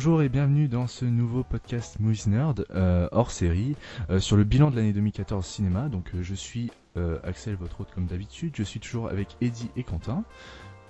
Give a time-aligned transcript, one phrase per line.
[0.00, 3.76] bonjour et bienvenue dans ce nouveau podcast Movies Nerd euh, hors série
[4.08, 5.90] euh, sur le bilan de l'année 2014 cinéma.
[5.90, 8.54] Donc euh, je suis euh, Axel, votre hôte comme d'habitude.
[8.56, 10.24] Je suis toujours avec Eddie et Quentin.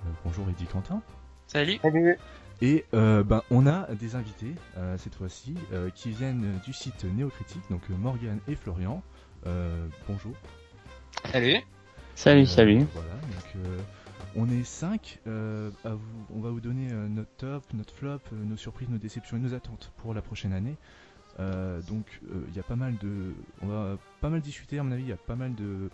[0.05, 1.01] Euh, bonjour Eddie Quentin.
[1.47, 1.77] Salut.
[1.81, 2.17] Salut.
[2.61, 7.03] Et euh, ben, on a des invités euh, cette fois-ci euh, qui viennent du site
[7.03, 9.03] Néocritique, donc euh, Morgane et Florian.
[9.45, 10.31] Euh, bonjour.
[11.33, 11.57] Salut.
[12.15, 12.85] Salut, Euh, salut.
[12.93, 13.77] Voilà, donc euh,
[14.35, 15.19] on est 5.
[15.25, 19.39] on va vous donner euh, notre top, notre flop, euh, nos surprises, nos déceptions et
[19.39, 20.75] nos attentes pour la prochaine année.
[21.39, 23.33] Euh, donc euh, il y a pas mal de.
[23.61, 25.89] On va pas mal discuter, à mon avis, il y a pas mal de.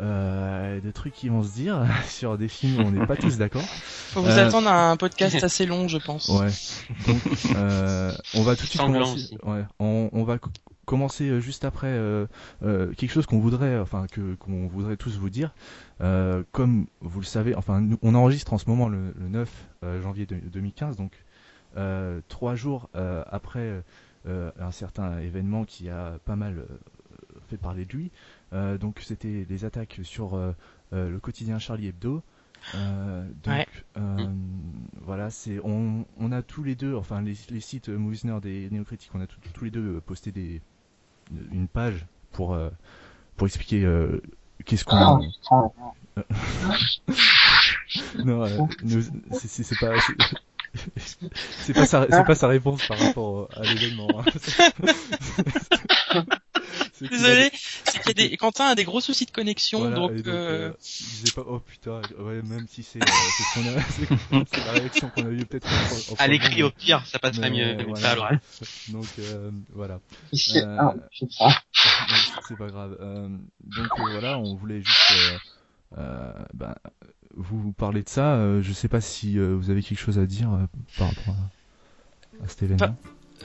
[0.00, 3.38] euh, de trucs qui vont se dire sur des films où on n'est pas tous
[3.38, 3.64] d'accord.
[3.64, 6.28] Faut vous Euh, attendre à un podcast assez long, je pense.
[6.28, 6.48] Ouais.
[7.08, 7.20] Donc,
[7.56, 9.36] euh, on va tout de suite Sanglant commencer.
[9.42, 9.64] Ouais.
[9.80, 10.38] On, on va
[10.84, 12.26] commencer euh, juste après euh,
[12.62, 15.54] euh, quelque chose qu'on voudrait, enfin que qu'on voudrait tous vous dire.
[16.00, 19.68] Euh, comme vous le savez, enfin, nous, on enregistre en ce moment le, le 9
[19.84, 21.12] euh, janvier de- 2015, donc
[22.28, 22.90] trois jours
[23.30, 23.82] après
[24.24, 26.66] un certain événement qui a pas mal
[27.48, 28.10] fait parler de lui.
[28.52, 30.36] Donc, c'était des attaques sur
[30.92, 32.22] le quotidien Charlie Hebdo.
[32.76, 33.66] Euh, donc, Ouais.
[33.96, 34.26] euh,
[35.00, 38.68] voilà, c'est on, on a tous les deux, enfin les, les sites Movies Nerd et
[38.70, 40.60] Néocritique, on a tous- tous les deux posté des
[41.52, 42.70] une page pour euh,
[43.36, 44.22] pour expliquer euh,
[44.64, 45.72] qu'est-ce qu'on putain.
[48.24, 48.58] non, euh,
[49.32, 54.20] c'est- pas c'est- pas sa c'est pas sa réponse par rapport à l'événement.
[54.20, 54.24] hein.
[57.10, 57.50] Désolé,
[57.84, 58.36] c'est qu'il y a des...
[58.36, 61.44] Quentin a des gros soucis de connexion, Voilà, donc, donc, euh, euh, il disait pas
[61.46, 65.10] oh putain ouais même si c'est euh, c'est ce qu'on a c'est c'est la réaction
[65.10, 65.66] qu'on a eu peut-être
[66.18, 67.76] À l'écrit au pire, ça passerait mieux.
[67.84, 68.10] voilà.
[68.10, 68.40] à l'oral.
[68.88, 70.00] donc euh, voilà
[70.32, 70.78] Ici, Euh,
[71.40, 71.54] ah,
[72.48, 73.28] c'est pas grave euh,
[73.64, 75.38] donc euh, voilà on voulait juste euh,
[75.98, 76.74] euh, ben,
[77.34, 80.26] vous parler de ça euh, je sais pas si euh, vous avez quelque chose à
[80.26, 80.66] dire euh,
[80.96, 82.96] par rapport à, à cet événement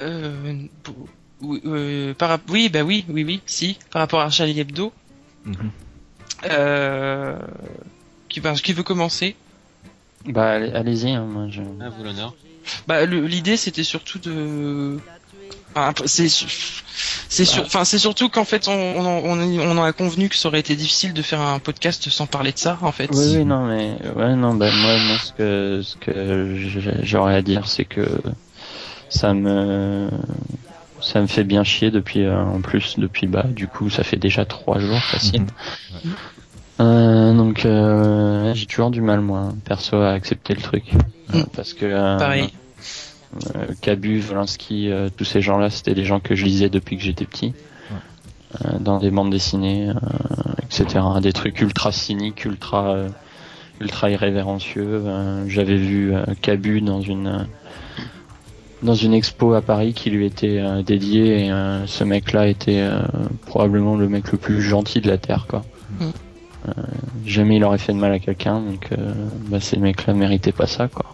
[0.01, 1.09] euh, pour- oui,
[1.43, 2.39] euh, par...
[2.49, 4.91] oui, bah oui, oui, oui, si, par rapport à Charlie Hebdo,
[5.45, 5.55] Mhm.
[6.49, 7.37] euh...
[8.29, 9.35] qui, qui veut commencer
[10.25, 11.61] Bah allez- allez-y, hein, moi je.
[11.83, 12.33] À vous l'honneur.
[12.87, 14.97] Bah, l'idée c'était surtout de.
[15.75, 16.81] Enfin, c'est su-
[17.29, 17.63] c'est sur...
[17.63, 20.47] enfin, c'est surtout qu'en fait on, on, en- on, on en a convenu que ça
[20.49, 23.09] aurait été difficile de faire un podcast sans parler de ça en fait.
[23.13, 27.35] Oui, oui, non, mais ouais, non, bah moi, moi, ce que ce que j'ai- j'aurais
[27.35, 28.05] à dire, c'est que
[29.09, 30.09] ça me
[31.01, 34.17] ça me fait bien chier depuis euh, en plus depuis bah du coup ça fait
[34.17, 35.41] déjà trois jours facile.
[35.43, 36.11] Mhm.
[36.79, 40.83] Euh, donc euh, j'ai toujours du mal moi perso à accepter le truc
[41.33, 41.43] Euh, Mm.
[41.55, 42.49] parce que euh, Pareil.
[43.55, 47.03] euh, Cabu, Volinsky, euh, tous ces gens-là, c'était des gens que je lisais depuis que
[47.03, 47.53] j'étais petit,
[48.65, 49.93] Euh, dans des bandes dessinées, euh,
[50.63, 51.03] etc.
[51.21, 53.09] Des trucs ultra cyniques, ultra, euh,
[53.81, 54.85] ultra irrévérencieux.
[55.05, 57.43] Euh, J'avais vu euh, Cabu dans une euh,
[58.83, 62.79] dans une expo à Paris qui lui était euh, dédiée et euh, ce mec-là était
[62.81, 63.01] euh,
[63.47, 65.65] probablement le mec le plus gentil de la terre, quoi.
[65.99, 66.05] Mm.
[66.69, 66.71] Euh,
[67.25, 69.13] jamais il aurait fait de mal à quelqu'un, donc euh,
[69.47, 71.05] bah, ces mecs-là méritaient pas ça, quoi.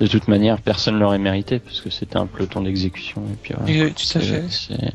[0.00, 3.90] De toute manière, personne l'aurait mérité parce que c'était un peloton d'exécution et puis voilà.
[3.90, 4.44] Tout à fait.
[4.50, 4.92] C'est- c'est-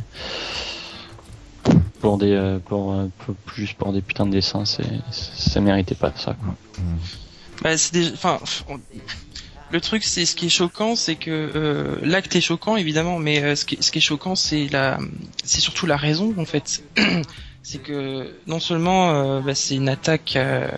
[2.01, 6.11] pour des euh, pour, pour- juste pour des putains de dessins, c'est ça méritait pas
[6.15, 6.33] ça.
[6.33, 6.55] Quoi.
[6.79, 6.97] Mhm.
[7.63, 8.11] Bah, c'est des...
[8.13, 8.39] enfin,
[8.69, 8.79] on-
[9.71, 13.43] le truc, c'est ce qui est choquant, c'est que euh, l'acte est choquant évidemment, mais
[13.43, 14.97] euh, ce, qui, est choquant, c'est la,
[15.43, 16.83] c'est surtout la raison en fait.
[17.63, 20.71] c'est que non seulement euh, bah, c'est une attaque à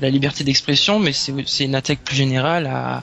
[0.00, 3.02] la liberté d'expression, mais c'est c'est une attaque plus générale à,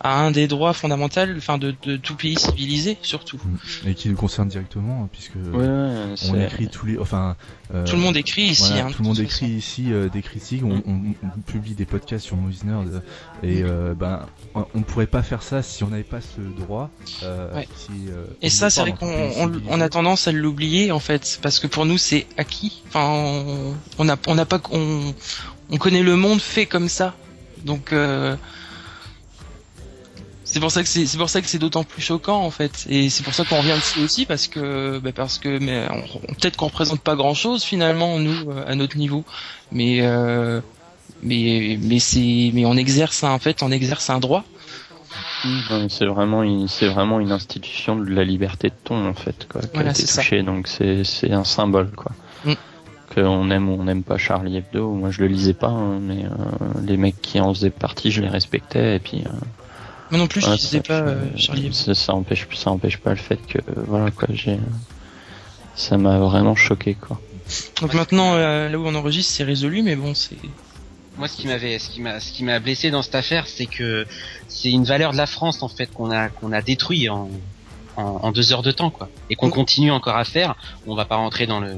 [0.00, 3.38] à un des droits fondamentaux, enfin de, de tout pays civilisé surtout.
[3.86, 7.36] et qui nous concerne directement hein, puisque Ouais, ouais, on écrit tous les enfin
[7.74, 8.64] euh, Tout le monde écrit ici.
[8.68, 11.84] Voilà, hein, tout le monde écrit ici euh, des critiques, on, on- on publie des
[11.86, 13.00] podcasts sur Movies Nerd euh,
[13.42, 16.90] et euh, ben on- pourrait pas faire ça si on n'avait pas ce droit.
[17.22, 17.68] euh, Ouais.
[17.76, 21.66] si, euh, Et ça, c'est vrai qu'on a tendance à l'oublier en fait, parce que
[21.66, 22.82] pour nous c'est acquis.
[22.88, 23.44] Enfin,
[23.98, 25.12] on n'a on n'a pas on,
[25.70, 27.14] on connaît le monde fait comme ça,
[27.64, 28.36] donc euh,
[30.56, 32.86] c'est pour ça que c'est c'est pour ça que c'est d'autant plus choquant en fait,
[32.88, 35.96] et c'est pour ça qu'on revient dessus aussi parce que bah, parce que mais on-
[36.30, 39.22] on- peut-être qu'on représente pas grand chose finalement nous euh, à notre niveau,
[39.70, 40.62] mais euh,
[41.22, 44.44] mais mais c'est mais on exerce un- en fait on exerce un droit.
[45.90, 49.60] C'est vraiment une, c'est vraiment une institution de la liberté de ton en fait quoi,
[49.60, 50.22] qui Voilà, a été ça.
[50.22, 50.42] touchée.
[50.42, 52.12] Donc c'est, c'est un symbole quoi.
[52.46, 52.52] Mm.
[53.14, 54.90] Qu'on aime ou on n'aime pas Charlie Hebdo.
[54.92, 56.28] Moi je le lisais pas, hein, mais euh,
[56.86, 59.22] les mecs qui en faisaient partie, je les respectais et puis.
[59.26, 59.30] euh,
[60.10, 61.66] Moi non plus, je disais ça, pas euh, Charlie.
[61.66, 61.74] Hebdo.
[61.74, 64.58] Ça, ça empêche, ça empêche pas le fait que voilà quoi, j'ai.
[65.74, 67.20] Ça m'a vraiment choqué quoi.
[67.80, 70.36] Donc maintenant, euh, là où on enregistre, c'est résolu, mais bon, c'est
[71.18, 73.66] moi, ce qui m'avait, ce qui m'a, ce qui m'a blessé dans cette affaire, c'est
[73.66, 74.06] que
[74.48, 77.30] c'est une valeur de la France en fait qu'on a, qu'on a détruit en,
[77.96, 80.56] en, deux heures de temps, quoi, et qu'on continue encore à faire.
[80.86, 81.76] On va pas rentrer dans le,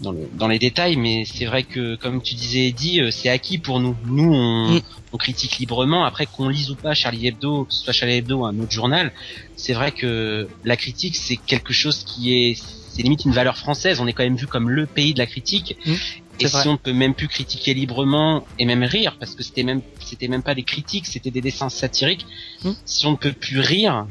[0.00, 3.28] dans le, dans les détails, mais c'est vrai que, comme tu disais, Eddie, euh, c'est
[3.28, 3.96] acquis pour nous.
[4.04, 4.80] Nous, on, mm.
[5.12, 6.04] on critique librement.
[6.04, 8.72] Après, qu'on lise ou pas Charlie Hebdo, que ce soit Charlie Hebdo ou un autre
[8.72, 9.12] journal,
[9.56, 12.58] c'est vrai que la critique, c'est quelque chose qui est
[12.94, 14.00] c'est limite une valeur française.
[14.00, 15.76] On est quand même vu comme le pays de la critique.
[15.84, 15.92] Mmh.
[16.40, 19.64] et si on ne peut même plus critiquer librement et même rire, parce que c'était
[19.64, 22.26] même c'était même pas des critiques, c'était des dessins satiriques.
[22.62, 22.70] Mmh.
[22.84, 24.06] Si on ne peut plus rire,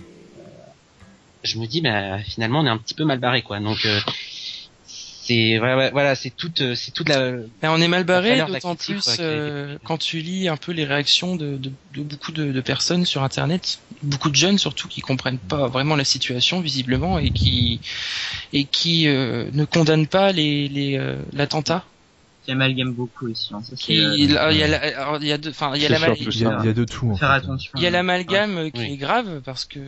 [1.44, 3.60] je me dis bah finalement on est un petit peu mal barré quoi.
[3.60, 4.00] Donc euh,
[5.24, 9.18] c'est voilà, c'est toute euh, c'est toute la ben, on est mal barré d'autant plus
[9.19, 13.06] euh, quand tu lis un peu les réactions de, de, de beaucoup de, de, personnes
[13.06, 17.80] sur internet beaucoup de jeunes surtout qui comprennent pas vraiment la situation visiblement et qui
[18.51, 21.00] et qui euh, ne condamnent pas les les
[21.31, 21.86] l'attentat
[22.44, 23.54] qui amalgame beaucoup ici.
[23.54, 23.62] Hein.
[23.88, 26.18] il, y a il y a il y a de, enfin, il y a l'amalgame.
[26.30, 27.16] Il, y a de tout.
[27.16, 27.72] Faire attention.
[27.75, 29.80] Il y a l'amalgame qui est grave parce que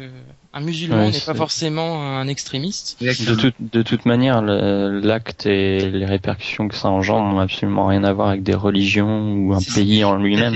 [0.53, 2.97] un musulman n'est pas forcément un extrémiste.
[3.01, 8.03] De, toute de toute manière, l'acte et les répercussions que ça engendre n'ont absolument rien
[8.03, 10.55] à voir avec des religions ou un pays en lui-même.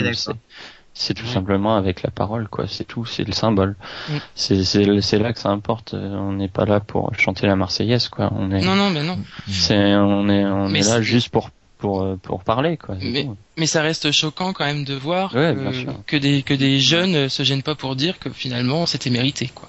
[0.96, 2.66] C'est tout simplement avec la parole, quoi.
[2.68, 3.78] C'est tout, c'est le symbole.
[4.10, 4.14] Mm.
[4.36, 5.94] C'est là que ça importe.
[5.94, 8.30] On n'est pas là pour chanter la Marseillaise, quoi.
[8.36, 8.62] On est.
[8.62, 9.18] Non, non, mais non.
[9.48, 12.96] C'est on est on est là juste pour pour euh, pour parler quoi.
[13.02, 13.28] Mais,
[13.58, 17.64] mais ça reste choquant quand même de voir que, des que des jeunes se gênent
[17.64, 19.68] pas pour dire que finalement c'était mérité quoi.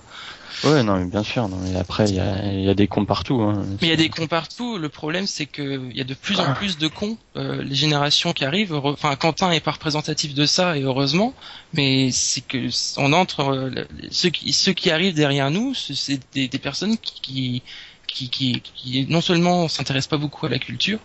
[0.63, 2.87] Ouais non mais bien sûr non mais après il y a il y a des
[2.87, 3.63] cons partout hein.
[3.81, 4.77] Mais il y a des cons partout.
[4.77, 7.17] Le problème c'est que il y a de plus en plus de cons.
[7.37, 8.75] Euh, les générations qui arrivent.
[8.75, 11.33] Enfin Quentin est pas représentatif de ça et heureusement.
[11.73, 12.69] Mais c'est que
[12.99, 13.71] on entre euh,
[14.11, 17.63] ceux qui ceux qui arrivent derrière nous c'est des, des personnes qui, qui
[18.11, 20.99] qui, qui, qui non seulement s'intéressent pas beaucoup à la culture,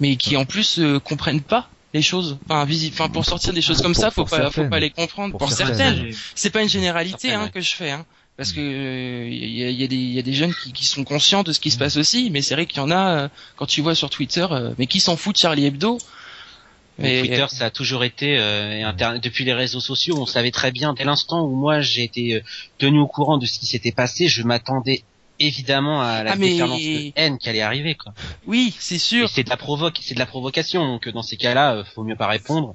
[0.00, 2.38] mais qui en plus euh, comprennent pas les choses.
[2.48, 5.38] Enfin, enfin pour sortir des choses comme ça, faut pas, faut pas les comprendre.
[5.38, 7.90] Pour, certaines, c'est pas une généralité hein, que je fais.
[7.90, 8.04] Hein,
[8.36, 11.04] parce que il y, a, y, a des, y a des jeunes qui, qui, sont
[11.04, 13.28] conscients de ce qui se passe aussi, mais c'est vrai qu'il y en a euh,
[13.56, 15.98] quand tu vois sur Twitter, euh, mais qui s'en fout de Charlie Hebdo?
[16.98, 20.94] Mais Twitter, ça a toujours été euh, depuis les réseaux sociaux, on savait très bien
[20.94, 22.42] dès l'instant où moi j'ai été
[22.78, 25.02] tenu au courant de ce qui s'était passé, je m'attendais
[25.40, 28.12] évidemment à la ah, de haine qui allait arriver quoi.
[28.46, 29.28] Oui, c'est sûr.
[29.28, 32.16] C'est de la provoque, c'est de la provocation donc dans ces cas-là, euh, faut mieux
[32.16, 32.74] pas répondre.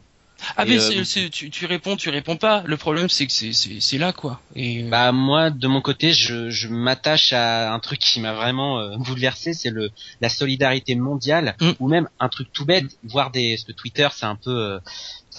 [0.57, 2.63] Ah mais euh, tu, tu, réponds, tu réponds pas.
[2.65, 4.39] Le problème c'est que c'est là quoi.
[4.55, 8.33] Et euh, bah moi de mon côté, je, je m'attache à un truc qui m'a
[8.33, 9.91] vraiment bouleversé, c'est le
[10.21, 11.71] la solidarité mondiale mm.
[11.79, 14.79] ou même un truc tout bête, voir des ce Twitter, c'est un peu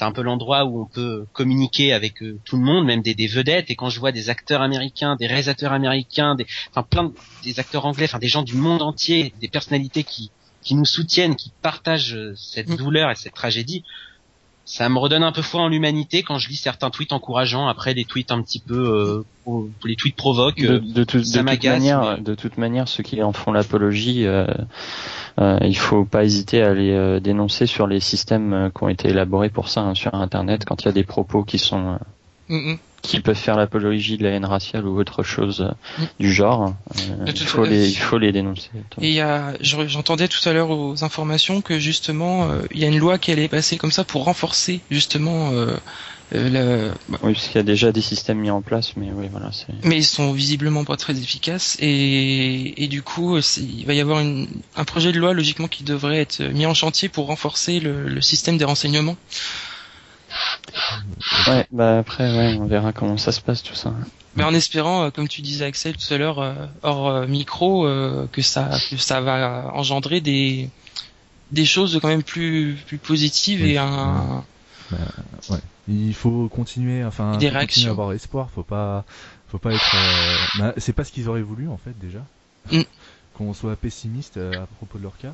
[0.01, 3.15] c'est un peu l'endroit où on peut communiquer avec euh, tout le monde, même des,
[3.15, 3.71] des, vedettes.
[3.71, 7.13] Et quand je vois des acteurs américains, des réalisateurs américains, des, enfin plein
[7.45, 10.31] des acteurs anglais, enfin des gens du monde entier, des personnalités qui
[10.63, 12.77] qui nous soutiennent, qui partagent euh, cette mm.
[12.77, 13.85] douleur et cette tragédie,
[14.65, 17.67] ça me redonne un peu foi en l'humanité quand je lis certains tweets encourageants.
[17.69, 19.25] Après des tweets un petit peu euh,
[19.85, 24.27] les tweets provoquent de, de, toute manière de toute manière ceux qui en font l'apologie
[24.27, 24.47] euh,
[25.41, 29.09] euh, il faut pas hésiter à les euh, dénoncer sur les systèmes qui ont été
[29.09, 31.99] élaborés pour ça hein, sur internet quand il y a des propos qui sont
[33.03, 36.03] qui peuvent faire l'apologie de la haine raciale ou autre chose mm.
[36.19, 36.75] du genre.
[36.97, 38.71] Euh, il, faut les, il faut les dénoncer.
[39.01, 42.85] Et il y a, j'entendais tout à l'heure aux informations que justement euh, il y
[42.85, 45.51] a une loi qui allait passer comme ça pour renforcer justement.
[45.53, 45.77] Euh,
[46.33, 46.93] le...
[47.25, 49.51] Oui, parce qu'il y a déjà des systèmes mis en place, mais oui, voilà.
[49.83, 54.21] Mais ils sont visiblement pas très efficaces et, et du coup, il va y avoir
[54.21, 58.09] une, un projet de loi logiquement qui devrait être mis en chantier pour renforcer le,
[58.09, 59.17] le système des renseignements.
[61.49, 63.93] Ouais, bah après, ouais, on verra comment ça se passe tout ça.
[64.37, 67.87] Mais en espérant, euh, comme tu disais Axel tout à l'heure, euh, hors euh, micro,
[68.33, 70.69] que ça, que ça va engendrer des
[71.51, 74.45] des choses quand même plus plus positives et un.
[74.91, 74.99] Bah,
[75.51, 75.59] ouais.
[75.89, 77.67] Il faut continuer, enfin, des réactions.
[77.67, 78.51] Continuer à avoir espoir.
[78.55, 79.05] Faut pas,
[79.49, 79.97] faut pas être.
[80.59, 82.21] Bah, c'est pas ce qu'ils auraient voulu en fait déjà.
[82.71, 82.83] Mm.
[83.35, 85.33] Qu'on soit pessimiste à propos de leur cas.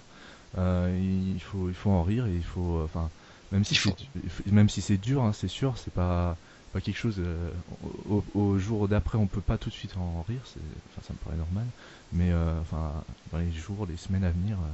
[0.57, 3.11] il faut, il faut en rire et il faut, enfin
[3.53, 6.37] même si c'est même si c'est dur, hein, c'est sûr, c'est pas
[6.77, 7.17] pas quelque chose.
[7.19, 7.51] Euh,
[8.35, 10.41] au, jour d'après, on peut pas tout de suite en rire.
[10.45, 11.65] Enfin, ça me paraît normal.
[12.13, 12.93] Mais euh, enfin,
[13.33, 14.73] dans les jours, les semaines à venir, euh,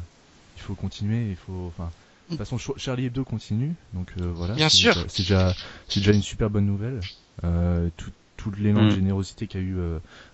[0.56, 1.30] il faut continuer.
[1.30, 1.90] Il faut, enfin,
[2.28, 3.74] de toute façon, Charlie Hebdo continue.
[3.94, 4.54] Donc voilà.
[4.54, 4.94] Bien sûr.
[5.08, 5.54] C'est déjà
[5.88, 7.00] c'est déjà une super bonne nouvelle.
[7.96, 8.96] tout tout l'élan de mm.
[8.96, 9.76] générosité qu'il y a eu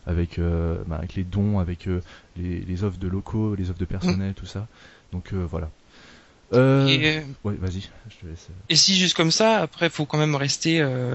[0.07, 0.41] avec,
[0.87, 1.87] bah, avec les dons, avec
[2.37, 4.35] les, les, offres de locaux, les offres de personnel, mm.
[4.35, 4.67] tout ça.
[5.13, 5.71] Donc voilà,
[6.55, 6.89] euh...
[6.89, 8.49] Et, ouais, vas-y, je te laisse.
[8.69, 11.15] Et si juste comme ça, après, faut quand même rester, euh...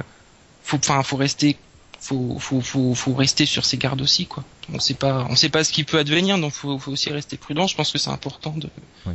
[0.63, 1.57] faut, enfin, faut rester
[1.99, 4.43] faut, faut, faut, faut rester sur ses gardes aussi, quoi.
[4.73, 7.37] On sait pas, on sait pas ce qui peut advenir, donc faut, faut aussi rester
[7.37, 7.65] prudent.
[7.65, 8.67] Je pense que c'est important de,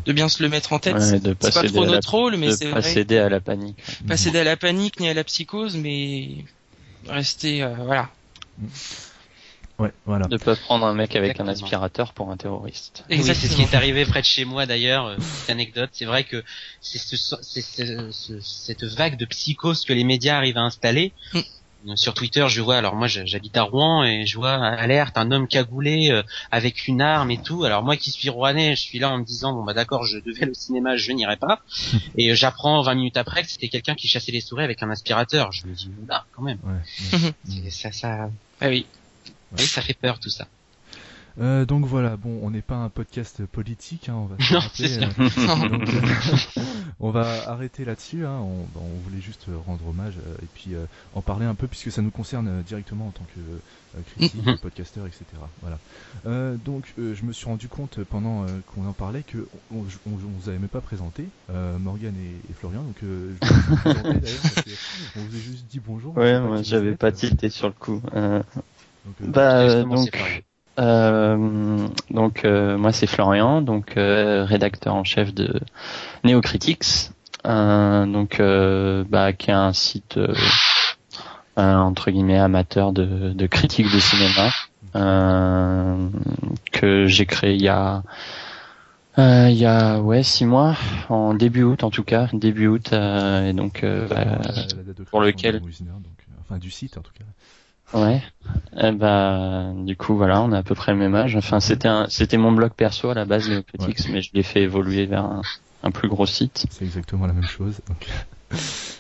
[0.06, 0.96] de bien se le mettre en tête.
[0.96, 2.94] Ouais, de c'est pas trop à la- notre rôle, mais c'est pas vrai.
[2.94, 3.76] céder à la panique.
[4.06, 6.44] Pas céder à la panique ni à la psychose, mais
[7.06, 8.08] rester, euh, voilà.
[9.78, 10.26] Ouais, voilà.
[10.26, 13.04] De pas prendre un mec avec un aspirateur pour un terroriste.
[13.10, 15.06] Oui, c'est ce qui est arrivé près de chez moi d'ailleurs.
[15.06, 16.42] euh, Petite anecdote, c'est vrai que
[16.80, 21.12] c'est ce, c'est ce- ce- cette vague de psychose que les médias arrivent à installer.
[21.32, 21.40] Mm.
[21.94, 25.46] Sur Twitter, je vois, alors moi j'habite à Rouen et je vois alerte, un homme
[25.46, 27.62] cagoulé euh, avec une arme et tout.
[27.62, 30.18] Alors moi qui suis rouennais, je suis là en me disant bon bah d'accord, je
[30.18, 31.60] devais aller au cinéma, je n'irai pas.
[32.18, 34.90] et euh, j'apprends 20 minutes après que c'était quelqu'un qui chassait les souris avec un
[34.90, 35.52] aspirateur.
[35.52, 37.32] Je me dis oula quand même, Ouais, ouais.
[37.48, 38.28] C'est- ça ça,
[38.60, 38.84] Ah oui.
[39.52, 40.46] Oui, ça fait peur tout ça.
[41.40, 44.88] Euh, donc voilà, bon, on n'est pas un podcast politique, hein, on va Non, rappeler,
[44.88, 45.08] c'est sûr.
[45.64, 46.62] euh, donc, euh,
[47.00, 48.26] on va arrêter là-dessus.
[48.26, 51.54] Hein, on, bah, on voulait juste rendre hommage euh, et puis euh, en parler un
[51.54, 54.58] peu puisque ça nous concerne euh, directement en tant que euh, critique, Mhm.
[54.58, 55.24] podcasteur, etc.
[55.60, 55.78] Voilà.
[56.26, 59.82] Euh, donc euh, je me suis rendu compte pendant euh, qu'on en parlait que on,
[59.82, 62.82] on, on vous avait même pas présenté euh, Morgan et, et Florian.
[62.82, 64.20] Donc euh, je vous présenter
[65.16, 66.16] on vous a juste dit bonjour.
[66.16, 68.02] Ouais, moi j'avais pas tilté sur le coup.
[69.08, 70.34] Euh, donc, euh, bah euh, c'est donc
[70.78, 75.60] euh, donc euh, moi c'est Florian, donc euh, rédacteur en chef de
[76.24, 77.10] Neocritics,
[77.46, 80.34] euh, donc euh, bah qui est un site euh,
[81.58, 84.50] euh, entre guillemets amateur de, de critique de cinéma
[84.96, 86.08] euh,
[86.72, 88.02] que j'ai créé il y a
[89.18, 90.76] euh, il y a ouais six mois
[91.08, 94.24] en début août en tout cas début août euh, et donc euh, bah,
[95.10, 95.60] pour lequel- euh,
[96.40, 97.24] enfin du site en tout cas.
[97.94, 98.22] Ouais.
[98.80, 101.36] Eh ben, du coup, voilà, on a à peu près le même âge.
[101.36, 104.62] Enfin, c'était un, c'était mon blog perso à la base, Neocritics, mais je l'ai fait
[104.62, 105.42] évoluer vers un,
[105.82, 106.66] un plus gros site.
[106.70, 107.80] C'est exactement la même chose.
[107.88, 108.06] Donc,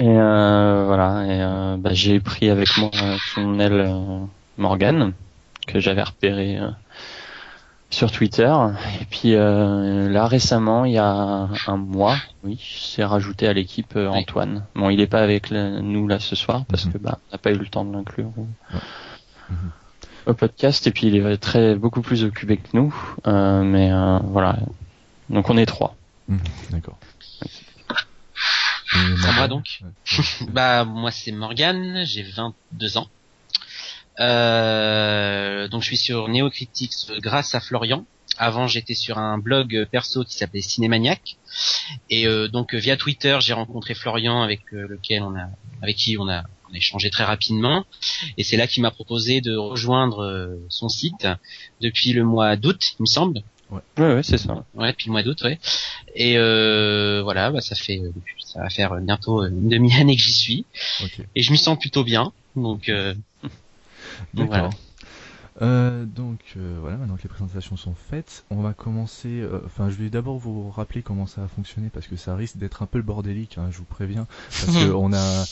[0.00, 2.90] Et euh, voilà, et euh, bah, j'ai pris avec moi
[3.34, 4.20] son aile euh,
[4.56, 5.12] Morgan,
[5.66, 6.68] que j'avais repéré euh,
[7.90, 8.52] sur Twitter.
[9.00, 13.94] Et puis euh, là, récemment, il y a un mois, oui, c'est rajouté à l'équipe
[13.96, 14.18] euh, Oui.
[14.20, 14.64] Antoine.
[14.74, 16.92] Bon, il est pas avec le- nous là ce soir parce Mhm.
[16.92, 18.30] que bah, on n'a pas eu le temps de l'inclure.
[18.36, 18.46] au-
[19.50, 19.70] Mhm.
[20.26, 22.94] au podcast et puis il est très beaucoup plus occupé que nous
[23.26, 24.58] euh, mais euh, voilà
[25.30, 25.94] donc on est trois
[26.28, 26.38] Mhm,
[26.72, 26.98] D'accord.
[28.94, 30.48] Moi, Morgan donc Ouais.
[30.52, 33.06] Bah moi c'est Morgan, j'ai 22 ans.
[34.20, 38.04] Euh, donc je suis sur Neocritics grâce à Florian.
[38.36, 41.36] Avant j'étais sur un blog perso qui s'appelait Cinémaniac.
[42.10, 45.46] Et euh, donc via Twitter j'ai rencontré Florian avec euh, lequel on a
[45.82, 47.84] avec qui on a on a échangé très rapidement.
[48.36, 51.26] Et c'est là qu'il m'a proposé de rejoindre euh, son site
[51.80, 53.42] depuis le mois d'août il me semble.
[53.70, 55.58] ouais ouais c'est ça Ouais, depuis le mois d'août, ouais.
[56.14, 58.00] Et euh, voilà, bah, ça fait,
[58.44, 60.64] ça va faire bientôt une demi-année que j'y suis,
[61.04, 61.20] Ok.
[61.34, 62.32] et je m'y sens plutôt bien.
[62.56, 63.14] Donc, euh,
[64.34, 64.48] D'accord.
[64.54, 64.70] voilà.
[65.60, 69.40] Euh, donc euh, voilà, maintenant que les présentations sont faites, on va commencer.
[69.40, 72.58] euh, Enfin, je vais d'abord vous rappeler comment ça a fonctionné parce que ça risque
[72.58, 73.58] d'être un peu le bordélique.
[73.58, 75.44] hein, je vous préviens, parce que on a,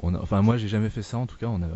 [0.00, 0.14] on.
[0.14, 1.16] Enfin, moi, j'ai jamais fait ça.
[1.16, 1.68] En tout cas, on a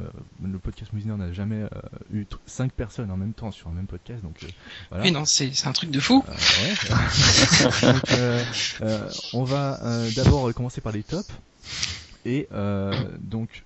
[0.42, 1.68] le podcast Mousiner n'a jamais euh,
[2.12, 4.23] eu cinq personnes en même temps sur un même podcast.
[4.23, 4.49] Donc euh,
[4.90, 5.04] voilà.
[5.04, 6.23] Oui, non, c'est un truc de fou.
[6.28, 6.32] Euh,
[7.82, 7.92] ouais.
[7.94, 8.11] Donc,
[9.32, 9.80] on va
[10.16, 11.30] d'abord commencer par les tops.
[12.26, 12.47] Et
[13.20, 13.64] donc,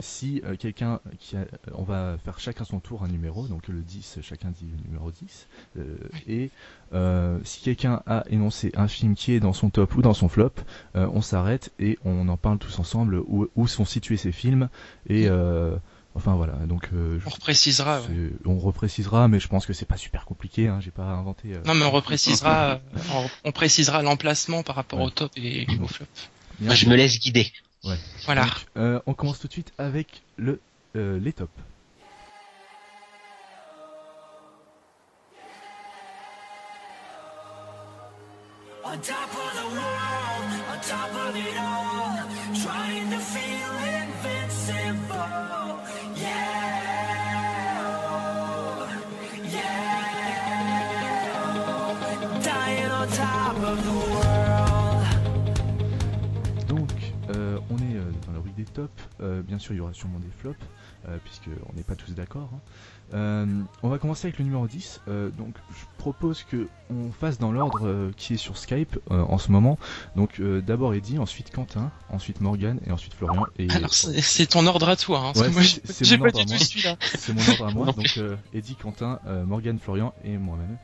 [0.00, 1.44] si euh, quelqu'un qui a,
[1.74, 5.10] on va faire chacun son tour un numéro, donc le 10, chacun dit le numéro
[5.10, 5.46] 10.
[5.78, 6.50] euh, et
[6.92, 10.28] euh, si quelqu'un a énoncé un film qui est dans son top ou dans son
[10.28, 10.50] flop,
[10.96, 14.68] euh, on s'arrête et on en parle tous ensemble où, où sont situés ces films.
[15.08, 15.76] Et euh,
[16.14, 18.00] enfin voilà, donc euh, On reprécisera.
[18.02, 18.32] ouais.
[18.46, 20.66] on reprécisera, mais je pense que c'est pas super compliqué.
[20.68, 21.54] Hein, J'ai pas inventé.
[21.54, 22.78] euh, Non, mais on reprécisera, euh,
[23.14, 25.04] on, on précisera l'emplacement par rapport Ouais.
[25.06, 26.06] au top et au flop.
[26.58, 27.52] bien je me laisse guider.
[27.82, 28.42] Voilà.
[28.42, 30.60] Donc, euh, on commence tout de suite avec le
[30.96, 31.50] euh, les tops.
[38.84, 41.67] On top of the world, on top of it all,
[58.82, 59.02] tops.
[59.20, 60.56] Euh, bien sûr, il y aura sûrement des flops,
[61.08, 62.50] euh, puisqu'on n'est pas tous d'accord.
[62.54, 62.60] hein.
[63.14, 63.46] Euh,
[63.82, 65.00] on va commencer avec le numéro 10.
[65.08, 69.50] Euh, donc, je propose que on fasse dans l'ordre qui est sur Skype en ce
[69.50, 69.78] moment.
[70.14, 73.46] Donc, d'abord Eddie, ensuite Quentin, ensuite Morgan et ensuite Florian.
[73.58, 75.20] Et Alors, c'est ton ordre à toi.
[75.20, 75.80] Hein, Ouais, j'ai-
[76.18, 76.96] pas du tout celui-là.
[77.00, 77.86] c'est mon ordre à moi.
[77.92, 78.20] Donc,
[78.52, 80.76] Eddie, Quentin, Morgan, Florian et moi-même.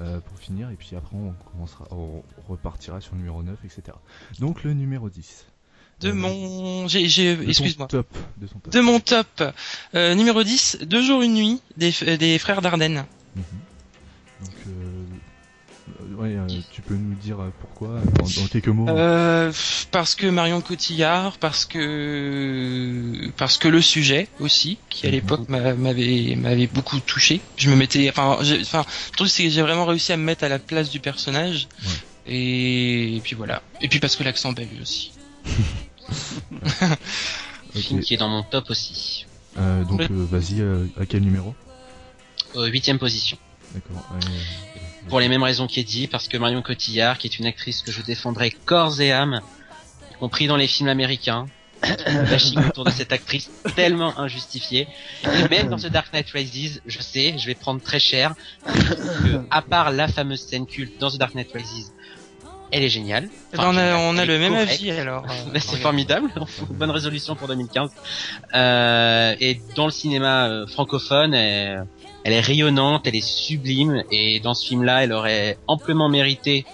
[0.00, 3.82] euh, pour finir, et puis après on commencera, on repartira sur le numéro 9, etc.
[4.40, 5.44] Donc le numéro 10.
[6.02, 7.04] De Euh, mon, j'ai,
[7.48, 7.86] excuse-moi.
[7.88, 8.06] Top.
[8.38, 8.72] De ton top.
[8.72, 9.42] De mon top,
[9.94, 13.04] euh, numéro 10, Deux jours une nuit, des, des frères Dardenne.
[13.36, 13.42] Mhm.
[14.40, 16.36] Donc, euh, ouais,
[16.72, 18.88] tu peux nous dire pourquoi dans, dans quelques mots.
[18.88, 25.10] Euh, f- parce que Marion Cotillard, parce que parce que le sujet aussi, qui à
[25.10, 25.14] Mhm.
[25.14, 27.40] l'époque m'a- m'avait m'avait beaucoup touché.
[27.56, 30.24] Je me mettais, enfin, j'ai- enfin, le truc c'est que j'ai vraiment réussi à me
[30.24, 31.68] mettre à la place du personnage.
[32.26, 33.62] Et, puis voilà.
[33.80, 35.12] Et puis parce que l'accent belge aussi.
[37.74, 37.80] Ok.
[37.80, 39.24] Film qui est dans mon top aussi.
[39.58, 40.06] Euh, donc, Oui.
[40.10, 41.54] euh, vas-y, euh, à quel numéro
[42.56, 43.38] Euh, Huitième position.
[43.72, 44.06] D'accord.
[45.08, 48.02] Pour les mêmes raisons qu'Eddie, parce que Marion Cotillard, qui est une actrice que je
[48.02, 49.40] défendrai corps et âme,
[50.12, 51.46] y compris dans les films américains,
[52.30, 54.86] bashing autour de cette actrice tellement injustifiée.
[55.24, 58.34] Et même dans The Dark Knight Rises, je sais, je vais prendre très cher,
[58.66, 61.92] que à part la fameuse scène culte dans The Dark Knight Rises,
[62.72, 63.28] elle est géniale.
[63.52, 65.24] Eh ben, on a, on a elle le même avis alors.
[65.24, 66.30] euh, c'est formidable,
[66.70, 67.90] bonne résolution pour 2015.
[68.54, 71.86] Euh, et dans le cinéma euh, francophone, elle,
[72.24, 76.64] elle est rayonnante, elle est sublime, et dans ce film-là, elle aurait amplement mérité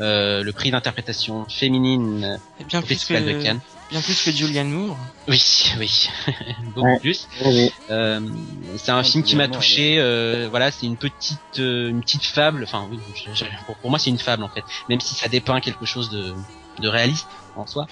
[0.00, 3.60] euh, le prix d'interprétation féminine Et bien au plus Festival de Cannes.
[3.90, 4.96] Bien plus que Julianne Moore.
[5.28, 5.42] Oui,
[5.78, 6.08] oui,
[6.74, 6.98] beaucoup Ouais.
[7.00, 7.28] plus.
[7.90, 8.20] Euh,
[8.76, 9.96] c'est un film qui m'a touché.
[9.98, 12.64] euh, voilà, c'est une petite, euh, une petite fable.
[12.64, 14.64] Enfin, oui, je- je- pour, pour moi, c'est une fable en fait.
[14.88, 16.34] Même si ça dépeint quelque chose de,
[16.80, 17.26] de réaliste
[17.56, 17.86] en soi,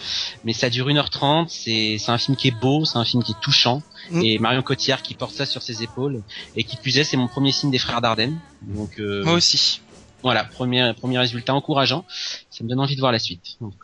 [0.45, 1.47] mais ça dure 1h30.
[1.49, 3.83] C'est, c'est un film qui est beau, c'est un film qui est touchant.
[4.11, 4.23] Mm.
[4.23, 6.23] Et Marion Cotillard qui porte ça sur ses épaules.
[6.57, 8.39] Et qui plus est, c'est mon premier signe des frères Dardenne.
[8.63, 9.81] Donc euh, Moi aussi.
[10.23, 12.05] voilà, premier, premier résultat encourageant.
[12.51, 13.57] Ça me donne envie de voir la suite.
[13.61, 13.75] Donc,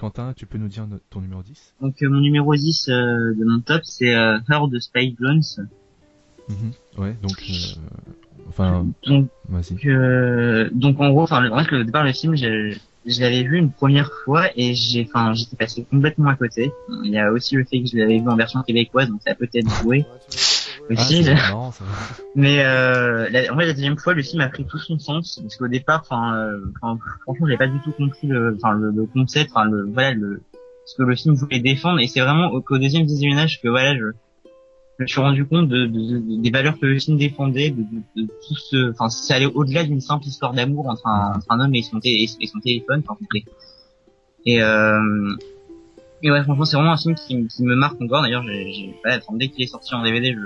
[0.00, 3.44] Quentin, tu peux nous dire ton numéro 10 Donc euh, mon numéro 10 euh, de
[3.44, 5.42] mon top, c'est euh, Her de Spike Jones.
[6.98, 7.54] Ouais, donc, euh,
[8.48, 9.88] enfin, Donc, vas-y.
[9.88, 12.76] euh, donc en gros, enfin, le- le départ le film, je,
[13.06, 16.72] je l'avais vu une première fois et j'ai, enfin, j'étais passé complètement à côté.
[17.04, 19.32] Il y a aussi le fait que je l'avais vu en version québécoise, donc ça
[19.32, 20.06] a peut-être joué
[20.96, 21.02] Ah,
[21.34, 21.72] marrant.
[22.34, 25.38] Mais euh, la, en fait, la deuxième fois, le film a pris tout son sens
[25.42, 26.60] parce qu'au départ, enfin, euh,
[27.22, 30.42] franchement, j'avais pas du tout compris le, enfin, le, le concept, enfin, le, voilà, le,
[30.86, 32.00] ce que le film voulait défendre.
[32.00, 34.06] Et c'est vraiment au, qu'au deuxième visionnage que voilà, je,
[34.98, 37.82] je me suis rendu compte de, de- de- des valeurs que le film défendait, de,
[37.82, 41.46] de, de tout ce, enfin, ça allait au-delà d'une simple histoire d'amour entre un, entre
[41.50, 43.18] un homme et son, té- et son téléphone, enfin,
[44.46, 45.00] Et euh,
[46.22, 48.22] et ouais, franchement, c'est vraiment un film qui, qui me marque encore.
[48.22, 50.40] D'ailleurs, j'ai, j'ai, voilà, enfin, dès qu'il est sorti en DVD, je,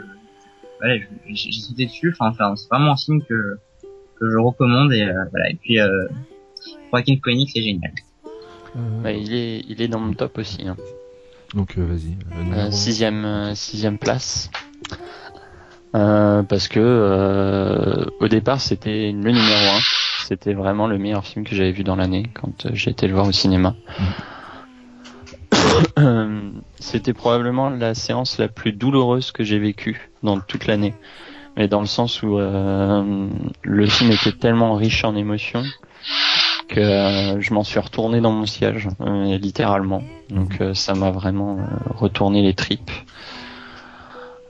[0.81, 2.15] voilà, je- j'ai j'ai sauté dessus.
[2.19, 3.59] Enfin, enfin, c'est vraiment un film que
[4.21, 5.51] que je recommande et euh, voilà.
[5.51, 6.07] Et puis euh,
[6.93, 7.93] Joaquin Phoenix, c'est génial.
[8.77, 10.67] Euh, Bah, il est, il est dans mon top aussi.
[10.67, 10.77] Hein.
[11.55, 12.17] Donc, euh, vas-y.
[12.37, 14.51] euh, Euh, sixième, euh, sixième place.
[15.95, 19.37] Euh, parce que euh, au départ c'était le numéro
[19.77, 19.79] 1
[20.27, 23.29] C'était vraiment le meilleur film que j'avais vu dans l'année quand j'ai été le voir
[23.29, 23.77] au cinéma.
[24.01, 24.03] Euh,
[26.79, 30.95] c'était probablement la séance la plus douloureuse que j'ai vécue dans toute l'année.
[31.57, 33.29] Mais dans le sens où euh,
[33.63, 35.63] le film était tellement riche en émotions
[36.69, 40.03] que euh, je m'en suis retourné dans mon siège, euh, littéralement.
[40.31, 41.63] Donc euh, ça m'a vraiment euh,
[41.95, 42.91] retourné les tripes.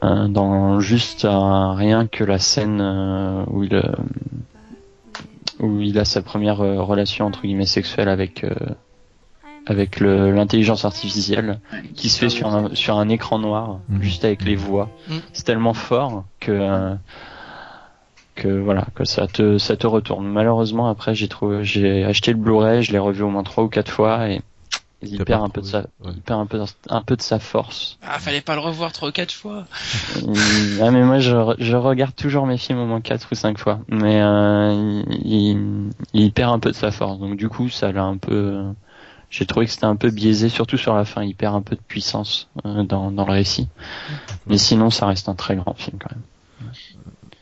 [0.03, 3.83] Euh, dans juste euh, rien que la scène euh, où il euh,
[5.61, 8.55] où il a sa première euh, relation entre guillemets sexuelle avec euh,
[9.67, 11.59] avec le- l'intelligence artificielle
[11.97, 14.03] qui se fait sur un, sur un écran noir Mhm.
[14.03, 15.21] juste avec les voix Mhm.
[15.33, 16.95] c'est tellement fort que euh,
[18.35, 22.39] que voilà que ça te ça te retourne malheureusement après j'ai trouvé j'ai acheté le
[22.39, 24.43] Blu-ray je l'ai revu au moins trois ou quatre fois et
[25.07, 26.13] il perd un peu de sa ouais.
[26.17, 29.11] il perd un peu un peu de sa force Ah, fallait pas le revoir trois
[29.11, 29.67] ou quatre fois.
[30.17, 33.59] il- ah mais moi je, je regarde toujours mes films au moins quatre ou cinq
[33.59, 37.93] fois mais euh, il, il perd un peu de sa force donc du coup ça
[37.93, 38.63] l'a un peu
[39.37, 41.75] j'ai trouvé que c'était un peu biaisé surtout sur la fin il perd un peu
[41.77, 43.69] de puissance euh, dans, dans le récit
[44.47, 46.23] mais sinon ça reste un très grand film quand même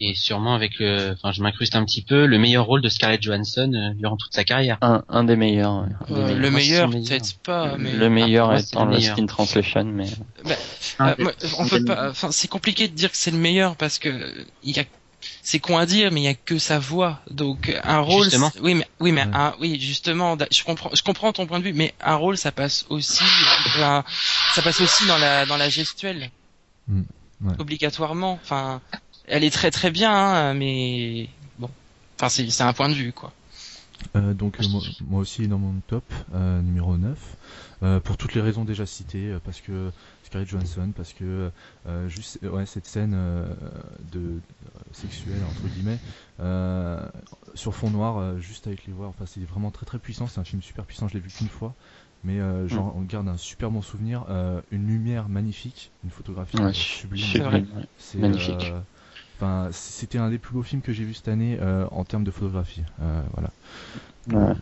[0.04, 3.22] Et sûrement avec le, enfin, je m'incruste un petit peu, le meilleur rôle de Scarlett
[3.22, 4.76] Johansson euh, durant toute sa carrière.
[4.80, 5.94] un, un des meilleurs, ouais.
[6.10, 6.38] Un des Euh, meilleurs.
[6.40, 7.08] le meilleur, le meilleur.
[7.08, 9.14] peut-être pas, mais le meilleur c'est dans le meilleur.
[9.16, 10.08] Skin Translation mais
[11.00, 12.10] Euh, moi, on peut pas.
[12.10, 14.08] Enfin, c'est compliqué de dire que c'est le meilleur parce que
[14.64, 14.84] il y a.
[15.42, 17.20] C'est con à dire, mais il y a que sa voix.
[17.30, 18.24] Donc un rôle.
[18.24, 18.50] Justement.
[18.60, 19.30] Oui, mais oui, mais Ouais.
[19.34, 20.36] un, oui, justement.
[20.50, 20.90] Je comprends.
[20.94, 23.22] Je comprends ton point de vue, mais un rôle, ça passe aussi.
[23.66, 24.04] enfin,
[24.54, 26.30] ça passe aussi dans la dans la gestuelle.
[26.88, 27.02] Mm,
[27.42, 27.54] ouais.
[27.58, 28.38] Obligatoirement.
[28.42, 28.80] Enfin,
[29.26, 31.70] elle est très très bien, hein, mais bon.
[32.18, 33.32] Enfin, c'est c'est un point de vue, quoi.
[34.16, 36.02] Euh, donc euh, moi, moi aussi dans mon top
[36.34, 37.16] euh, numéro 9
[37.84, 39.92] euh, pour toutes les raisons déjà citées euh, parce que
[40.32, 41.50] Scarlett Johansson parce que
[41.86, 43.46] euh, juste euh, ouais cette scène euh,
[44.12, 44.40] de
[44.92, 45.98] sexuelle entre guillemets
[47.54, 50.44] sur fond noir juste avec les voix enfin c'est vraiment très très puissant c'est un
[50.44, 51.74] film super puissant je l'ai vu qu'une fois
[52.24, 54.24] mais euh, j'en garde un super bon souvenir.
[54.30, 57.26] euh, une lumière magnifique, une photographie Ouais, sublime.
[57.98, 58.62] C'est magnifique.
[58.62, 58.80] euh,
[59.36, 61.58] Enfin, c'était un des plus beaux films que j'ai vu cette année
[61.90, 62.84] en termes de photographie.
[63.32, 63.50] Voilà.
[64.28, 64.54] Ouais.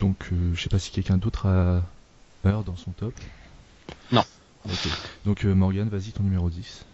[0.00, 1.82] Donc, je sais pas si quelqu'un d'autre a
[2.46, 3.14] Heure dans son top.
[4.12, 4.24] Non.
[5.24, 6.84] Donc, euh, Morgan, vas-y, ton numéro 10.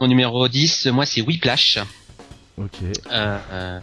[0.00, 1.78] Mon numéro 10, moi c'est Whiplash,
[2.56, 2.82] Ok.
[2.82, 3.80] euh, euh,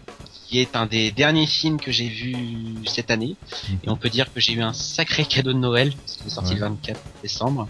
[0.48, 3.38] qui est un des derniers films que j'ai vu cette année.
[3.84, 6.30] Et on peut dire que j'ai eu un sacré cadeau de Noël, parce qu'il est
[6.36, 6.60] sorti Ouais.
[6.60, 7.70] le 24 décembre.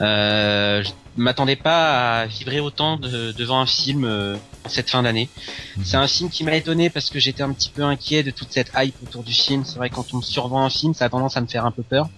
[0.00, 4.04] Euh, je m'attendais pas à vibrer autant de- devant un film
[4.66, 5.28] cette fin d'année.
[5.76, 5.84] Mhm.
[5.84, 8.52] C'est un film qui m'a étonné parce que j'étais un petit peu inquiet de toute
[8.52, 9.64] cette hype autour du film.
[9.64, 11.64] C'est vrai que quand on me survend un film, ça a tendance à me faire
[11.64, 12.08] un peu peur.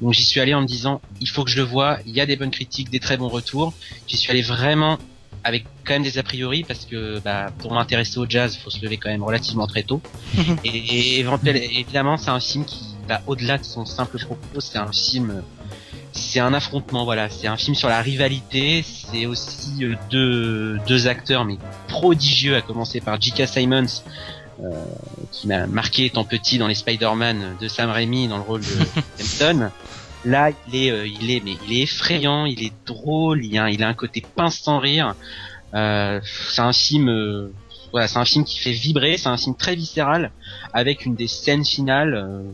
[0.00, 1.98] Donc j'y suis allé en me disant, il faut que je le vois.
[2.06, 3.72] Il y a des bonnes critiques, des très bons retours.
[4.06, 4.98] J'y suis allé vraiment
[5.42, 8.82] avec quand même des a priori parce que bah, pour m'intéresser au jazz, faut se
[8.82, 10.02] lever quand même relativement très tôt.
[10.64, 14.60] et, et éventuellement, évidemment, c'est un film qui va au-delà de son simple propos.
[14.60, 15.42] C'est un film,
[16.12, 17.04] c'est un affrontement.
[17.04, 18.84] Voilà, c'est un film sur la rivalité.
[18.84, 23.46] C'est aussi euh, deux deux acteurs mais prodigieux, à commencer par J.K.
[23.46, 24.02] Simons.
[24.62, 24.84] euh,
[25.32, 28.66] qui m'a marqué étant petit dans les Spider-Man de Sam Raimi dans le rôle de
[29.20, 29.70] Hampton.
[30.24, 33.70] Là, il est, euh, il est, mais il est effrayant, il est drôle, il a,
[33.70, 35.14] il a un côté pince sans rire.
[35.72, 36.20] Euh,
[36.50, 37.52] c'est un film, euh,
[37.92, 40.30] voilà, c'est un film qui fait vibrer, c'est un film très viscéral
[40.74, 42.44] avec une des scènes finales,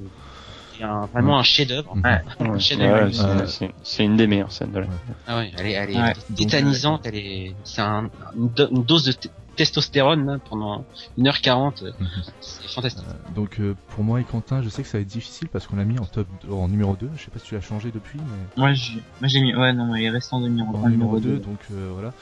[0.76, 1.94] qui est un- vraiment un chef-d'œuvre.
[1.96, 2.04] Mhm.
[2.04, 2.22] Ouais.
[2.40, 3.04] Un Ouais, chef-d'œuvre.
[3.06, 4.86] ouais, c'est- Euh, c'est- c'est une des meilleures scènes de la.
[5.26, 6.12] Ah ouais, elle est, elle est Ouais.
[6.36, 9.14] tétanisante, elle est, c'est un, une, do- une dose de
[9.56, 10.84] testostérone là, pendant
[11.16, 12.08] 1h40, euh, Mhm.
[12.40, 13.04] c'est fantastique.
[13.08, 15.66] Euh, donc, euh, pour moi et Quentin, je sais que ça va être difficile parce
[15.66, 17.08] qu'on l'a mis en top en numéro 2.
[17.16, 18.60] Je sais pas si tu l'as changé depuis, mais.
[18.60, 21.16] Moi, j'ai, moi, j'ai mis, ouais, non, il est restant de numéro, en en numéro
[21.16, 21.38] numéro 2 2.
[21.38, 22.12] donc euh, voilà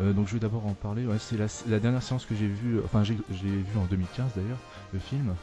[0.00, 2.48] Euh, donc je vais d'abord en parler ouais, c'est la, la dernière séance que j'ai
[2.48, 4.58] vue enfin j'ai j'ai vu en 2015 d'ailleurs
[4.92, 5.36] le film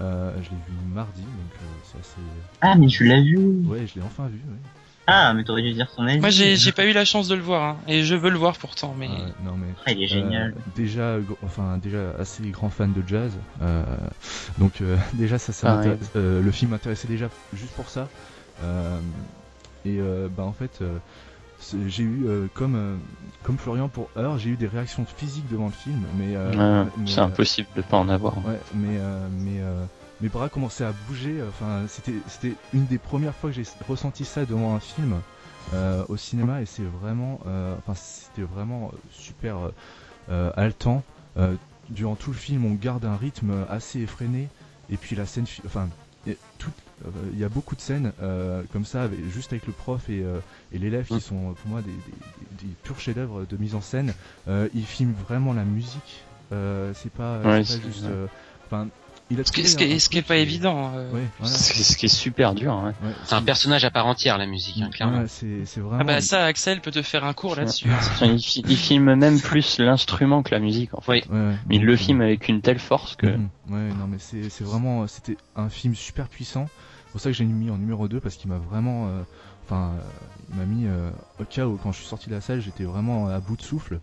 [0.00, 2.20] Euh, je l'ai vu mardi donc euh, c'est assez
[2.60, 3.38] Ah, mais tu l'as vu.
[3.66, 4.58] ouais je l'ai enfin vu ouais.
[5.06, 6.18] Ah, mais t'aurais dû dire ton avis.
[6.18, 8.38] Moi, j'ai j'ai pas eu la chance de le voir, hein, et je veux le
[8.38, 10.54] voir pourtant, mais Ah non mais Ah, il est génial.
[10.56, 13.84] euh, déjà enfin déjà assez grand fan de jazz euh,
[14.58, 15.82] donc euh, déjà ça, ça
[16.16, 18.08] euh, le film m'intéressait déjà juste pour ça
[18.62, 18.98] Euh,
[19.84, 20.98] et euh, bah en fait euh,
[21.86, 22.96] j'ai eu euh, comme euh,
[23.42, 27.06] comme Florian pour Heure j'ai eu des réactions physiques devant le film mais, euh, mais,
[27.06, 28.38] c'est impossible de pas en avoir.
[28.46, 28.98] Ouais, mais
[29.30, 29.60] mais
[30.20, 31.42] mes bras commençaient à bouger.
[31.48, 35.20] Enfin, c'était c'était une des premières fois que j'ai ressenti ça devant un film
[36.08, 37.40] au cinéma et c'est vraiment,
[37.78, 39.56] enfin, c'était vraiment super
[40.56, 41.02] haletant.
[41.90, 44.48] Durant tout le film, on garde un rythme assez effréné
[44.88, 45.88] et puis la scène, fi- enfin,
[47.06, 50.08] euh, il y a beaucoup de scènes euh, comme ça, avec- juste avec le prof
[50.08, 50.38] et, euh,
[50.72, 51.20] et l'élève qui Mm.
[51.20, 54.14] sont pour moi des, des- des purs chefs-d'œuvre de mise en scène.
[54.48, 56.22] Euh, il filme vraiment la musique.
[56.52, 58.04] Euh, c'est pas, Ouais, c'est pas c'est- juste.
[58.04, 58.26] euh,
[58.66, 58.88] Enfin,
[59.30, 60.92] il a ce qui, ce qui ce qui est pas évident.
[60.94, 61.12] euh.
[61.12, 61.54] Ouais, voilà.
[61.54, 62.72] Ce qui- ce qui est super dur.
[62.72, 62.94] hein.
[63.02, 65.20] Ouais, C'est un personnage à part entière la musique, hein, clairement.
[65.20, 65.98] Ouais, c'est c'est vraiment.
[66.00, 67.88] Ah bah ça, Axel peut te faire un cours là-dessus.
[67.90, 71.12] hein, il, fi- il filme même plus l'instrument que la musique en fait.
[71.12, 71.22] Oui.
[71.30, 71.54] Ouais, ouais.
[71.68, 73.26] Mais il le filme avec une telle force que.
[73.26, 73.48] Mhm.
[73.70, 75.06] Ouais, non, mais c'est c'est vraiment.
[75.06, 76.68] C'était un film super puissant.
[77.14, 79.08] C'est pour ça que j'ai mis en numéro 2 parce qu'il m'a vraiment.
[79.08, 79.22] euh,
[79.64, 82.40] Enfin, euh, il m'a mis euh, au cas où quand je suis sorti de la
[82.42, 84.00] salle, j'étais vraiment à bout de souffle.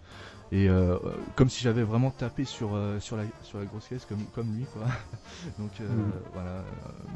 [0.52, 0.98] Et euh,
[1.36, 4.54] comme si j'avais vraiment tapé sur, euh, sur, la, sur la grosse caisse comme, comme
[4.56, 4.86] lui, quoi.
[5.60, 6.12] Donc euh, Mhm.
[6.34, 6.64] voilà, euh,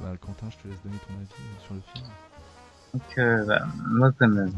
[0.03, 2.05] bah, Quentin, je te laisse donner ton avis sur le film.
[2.93, 4.51] Donc, euh, bah, moi, comme,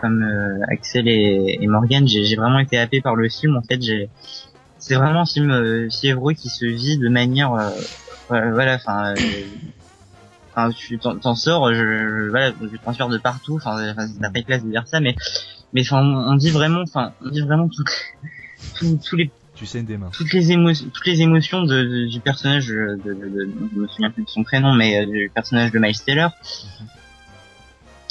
[0.00, 3.56] comme euh, Axel et, et Morgan, j'ai vraiment été happé par le film.
[3.56, 4.10] En fait, j'ai,
[4.78, 7.70] c'est vraiment un film euh, fiévreux qui se vit de manière, euh,
[8.28, 9.54] voilà, voilà, enfin, euh,
[10.54, 13.56] enfin, tu t'en sors, je, voilà, je transfère de partout.
[13.56, 15.14] Enfin, c'est pas classe de dire ça, mais,
[15.72, 17.90] mais enfin, on, dit vraiment, enfin, on dit vraiment toutes,
[18.78, 20.10] tous, tous les Tu saignes des mains.
[20.12, 23.86] toutes les émotions, toutes les émotions de, de- du personnage de, de, de- je me
[23.88, 26.30] souviens plus de son prénom, mais euh, du personnage de Miles Taylor.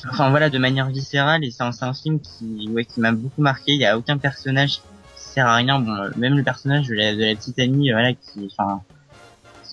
[0.09, 3.41] Enfin voilà, de manière viscérale, et c'est un, un film qui, ouais, qui m'a beaucoup
[3.41, 3.73] marqué.
[3.73, 4.81] Il y a aucun personnage qui
[5.15, 5.79] sert à rien.
[5.79, 8.81] Bon, euh, même le personnage de la, de la petite amie, euh, voilà, qui, enfin,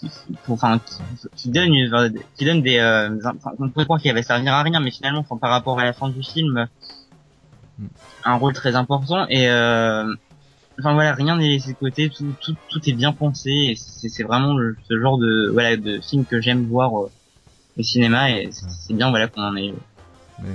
[0.00, 4.00] qui, qui- enfin, qui, qui donne, une- qui donne des, euh, enfin, on pourrait croire
[4.00, 6.66] qu'il va servir à rien, mais finalement, enfin, par rapport à la fin du film,
[7.78, 7.86] Mm.
[8.24, 9.26] un rôle très important.
[9.28, 10.12] Et euh,
[10.80, 13.50] enfin voilà, rien n'est laissé de côté, tout, tout, tout est bien pensé.
[13.50, 17.10] Et c'est vraiment le, ce genre de, voilà, de film que j'aime voir euh,
[17.78, 18.30] au cinéma.
[18.32, 19.72] Et c'est bien, voilà, qu'on en ait.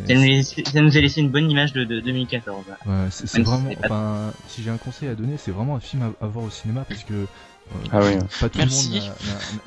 [0.08, 2.64] Ça nous, a laissé- ça nous a laissé une bonne image de, de 2014.
[2.86, 3.04] voilà.
[3.04, 3.70] Ouais, c'est si vraiment.
[3.76, 6.46] pas- Enfin, si j'ai un conseil à donner, c'est vraiment un film à, à voir
[6.46, 7.26] au cinéma parce que.
[7.72, 8.18] Euh, Ah oui.
[8.40, 8.90] Pas tout Merci.
[8.90, 9.14] le monde.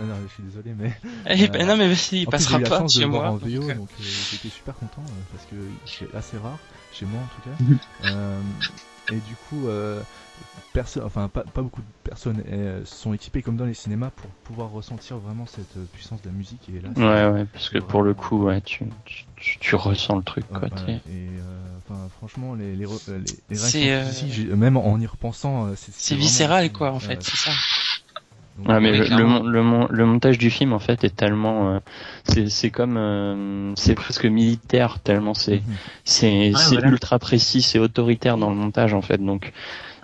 [0.00, 0.92] non, je suis désolé, mais.
[1.28, 3.28] Eh ben, non mais vas-y, il passera pas de chez moi.
[3.30, 5.56] en VO, donc, euh, donc euh, j'étais super content euh, parce que
[5.98, 6.58] c'est assez rare
[6.92, 7.74] chez moi en tout cas.
[8.04, 8.40] Euh,
[9.10, 10.02] et du coup, euh,
[10.72, 14.30] personne, enfin pas, pas beaucoup de personnes euh, sont équipées comme dans les cinémas pour
[14.44, 16.68] pouvoir ressentir vraiment cette euh, puissance de la musique.
[16.68, 20.16] Et là, Ouais, ouais, parce que pour le coup, ouais, tu, tu, tu- tu ressens
[20.16, 20.68] le truc, Ouais, quoi.
[20.70, 20.92] voilà.
[20.92, 24.76] Et euh, enfin, franchement, les, les, re- euh, les, les réactions euh, ici, j'ai- même
[24.76, 27.50] en y repensant, euh, c'est viscéral, quoi, en fait, c'est ça.
[28.58, 31.74] Donc, Ouais, mais le, le, le, mon- le montage du film, en fait, est tellement,
[31.74, 31.78] euh,
[32.24, 35.76] c'est, c'est comme, euh, c'est presque militaire tellement c'est, Mhm.
[36.04, 36.88] c'est, c'est voilà.
[36.88, 39.18] ultra précis, c'est autoritaire dans le montage, en fait.
[39.18, 39.52] Donc,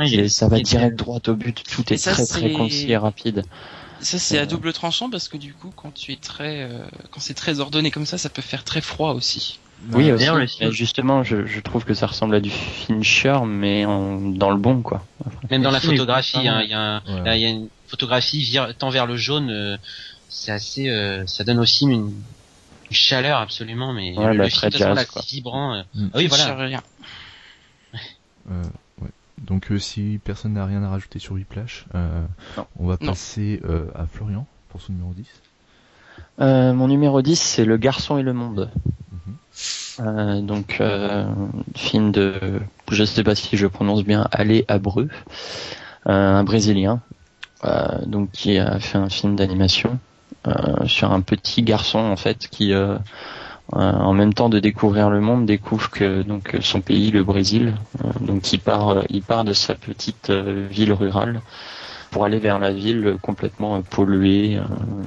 [0.09, 1.63] C'est- ça va direct droit au but.
[1.71, 3.45] Tout est ça, très très concis et rapide.
[4.01, 4.43] Ça, c'est Euh.
[4.43, 7.61] à double tranchant parce que du coup, quand tu es très, euh, quand c'est très
[7.61, 9.59] ordonné comme ça, ça peut faire très froid aussi.
[9.93, 10.59] Oui, aussi.
[10.61, 14.57] Mais justement, je, je trouve que ça ressemble à du Fincher, mais en, dans le
[14.57, 15.05] bon, quoi.
[15.51, 17.41] Même dans la photographie, hein, il y a, Ouais.
[17.41, 19.51] y une photographie tend vers le jaune.
[19.51, 19.77] euh,
[20.29, 22.13] c'est assez, euh, ça donne aussi une, une
[22.91, 25.75] chaleur absolument, mais Ouais, le, film façon, là, vibrant.
[25.75, 25.83] euh.
[25.95, 26.11] Mm.
[26.15, 26.81] Ah oui, voilà.
[29.43, 32.23] Donc euh, si personne n'a rien à rajouter sur Whiplash, euh,
[32.79, 35.27] on va passer euh, à Florian pour son numéro 10.
[36.41, 38.71] Euh, mon numéro 10, c'est Le Garçon et le Monde.
[39.11, 39.35] Mhm.
[40.01, 41.27] Euh, donc, euh,
[41.75, 45.09] film de, je sais pas si je prononce bien, Allé Abreu,
[46.07, 47.01] euh, un Brésilien,
[47.65, 49.99] euh, donc qui a fait un film d'animation
[50.47, 52.73] euh, sur un petit garçon en fait qui,
[53.73, 58.09] en même temps de découvrir le monde, découvre que donc son pays, le Brésil, euh,
[58.21, 61.41] donc il part, euh, il part de sa petite euh, ville rurale
[62.11, 64.59] pour aller vers la ville complètement euh, polluée.
[64.59, 64.63] euh,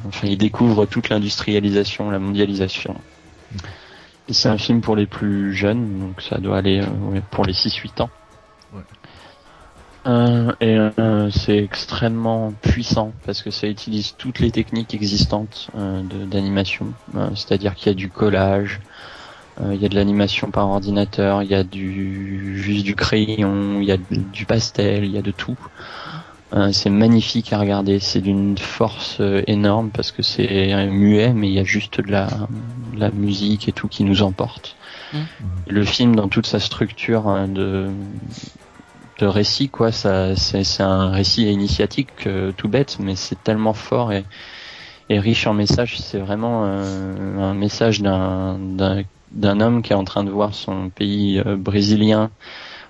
[0.08, 2.96] enfin, il découvre toute l'industrialisation, la mondialisation.
[4.30, 8.02] C'est un film pour les plus jeunes, donc ça doit aller euh, pour les 6-8
[8.02, 8.10] ans.
[10.08, 16.04] Euh, et euh, c'est extrêmement puissant parce que ça utilise toutes les techniques existantes euh,
[16.04, 16.96] d'animation.
[17.16, 18.84] Euh, C'est-à-dire qu'il y a du collage,
[19.60, 23.80] euh, il y a de l'animation par ordinateur, il y a du juste du crayon,
[23.82, 25.58] il y a de- du pastel, il y a de tout.
[26.54, 31.54] Euh, c'est magnifique à regarder, c'est d'une force énorme parce que c'est muet, mais il
[31.54, 34.78] y a juste de la, de la musique et tout qui nous emporte.
[35.14, 35.22] Mhm.
[35.68, 37.92] Le film, dans toute sa structure de,
[39.20, 43.74] de récit, quoi, ça, c'est, c'est un récit initiatique euh, tout bête, mais c'est tellement
[43.74, 44.26] fort et,
[45.10, 46.00] et riche en messages.
[46.00, 50.54] C'est vraiment euh, un message d'un, d'un, d'un homme qui est en train de voir
[50.54, 52.30] son pays euh, brésilien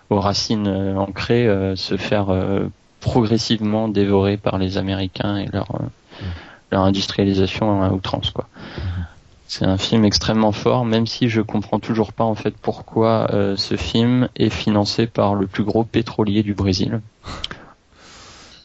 [0.10, 2.68] aux racines euh, ancrées euh, se faire euh,
[3.00, 5.84] progressivement dévorer par les Américains et leur euh,
[6.72, 8.48] leur industrialisation à outrance quoi.
[9.48, 13.56] C'est un film extrêmement fort, même si je comprends toujours pas en fait pourquoi euh,
[13.56, 17.02] ce film est financé par le plus gros pétrolier du Brésil.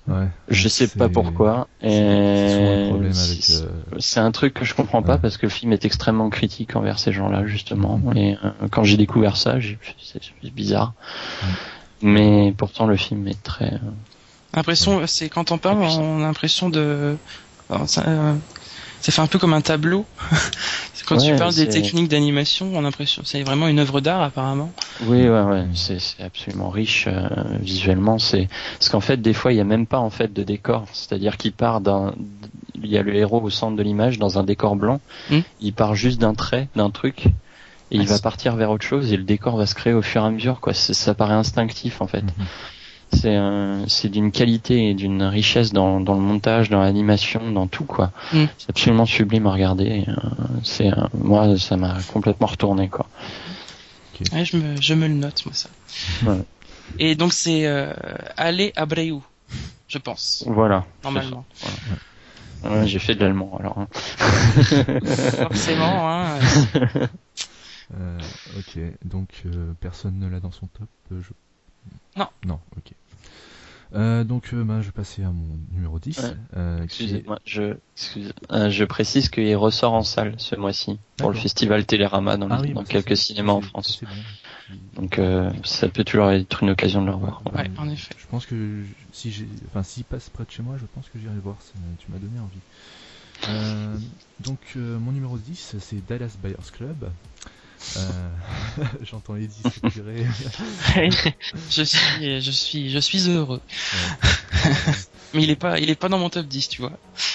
[0.08, 0.26] Ouais.
[0.48, 1.68] Je sais pas pourquoi.
[1.82, 5.18] C'est euh, c'est un truc que je comprends pas Ouais.
[5.20, 8.00] parce que le film est extrêmement critique envers ces gens-là justement.
[8.16, 10.20] Et euh, quand j'ai découvert ça, j'ai- c'est
[10.52, 10.94] bizarre.
[12.02, 13.78] Mais pourtant le film est très.
[14.54, 17.16] L'impression, c'est quand on parle, on a l'impression de,
[19.00, 20.04] ça, fait un peu comme un tableau.
[20.94, 24.22] C'est quand tu parles des techniques d'animation, on a l'impression, c'est vraiment une œuvre d'art
[24.22, 24.72] apparemment.
[25.02, 27.28] Oui, ouais, ouais, c'est c'est absolument riche euh,
[27.60, 28.18] visuellement.
[28.18, 30.86] C'est parce qu'en fait, des fois, il y a même pas en fait de décor.
[30.92, 32.14] C'est-à-dire qu'il part d'un,
[32.82, 35.00] il y a le héros au centre de l'image dans un décor blanc.
[35.30, 35.40] Hmm.
[35.60, 37.26] Il part juste d'un trait, d'un truc,
[37.90, 40.02] et il Ah, va partir vers autre chose et le décor va se créer au
[40.02, 40.60] fur et à mesure.
[40.60, 42.22] Quoi, ça paraît instinctif en fait.
[42.22, 42.46] Mhm.
[43.12, 47.66] C'est euh, c'est d'une qualité et d'une richesse dans, dans le montage, dans l'animation, dans
[47.66, 48.12] tout quoi.
[48.32, 48.44] Mm.
[48.56, 50.04] C'est absolument sublime à regarder.
[50.08, 50.14] euh,
[50.62, 53.06] c'est euh, moi, ça m'a complètement retourné quoi.
[54.32, 55.70] Ouais, je me, je me le note moi ça.
[56.26, 56.42] Ouais.
[56.98, 57.92] Et donc c'est euh,
[58.36, 59.20] Ale Abreu,
[59.88, 60.84] je pense, Voilà.
[61.02, 61.44] normalement.
[62.62, 63.78] Ouais, j'ai fait de l'allemand alors.
[63.78, 63.88] hein.
[65.42, 66.38] Forcément, hein.
[67.98, 68.18] euh,
[68.58, 70.88] ok, donc euh, personne ne l'a dans son top.
[71.12, 71.30] euh, je...
[72.16, 72.26] Non.
[72.44, 72.92] Non, ok.
[73.94, 76.18] Euh, donc euh, bah, je vais passer à mon numéro 10.
[76.18, 76.24] Ouais.
[76.56, 81.30] euh, est- Excusez-moi, je, excuse- euh, je précise qu'il ressort en salle ce mois-ci pour
[81.30, 84.00] le festival Télérama dans, Ah les- oui, dans bah, quelques cinémas en France.
[84.94, 87.42] Donc euh, ça peut toujours être une occasion de le revoir.
[87.54, 88.14] Ouais, en effet.
[88.16, 91.18] Je pense que si j'ai, enfin s'il passe près de chez moi, je pense que
[91.18, 91.56] j'irai le voir.
[91.98, 92.60] tu m'as donné envie.
[93.48, 93.96] Euh,
[94.40, 97.10] donc euh, mon numéro 10, c'est Dallas Buyers Club.
[97.96, 98.30] Euh,
[99.02, 100.26] J'entends Eddie soupirer.
[101.70, 103.60] je suis, je suis, je suis heureux.
[103.62, 104.70] Ouais.
[105.34, 106.92] Mais il est pas, il est pas dans mon top 10, tu vois.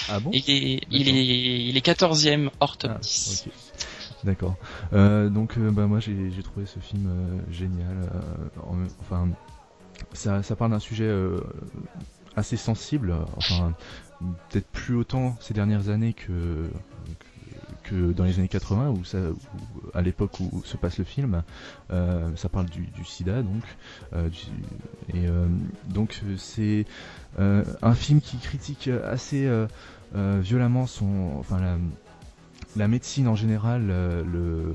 [0.08, 3.44] Ah bon Il est, il est, il est 14e hors top Ah, 10.
[3.46, 3.52] ok.
[4.24, 4.56] D'accord.
[4.92, 8.10] Euh, donc, euh, bah, moi, j'ai trouvé ce film génial.
[8.62, 9.28] en- enfin,
[10.12, 11.10] ça, ça parle d'un sujet
[12.36, 13.14] assez sensible.
[13.36, 13.74] Enfin,
[14.50, 16.68] peut-être plus autant ces dernières années que,
[17.88, 19.36] que, dans les années 80, où ça, où,
[19.94, 21.42] à l'époque où se passe le film,
[21.92, 23.62] euh, ça parle du, du sida donc,
[24.14, 24.38] euh, du-
[25.16, 25.46] et euh,
[25.88, 26.84] donc c'est
[27.38, 29.48] un film qui critique assez
[30.14, 31.76] violemment son, enfin la,
[32.76, 34.74] la médecine en général, le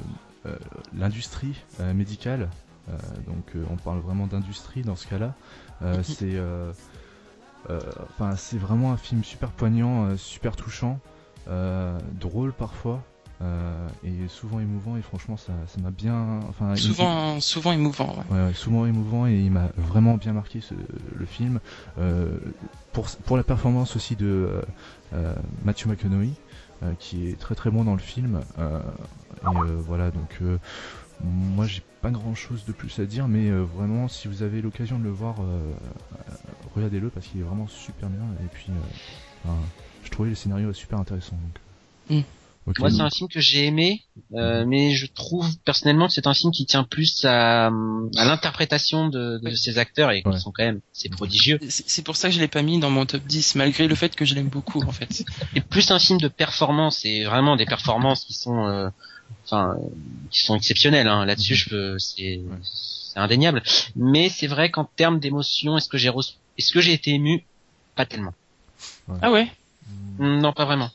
[0.97, 1.55] l'industrie
[1.93, 2.49] médicale.
[3.27, 5.33] Donc on parle vraiment d'industrie dans ce cas-là.
[5.83, 6.39] Euh, c'est
[8.09, 10.99] enfin c'est vraiment un film super poignant, super touchant,
[12.19, 13.03] drôle parfois.
[13.41, 18.15] euh, et souvent émouvant et franchement ça ça m'a bien enfin il- Souvent, souvent émouvant.
[18.15, 18.23] ouais.
[18.37, 20.75] Ouais, ouais, souvent émouvant et il m'a vraiment bien marqué ce,
[21.15, 21.59] le film.
[21.97, 22.37] Euh,
[22.91, 24.61] pour, pour la performance aussi de euh,
[25.13, 25.33] euh,
[25.65, 26.33] Matthew McConaughey,
[26.83, 28.41] euh, qui est très très bon dans le film.
[28.59, 28.79] Euh,
[29.43, 30.59] et euh, voilà, donc euh,
[31.23, 34.61] moi j'ai pas grand chose de plus à dire, mais euh, vraiment si vous avez
[34.61, 35.43] l'occasion de le voir, euh,
[36.29, 36.33] euh,
[36.75, 38.25] regardez-le parce qu'il est vraiment super bien.
[38.43, 39.57] Et puis, euh, enfin,
[40.11, 41.37] je trouvais le scénario super intéressant.
[41.37, 42.23] Donc, Mm.
[42.67, 42.79] ok.
[42.79, 46.33] Moi, c'est un film que j'ai aimé, euh, mais je trouve personnellement que c'est un
[46.33, 50.33] film qui tient plus à, à l'interprétation de, de ces acteurs et Ouais.
[50.33, 51.57] qui sont quand même, c'est prodigieux.
[51.69, 53.95] C'est c'est pour ça que je l'ai pas mis dans mon top 10, malgré le
[53.95, 55.23] fait que je l'aime beaucoup en fait.
[55.55, 58.89] Et plus un film de performance et vraiment des performances qui sont, euh,
[59.45, 59.87] enfin, euh,
[60.31, 61.07] qui sont exceptionnelles.
[61.07, 61.25] Hein.
[61.25, 63.63] Là-dessus, je peux, c'est, c'est indéniable.
[63.95, 67.45] Mais c'est vrai qu'en termes d'émotion, est-ce que j'ai reçu, est-ce que j'ai été ému?
[67.95, 68.33] Pas tellement.
[69.21, 69.49] Ah ouais?
[70.21, 70.89] Non, pas vraiment.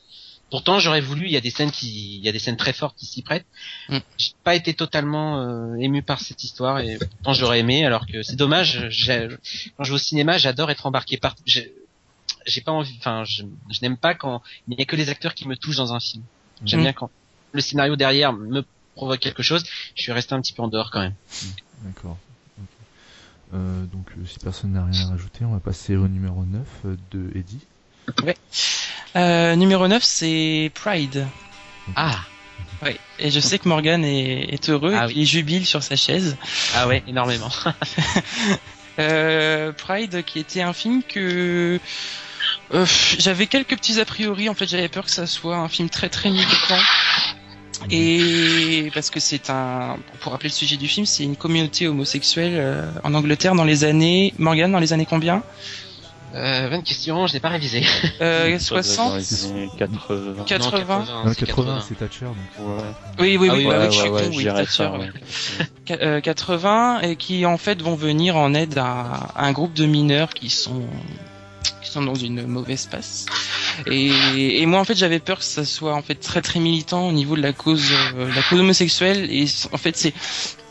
[0.49, 1.25] Pourtant, j'aurais voulu.
[1.25, 3.21] Il y a des scènes qui, il y a des scènes très fortes qui s'y
[3.21, 3.45] prêtent.
[3.89, 3.97] Mm.
[4.17, 7.85] J'ai pas été totalement euh, ému par cette histoire et pourtant j'aurais aimé.
[7.85, 8.87] Alors que c'est dommage.
[8.89, 9.27] j'ai-
[9.75, 11.35] Quand je vais au cinéma, j'adore être embarqué par.
[11.45, 11.73] J'ai
[12.45, 12.95] j'ai pas envie.
[12.99, 15.75] Enfin, je, je n'aime pas quand il n'y a que les acteurs qui me touchent
[15.75, 16.23] dans un film.
[16.63, 16.83] J'aime Mm.
[16.83, 17.09] bien quand
[17.51, 18.63] le scénario derrière me
[18.95, 19.63] provoque quelque chose.
[19.95, 21.13] Je suis resté un petit peu en dehors quand même.
[21.83, 22.17] D'accord.
[22.57, 22.65] ok.
[23.53, 26.61] Euh, donc euh, si personne n'a rien à rajouter, on va passer au numéro 9
[26.85, 27.59] euh, de Eddie.
[29.15, 31.27] Euh, Numéro 9, c'est Pride.
[31.95, 32.19] Ah,
[32.83, 32.97] Ouais.
[33.17, 36.37] Et je sais que Morgan est, est heureux Ah et qu'il jubile sur sa chaise.
[36.75, 37.49] ah ouais, énormément.
[38.99, 41.79] Euh, Pride, qui était un film que
[42.73, 42.85] euh,
[43.19, 44.49] j'avais quelques petits a priori.
[44.49, 46.79] En fait, j'avais peur que ça soit un film très très militant.
[47.91, 52.53] Et parce que c'est un, pour rappeler le sujet du film, c'est une communauté homosexuelle
[52.55, 55.43] euh, en Angleterre dans les années, Morgan, dans les années combien?
[56.35, 57.25] Euh, bonne question.
[57.27, 57.83] Je n'ai pas révisé.
[58.21, 60.33] euh, Ça doit être dans 60 les années 80.
[60.37, 62.25] Non, 80 Non, c'est 80, c'est Thatcher.
[62.25, 62.35] Donc...
[62.59, 62.83] Ouais.
[63.19, 64.91] Oui, oui, Ah oui, oui, bah ouais, oui, je suis ouais, con, oui, Thatcher, ça,
[64.91, 64.97] ouais.
[64.99, 65.09] ouais.
[65.85, 69.73] Qu- euh, 80 et qui en fait vont venir en aide à, à un groupe
[69.73, 70.83] de mineurs qui sont
[71.81, 73.25] qui sont dans une mauvaise passe.
[73.85, 77.07] Et, et moi en fait j'avais peur que ça soit en fait très très militant
[77.07, 80.13] au niveau de la cause euh, la cause homosexuelle et en fait c'est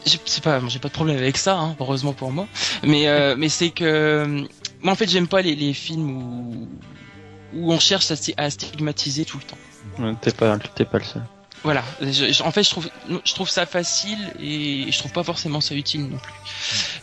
[0.05, 2.47] j'ai- pas j'ai pas de problème avec ça hein, heureusement pour moi
[2.83, 4.43] mais euh, mais c'est que euh,
[4.87, 6.69] moi en fait j'aime pas les, les films où
[7.55, 9.59] où on cherche à, sti- à stigmatiser tout le temps.
[9.99, 11.23] Ouais, T'es pas, t'es pas le seul.
[11.65, 12.89] Voilà, je- je- en fait, je trouve,
[13.25, 16.35] je trouve ça facile et je trouve pas forcément ça utile non plus.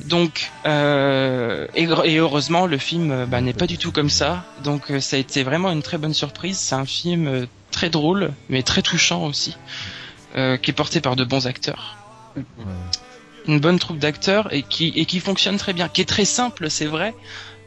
[0.05, 4.43] Donc, euh, et, et heureusement, le film euh, bah, n'est pas du tout comme ça.
[4.63, 6.57] Donc, euh, ça a été vraiment une très bonne surprise.
[6.59, 9.55] C'est un film euh, très drôle, mais très touchant aussi,
[10.35, 11.97] euh, qui est porté par de bons acteurs,
[12.35, 12.43] Ouais.
[13.47, 16.69] une bonne troupe d'acteurs et qui et qui fonctionne très bien, qui est très simple,
[16.69, 17.13] c'est vrai.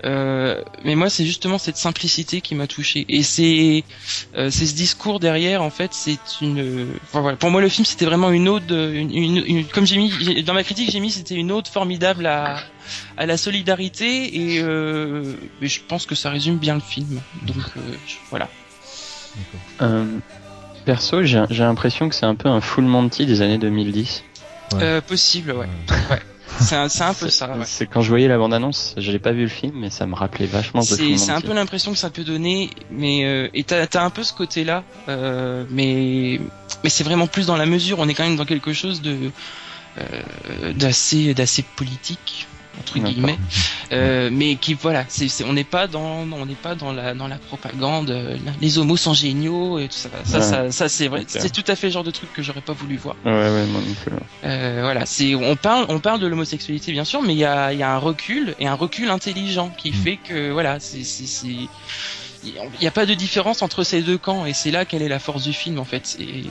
[0.05, 3.05] Euh, mais moi, c'est justement cette simplicité qui m'a touché.
[3.09, 3.85] Et c'est
[4.37, 6.61] euh, c'est ce discours derrière, en fait, c'est une.
[6.61, 7.37] euh, enfin, voilà.
[7.37, 10.55] Pour moi, le film, c'était vraiment une ode, une, une, une- comme j'ai mis dans
[10.55, 12.59] ma critique, j'ai mis, c'était une ode formidable à
[13.17, 17.21] à la solidarité et euh, mais je pense que ça résume bien le film.
[17.43, 18.49] Donc euh, je- voilà.
[19.83, 20.05] Euh,
[20.85, 24.23] perso, j'ai j'ai l'impression que c'est un peu un full Monty des années 2010.
[24.75, 24.79] Ouais.
[24.83, 25.67] Euh, possible, ouais.
[26.11, 26.21] Ouais.
[26.61, 27.49] C'est un, peu ça.
[27.49, 27.65] Ouais.
[27.65, 30.15] C'est quand je voyais la bande-annonce, je l'ai pas vu le film, mais ça me
[30.15, 33.87] rappelait vachement C'est c'est un peu l'impression que ça peut donner, mais euh, et t'as
[33.87, 36.41] t'as un peu ce côté-là, euh, mais
[36.83, 37.99] mais c'est vraiment plus dans la mesure.
[37.99, 39.31] On est quand même dans quelque chose de
[39.99, 42.47] euh, d'assez d'assez politique
[42.81, 43.39] entre guillemets,
[43.93, 47.29] euh, mais qui voilà, c'est on n'est pas dans on n'est pas dans la dans
[47.29, 48.11] la propagande.
[48.11, 50.09] euh, Les homos sont géniaux et tout ça.
[50.25, 50.45] Ça Ouais.
[50.45, 51.25] ça, ça c'est vrai.
[51.27, 53.17] C'est tout à fait le genre de truc que j'aurais pas voulu voir.
[53.25, 54.13] Ouais, ouais, moi non plus.
[54.45, 57.73] Euh, voilà, c'est on parle on parle de l'homosexualité bien sûr, mais il y a
[57.73, 59.95] il y a un recul et un recul intelligent qui Mm.
[59.95, 61.69] fait que voilà, c'est c'est c'est
[62.45, 65.09] il n'y a pas de différence entre ces deux camps et c'est là quelle est
[65.09, 66.17] la force du film en fait.
[66.21, 66.45] Et,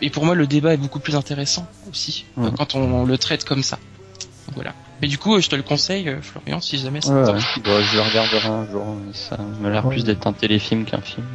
[0.00, 2.52] et pour moi le débat est beaucoup plus intéressant aussi Mhm.
[2.56, 3.78] quand on, le traite comme ça.
[4.54, 4.72] Voilà.
[5.02, 7.30] Mais du coup, euh, je te le conseille, euh, Florian, si jamais ça Ouais, te
[7.32, 7.62] ouais.
[7.64, 8.86] Bon, je le regarderai un jour.
[9.12, 9.94] Ça me l'air Ouais.
[9.94, 11.26] plus d'être un téléfilm qu'un film.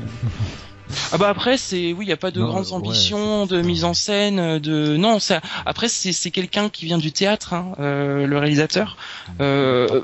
[1.11, 3.83] Ah bah après c'est oui, il y a pas de Non, grandes ambitions de mise
[3.83, 7.73] en scène, euh, de non, ça après c'est c'est quelqu'un qui vient du théâtre, hein,
[7.79, 8.97] euh, le réalisateur.
[9.39, 10.01] Euh,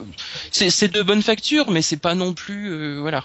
[0.51, 3.23] c'est c'est de bonne facture, mais c'est pas non plus euh, voilà.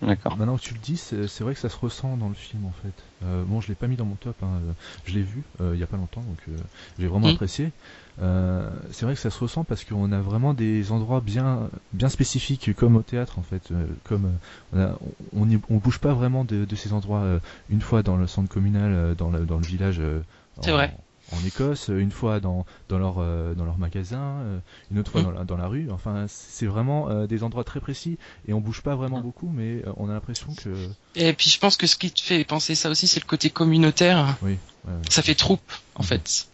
[0.00, 0.38] D'accord.
[0.38, 2.72] Maintenant que tu le dis, c'est vrai que ça se ressent dans le film en
[2.82, 2.94] fait.
[3.26, 4.60] Euh, bon, je l'ai pas mis dans mon top, hein,
[5.04, 6.56] je l'ai vu euh, il y a pas longtemps, donc euh,
[6.98, 7.32] j'ai vraiment Mm.
[7.34, 7.70] apprécié.
[8.22, 12.08] Euh, c'est vrai que ça se ressent parce qu'on a vraiment des endroits bien, bien
[12.10, 13.70] spécifiques, comme au théâtre en fait.
[13.70, 14.36] euh, comme
[14.74, 14.98] euh, on, a-
[15.32, 17.38] on, y- on bouge pas vraiment de, de ces endroits euh,
[17.70, 20.02] une fois dans le centre communal, dans, le, dans le village.
[20.60, 20.94] C'est en- vrai.
[21.32, 23.14] En Écosse, une fois dans, dans leur
[23.54, 24.38] dans leur magasin,
[24.90, 25.88] une autre fois dans, la, dans la rue.
[25.92, 28.18] Enfin, c'est vraiment des endroits très précis
[28.48, 29.22] et on bouge pas vraiment Mm.
[29.22, 30.70] beaucoup, mais on a l'impression que
[31.14, 33.48] Et puis je pense que ce qui te fait penser ça aussi, c'est le côté
[33.48, 34.38] communautaire.
[34.42, 34.58] Oui,
[34.88, 34.98] ouais, ouais.
[35.08, 35.62] Ça fait troupe,
[35.94, 36.06] en Mhm.
[36.08, 36.46] fait.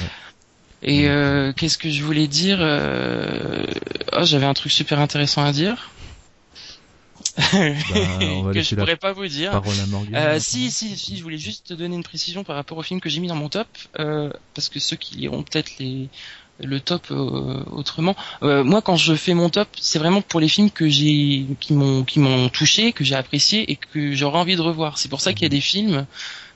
[0.00, 0.06] Ouais.
[0.82, 3.64] Et euh, qu'est-ce que je voulais dire euh...
[4.12, 5.90] oh, J'avais un truc super intéressant à dire.
[7.52, 9.54] on va que je la pourrais pas vous dire.
[9.54, 10.38] Euh, maintenant.
[10.38, 13.08] si, si, si, je voulais juste te donner une précision par rapport au film que
[13.08, 13.68] j'ai mis dans mon top,
[13.98, 16.08] euh, parce que ceux qui liront peut-être les
[16.60, 18.16] le top euh, autrement.
[18.42, 21.74] Euh, moi, quand je fais mon top, c'est vraiment pour les films que j'ai, qui
[21.74, 24.98] m'ont, qui m'ont touché, que j'ai apprécié et que j'aurais envie de revoir.
[24.98, 26.06] C'est pour ça qu'il y a des films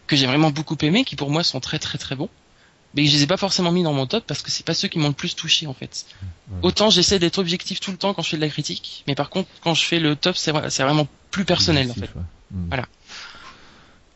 [0.06, 2.30] que j'ai vraiment beaucoup aimés, qui pour moi sont très très très bons,
[2.94, 4.88] mais je les ai pas forcément mis dans mon top parce que c'est pas ceux
[4.88, 6.06] qui m'ont le plus touché en fait.
[6.62, 9.30] Autant j'essaie d'être objectif tout le temps quand je fais de la critique, mais par
[9.30, 12.00] contre quand je fais le top, c'est vra- c'est vraiment plus personnel en fait.
[12.14, 12.22] Ouais.
[12.52, 12.66] Mm.
[12.68, 12.86] Voilà.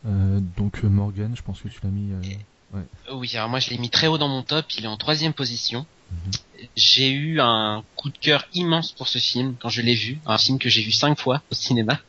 [0.07, 2.11] Euh, donc euh, Morgan, je pense que tu l'as mis.
[2.11, 4.97] euh, Oui, alors moi je l'ai mis très haut dans mon top, il est en
[4.97, 5.85] troisième position.
[6.11, 6.31] Mhm.
[6.75, 10.37] J'ai eu un coup de cœur immense pour ce film quand je l'ai vu, un
[10.37, 11.99] film que j'ai vu cinq fois au cinéma.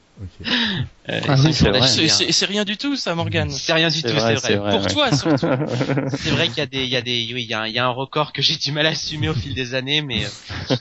[1.08, 3.50] Euh, Ah oui, c'est rien du tout ça, Morgan.
[3.50, 4.56] C'est rien du tout, c'est vrai.
[4.56, 4.70] vrai.
[4.70, 4.92] Pour ouais.
[4.92, 5.46] toi surtout.
[6.16, 7.66] C'est vrai qu'il y a des, il y a des, oui, il y a un,
[7.66, 10.00] il y a un record que j'ai du mal à assumer au fil des années,
[10.02, 10.24] mais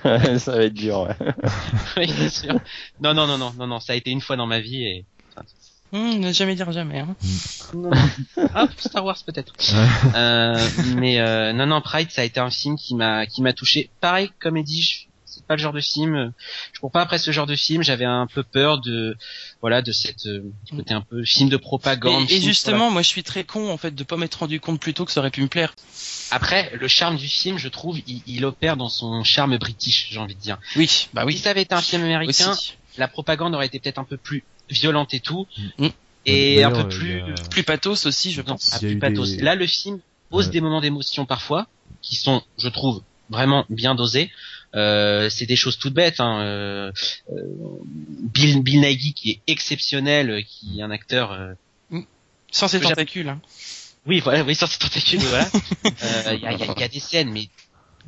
[0.06, 1.16] euh, ça va être dur, ouais.
[1.98, 2.54] oui, bien sûr.
[3.02, 5.06] Non, non, non, non, non, non, ça a été une fois dans ma vie et.
[5.92, 7.00] Hum, ne jamais dire jamais.
[7.00, 7.16] Hein.
[7.74, 8.48] Non, non.
[8.54, 9.54] Ah, Star Wars peut-être.
[10.16, 13.54] Euh, mais euh, non, non, Pride, ça a été un film qui m'a, qui m'a
[13.54, 13.90] touché.
[14.02, 15.06] Pareil, comme dit, je-
[15.46, 16.16] c'est pas le genre de film.
[16.16, 16.30] euh,
[16.74, 17.84] Je cours pas après ce genre de film.
[17.84, 19.16] J'avais un peu peur de,
[19.62, 20.42] voilà, de cette euh,
[20.72, 22.26] côté un peu film de propagande.
[22.32, 24.94] Et, justement, moi je suis très con en fait de pas m'être rendu compte plus
[24.96, 25.76] tôt que ça aurait pu me plaire.
[26.32, 30.20] Après, le charme du film, je trouve, il, il opère dans son charme british, j'ai
[30.20, 30.58] envie de dire.
[30.76, 31.38] Oui, bah Si oui.
[31.38, 32.74] ça avait été un film américain, Aussi.
[32.98, 35.46] la propagande aurait été peut-être un peu plus violente et tout,
[35.78, 35.88] Mm.
[36.26, 38.70] et un D'ailleurs, peu plus, a- Plus pathos aussi, je non, pense.
[38.72, 39.30] ah, a plus pathos.
[39.38, 40.00] des- Là, le film
[40.32, 40.52] pose Ouais.
[40.52, 41.68] des moments d'émotion parfois,
[42.02, 44.30] qui sont, je trouve, vraiment bien dosés.
[44.76, 46.20] Euh, c'est des choses toutes bêtes.
[46.20, 46.42] Hein.
[46.42, 46.92] Euh,
[48.34, 51.32] Bill, Bill Nighy, qui est exceptionnel, euh, qui est un acteur.
[51.32, 51.54] euh,
[52.52, 53.30] Sans ses tentacules.
[53.30, 53.42] Hein.
[54.06, 55.50] Oui, voilà, oui, sur ses tentacules, voilà.
[55.86, 57.48] Euh, Il y, a, y a- y a des scènes, mais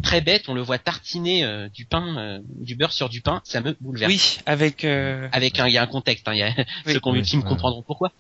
[0.03, 0.49] très bêtes.
[0.49, 3.41] On le voit tartiner euh, du pain, euh, du beurre sur du pain.
[3.43, 4.11] Ça me bouleverse.
[4.11, 4.83] Oui, avec.
[4.83, 5.27] Euh...
[5.31, 6.27] Avec un, il y a un contexte.
[6.27, 6.33] Hein.
[6.33, 6.53] Il y a
[6.85, 6.93] Oui.
[6.93, 8.11] ceux qui ont vu le film comprendront pourquoi.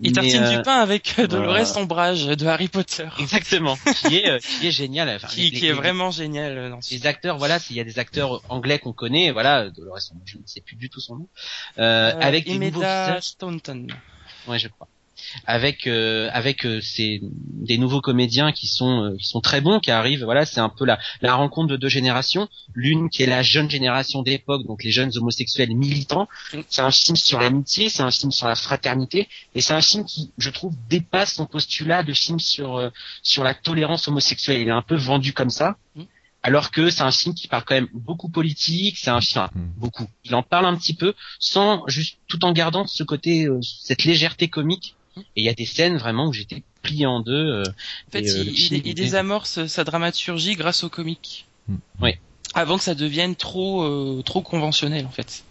[0.00, 1.78] Il Mais, tartine euh, du pain avec euh, Dolores voilà.
[1.78, 3.76] Ombrage de Harry Potter, Exactement.
[4.08, 5.08] qui est, euh, qui est génial.
[5.10, 7.00] Enfin, qui, les- qui les- est vraiment génial euh, dans ce film.
[7.02, 10.42] les acteurs, voilà, s'il y a des acteurs anglais qu'on connaît, voilà, Dolores, je ne
[10.46, 11.28] sais plus du tout son nom,
[11.78, 13.86] euh, Euh, avec des nouveaux visages, Staunton.
[14.48, 14.88] ouais, je crois,
[15.46, 19.80] avec euh, avec euh, ces des nouveaux comédiens qui sont euh, qui sont très bons,
[19.80, 23.26] qui arrivent, voilà, c'est un peu la la rencontre de deux générations, l'une qui est
[23.26, 26.28] la jeune génération d'époque, donc les jeunes homosexuels militants,
[26.68, 30.04] c'est un film sur l'amitié, c'est un film sur la fraternité, et c'est un film
[30.04, 32.90] qui, je trouve, dépasse son postulat de film sur euh,
[33.22, 34.60] sur la tolérance homosexuelle.
[34.60, 35.76] Il est un peu vendu comme ça.
[35.94, 36.02] Mm.
[36.42, 39.50] Alors que c'est un film qui parle quand même beaucoup politique, c'est un film, enfin,
[39.58, 39.72] Mm.
[39.78, 40.06] beaucoup.
[40.24, 44.04] Il en parle un petit peu, sans juste tout en gardant ce côté, euh, cette
[44.04, 44.94] légèreté comique.
[45.16, 47.32] Et il y a des scènes vraiment où j'étais plié en deux.
[47.32, 47.62] euh,
[48.08, 50.84] En fait, Et, euh, il, le il- film, il il est- désamorce sa dramaturgie grâce
[50.84, 51.46] au comique.
[51.68, 51.76] Mm.
[52.02, 52.10] Oui.
[52.54, 55.44] Avant que ça devienne trop euh, trop conventionnel en fait.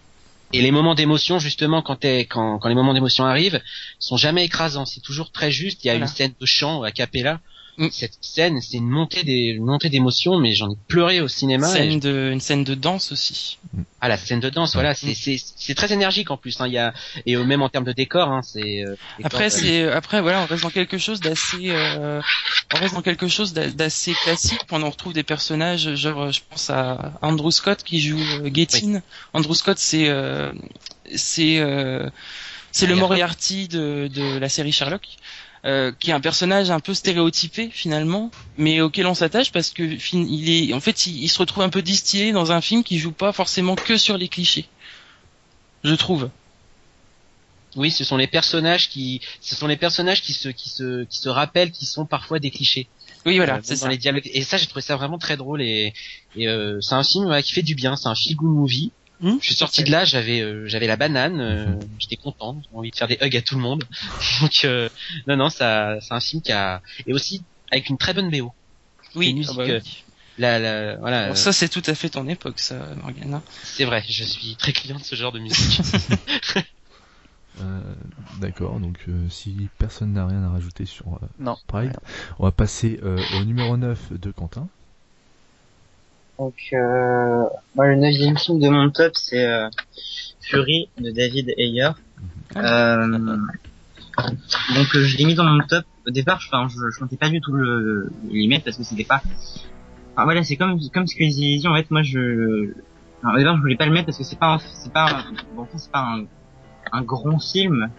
[0.54, 3.62] Et les moments d'émotion, justement, quand, t'es- quand, quand les moments d'émotion arrivent,
[4.00, 4.86] sont jamais écrasants.
[4.86, 5.84] C'est toujours très juste.
[5.84, 6.06] Il y a Voilà.
[6.06, 7.42] une scène de chant a cappella.
[7.78, 7.88] Mm.
[7.92, 11.68] Cette scène, c'est une montée des, une montée d'émotion, mais j'en ai pleuré au cinéma.
[11.68, 13.58] Scène de, une scène de danse aussi.
[14.00, 16.62] Ah la scène de danse, voilà, c'est c'est c'est très énergique en plus.
[16.62, 16.68] Hein.
[16.68, 16.94] Il y a
[17.26, 18.86] et même en termes de décor, hein, c'est.
[18.86, 22.22] euh, Après, euh, c'est après voilà, on reste dans quelque chose d'assez, euh,
[22.74, 24.62] on reste dans quelque chose d'a- d'assez classique.
[24.72, 28.50] On en retrouve des personnages, genre euh, je pense à Andrew Scott qui joue euh.
[29.34, 30.52] Andrew Scott, c'est euh,
[31.16, 32.10] c'est euh,
[32.72, 35.08] c'est le Moriarty de de la série Sherlock.
[35.66, 39.84] Euh, qui est un personnage un peu stéréotypé finalement, mais auquel on s'attache parce que
[40.14, 43.00] il est, en fait, il, il se retrouve un peu distillé dans un film qui
[43.00, 44.66] joue pas forcément que sur les clichés.
[45.84, 46.30] Je trouve.
[47.76, 51.18] Oui, ce sont les personnages qui, ce sont les personnages qui se, qui se, qui
[51.20, 52.88] se rappellent, qui sont parfois des clichés.
[53.26, 53.90] Oui, voilà, Euh, c'est ça.
[53.90, 54.30] les dialogues.
[54.34, 55.94] Et ça, j'ai trouvé ça vraiment très drôle et,
[56.38, 57.96] et euh, c'est un film voilà, qui fait du bien.
[57.98, 58.92] C'est un feel good movie.
[59.24, 61.66] Hum, Je suis sorti de là, j'avais, euh, j'avais la banane, euh,
[62.00, 63.84] j'étais content, j'ai envie de faire des hugs à tout le monde.
[64.42, 64.90] Donc euh,
[65.28, 67.42] non, non, ça, c'est un film qui a, et aussi
[67.72, 68.52] avec une très bonne BO.
[69.16, 70.04] Oui, les musiques, ah bah euh, oui.
[70.38, 73.36] La, la, voilà, Bon, ça c'est tout à fait ton époque, ça, Morgane.
[73.36, 73.44] hein.
[73.64, 74.04] c'est vrai.
[74.10, 75.80] Je suis très client de ce genre de musique.
[77.62, 77.80] Euh,
[78.42, 81.56] D'accord, donc euh, si personne n'a rien à rajouter sur euh, Non.
[81.68, 81.96] Pride,
[82.38, 84.68] on va passer euh, au numéro 9 de Quentin.
[86.40, 87.44] Donc, euh,
[87.76, 89.70] moi, le neuvième film de mon top, c'est euh,
[90.42, 91.90] Fury de David Ayer.
[92.58, 93.08] Euh,
[94.76, 95.86] donc, euh, je l'ai mis dans mon top.
[96.08, 98.84] Au départ, je, enfin, je, je comptais pas du tout le, l'y mettre parce que
[98.84, 99.22] c'était pas.
[100.14, 101.68] Enfin, voilà, c'est comme comme ce que j'ai dit.
[101.68, 102.74] En fait, moi, je.
[103.24, 105.06] enfin, au départ, je voulais pas le mettre parce que c'est pas, un- c'est pas,
[105.10, 106.26] un- bon, c'est pas un,
[106.92, 107.90] un grand film,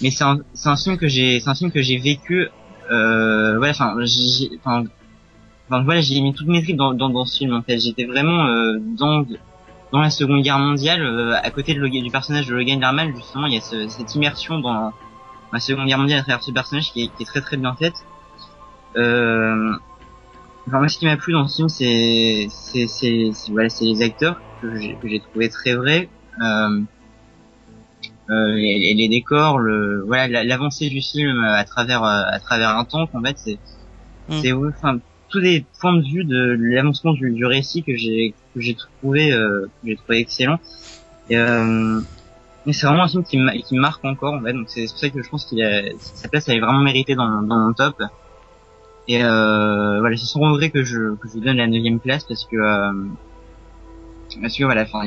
[0.00, 2.48] mais c'est un, c'est un film que j'ai, c'est un film que j'ai vécu.
[2.90, 4.84] Euh, voilà, enfin, j'ai, enfin,
[5.72, 7.78] Enfin, voilà, j'ai mis toutes mes tripes dans, dans, dans ce film en fait.
[7.78, 9.24] J'étais vraiment euh, dans
[9.90, 13.14] dans la Seconde Guerre mondiale, euh, à côté de Logan- du personnage de Logan Lerman,
[13.16, 14.92] justement, il y a ce- cette immersion dans
[15.52, 17.74] la Seconde Guerre mondiale à travers ce personnage qui est, qui est très très bien
[17.74, 17.94] faite.
[18.96, 19.72] Euh,
[20.66, 24.02] enfin, moi, ce qui m'a plu dans ce film, c'est c'est c'est voilà, c'est les
[24.02, 26.08] acteurs que j'ai que j'ai trouvé très vrais.
[26.42, 26.80] Euh,
[28.30, 32.84] euh, les, les- décors, le voilà, la- l'avancée du film à travers à travers un
[32.84, 33.58] temps, en fait, c'est
[34.28, 34.40] Mm.
[34.40, 34.98] c'est enfin
[35.32, 39.66] tous les points de vue de l'avancement du, récit que j'ai que j'ai trouvé euh,
[39.84, 40.60] j'ai trouvé excellent.
[41.30, 42.00] Et euh,
[42.66, 44.52] mais c'est vraiment un film qui, qui marque encore en fait.
[44.52, 47.14] Donc c'est pour ça que je pense qu'il a sa place elle est vraiment méritée
[47.14, 48.02] dans, dans mon top.
[49.08, 52.44] Et euh, voilà c'est sans regret que je que je donne la neuvième place parce
[52.44, 52.92] que euh,
[54.40, 55.02] parce que voilà enfin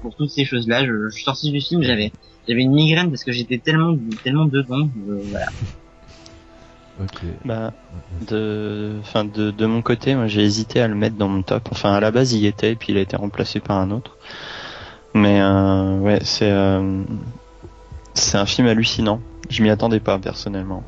[0.00, 2.12] pour toutes ces choses là je, je suis sorti du film j'avais
[2.48, 5.46] j'avais une migraine parce que j'étais tellement tellement dedans voilà
[7.00, 7.24] Ok.
[7.44, 7.72] Bah,
[8.28, 11.68] de, enfin, de, de mon côté, moi, j'ai hésité à le mettre dans mon top.
[11.72, 14.18] Enfin, à la base, il y était, puis il a été remplacé par un autre.
[15.14, 17.04] Mais euh, ouais, c'est euh,
[18.14, 19.22] c'est un film hallucinant.
[19.48, 20.84] Je m'y attendais pas personnellement,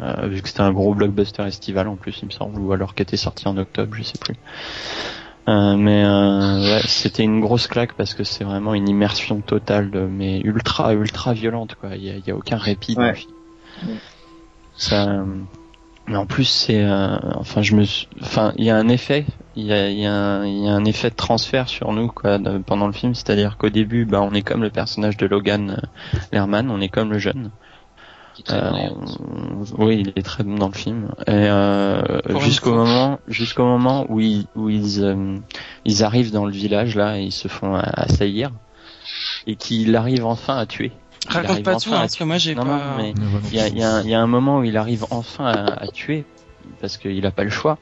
[0.00, 2.94] Euh, vu que c'était un gros blockbuster estival en plus, il me semble, ou alors
[2.94, 4.36] qui était sorti en octobre, je sais plus.
[5.48, 9.90] Euh, mais euh, ouais, c'était une grosse claque parce que c'est vraiment une immersion totale,
[9.90, 11.96] de- mais ultra ultra violente quoi.
[11.96, 13.34] Il y a, il y a aucun répit dans le film.
[14.76, 15.24] Ça,
[16.06, 19.24] mais en plus c'est, euh, enfin je me, suis- enfin il y a un effet,
[19.56, 21.92] il y a, il y a un, il y a un effet de transfert sur
[21.92, 25.16] nous quoi de- pendant le film, c'est-à-dire qu'au début, bah on est comme le personnage
[25.16, 27.50] de Logan euh, Lerman, on est comme le jeune.
[28.50, 28.70] Euh,
[29.78, 31.08] on- oui, il est très bon dans le film.
[31.28, 32.02] Et euh,
[32.40, 35.36] jusqu'au moment, jusqu'au moment où ils, où ils, euh,
[35.84, 38.50] ils arrivent dans le village là, et ils se font assaillir,
[39.46, 40.90] et qu'il arrive enfin à tuer.
[41.26, 42.98] Il Raconte pas enfin tout, hein, parce que moi j'ai pas.
[43.50, 45.46] il y a, y a un- il y a un moment où il arrive enfin
[45.46, 46.24] à, à tuer
[46.80, 47.78] parce qu'il a pas le choix.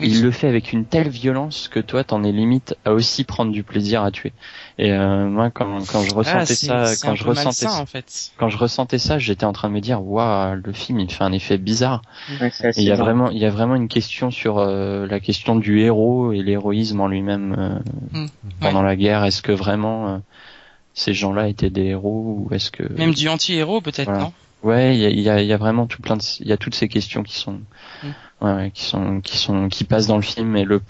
[0.00, 0.08] Oui.
[0.10, 3.50] Il le fait avec une telle violence que toi t'en es limite à aussi prendre
[3.50, 4.32] du plaisir à tuer.
[4.78, 7.86] Et euh, moi quand, quand je Ah, ressentais ça, quand je ressentais malsain, ça, en
[7.86, 8.30] fait.
[8.38, 11.24] quand je ressentais ça, j'étais en train de me dire waouh le film il fait
[11.24, 12.02] un effet bizarre.
[12.40, 15.56] Ouais, il y a vraiment il y a vraiment une question sur euh, la question
[15.56, 17.78] du héros et l'héroïsme en lui-même euh,
[18.12, 18.26] Mm.
[18.60, 19.24] pendant la guerre.
[19.24, 20.18] Est-ce que vraiment euh,
[20.98, 24.24] ces gens-là étaient des héros ou est-ce que Même du anti-héros, peut-être, Voilà.
[24.24, 24.32] non?
[24.64, 26.48] Ouais, il y a, il y, a, il y a vraiment tout plein de, il
[26.48, 27.60] y a toutes ces questions qui sont,
[28.02, 28.06] Mm.
[28.44, 30.80] ouais, ouais, qui sont, qui sont, qui passent dans le film et le,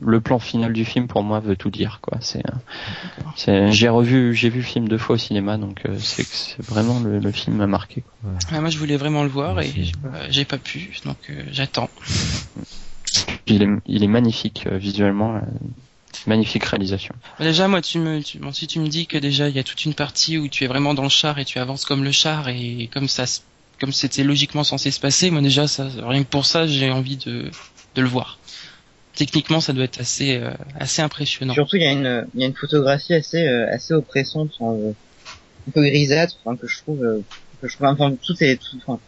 [0.00, 2.18] le plan final du film pour moi veut tout dire quoi.
[2.20, 2.52] C'est, euh,
[3.34, 6.62] c'est, j'ai revu, j'ai vu le film deux fois au cinéma donc euh, c'est, c'est
[6.62, 8.02] vraiment le, le film m'a marqué.
[8.22, 8.30] Quoi.
[8.52, 9.72] Ah, Moi, je voulais vraiment le voir et
[10.04, 11.90] euh, j'ai pas pu, donc euh, j'attends.
[13.48, 15.40] Il est, il est magnifique euh, visuellement, euh,
[16.26, 17.14] magnifique réalisation.
[17.38, 19.64] Déjà, moi, tu me, tu, bon, si tu me dis que déjà il y a
[19.64, 22.12] toute une partie où tu es vraiment dans le char et tu avances comme le
[22.12, 23.40] char et comme ça, se-
[23.80, 27.16] comme c'était logiquement censé se passer, moi déjà, ça, rien que pour ça, j'ai envie
[27.18, 27.50] de,
[27.94, 28.38] de le voir.
[29.14, 31.54] Techniquement, ça doit être assez, euh, assez impressionnant.
[31.54, 34.76] Surtout, il y a une, il y a une photographie assez, euh, assez oppressante, enfin,
[34.78, 34.92] euh,
[35.68, 37.20] un peu grisâtre, enfin, que je trouve, euh,
[37.60, 39.00] que je trouve, enfin, tout est, tout, enfin,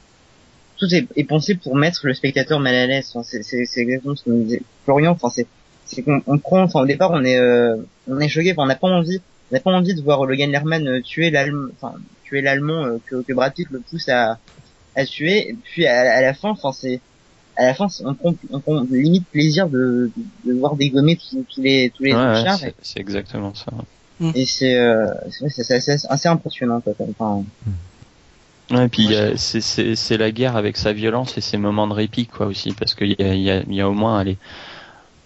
[0.79, 3.11] tout est, est pensé pour mettre le spectateur mal à l'aise.
[3.15, 5.13] Enfin, c'est, c'est, c'est exactement ce que nous disait Florian.
[5.13, 5.47] Enfin, c'est,
[5.89, 7.77] c'est qu'on on prend, enfin, au départ, on est, euh,
[8.07, 8.53] on est choqué.
[8.53, 9.19] Enfin, on n'a pas envie,
[9.51, 12.99] on n'a pas envie de voir Logan Lerman euh, tuer l'allemand, enfin, tuer l'allemand euh,
[13.07, 14.41] que, que Brad Pitt le pousse à,
[14.97, 15.51] à tuer.
[15.51, 17.03] Et puis à, à la fin, enfin, c'est,
[17.57, 21.17] à la fin, c'est- on prend, on prend limite plaisir de, de, de voir dégommer
[21.17, 22.59] tous, tous les, tous les Ouais, ouais, chars.
[22.59, 23.73] c'est, c'est exactement ça.
[24.35, 26.95] Et c'est euh, c'est c'est assez, impressionnant quoi.
[27.19, 27.45] Enfin,
[28.71, 31.57] Ouais, et puis Moi, a- c'est, c'est, c'est la guerre avec sa violence et ses
[31.57, 33.89] moments de répit quoi aussi parce qu'il y a, il y, a, il y a
[33.89, 34.37] au moins allez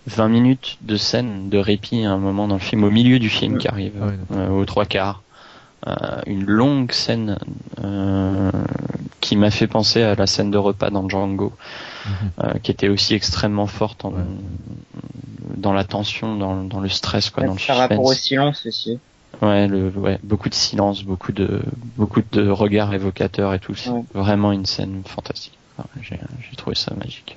[0.07, 3.29] 20 minutes de scène de répit à un moment dans le film au milieu du
[3.29, 3.59] film Ouais.
[3.59, 5.23] qui arrive Ah ouais, euh, aux trois quarts
[5.89, 7.39] Euh, une longue scène
[7.83, 8.53] euh,
[9.21, 11.53] qui m'a fait penser à la scène de repas dans Django
[12.39, 14.19] euh, qui était aussi extrêmement forte en, Ouais.
[15.57, 19.01] dans la tension dans, dans le stress quoi dans le par rapport au silence aussi.
[19.41, 21.63] Ouais, le, ouais, beaucoup de silence, beaucoup de,
[21.97, 23.75] beaucoup de regards évocateurs et tout.
[23.75, 24.05] C'est Ouais.
[24.15, 25.55] vraiment une scène fantastique.
[25.79, 27.35] Enfin, J'ai, j'ai trouvé ça magique.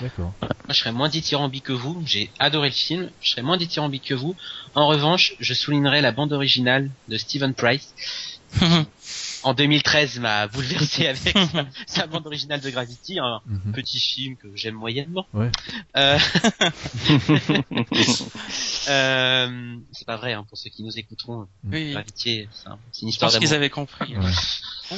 [0.00, 0.32] D'accord.
[0.40, 2.02] Moi, je serais moins dithyrambique que vous.
[2.06, 3.10] J'ai adoré le film.
[3.20, 4.36] Je serais moins dithyrambique que vous.
[4.74, 7.92] En revanche, je soulignerai la bande originale de Stephen Price,
[9.42, 13.72] en 2013 m'a bouleversé avec sa, sa bande originale de Gravity, un Mhm.
[13.72, 15.26] petit film que j'aime moyennement.
[15.32, 15.50] Ouais.
[15.96, 16.18] Euh,
[18.88, 21.46] euh, c'est pas vrai hein, pour ceux qui nous écouteront.
[21.64, 23.56] Oui, Gravity, c'est un- c'est une je histoire pense qu'ils d'amour.
[23.60, 24.16] avaient compris.
[24.16, 24.96] Ouais.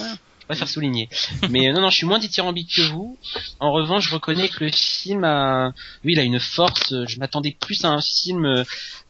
[0.53, 1.09] Préfère souligner.
[1.51, 3.17] Mais euh, non, non, je suis moins dithyrambique que vous.
[3.59, 5.73] En revanche, je reconnais que le film a,
[6.05, 6.93] oui, il a une force.
[6.93, 8.65] euh, Je m'attendais plus à un film, euh,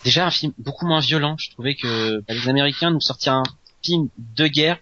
[0.04, 1.36] déjà un film beaucoup moins violent.
[1.38, 3.42] Je trouvais que bah, les Américains nous sortaient un
[3.84, 4.78] film de guerre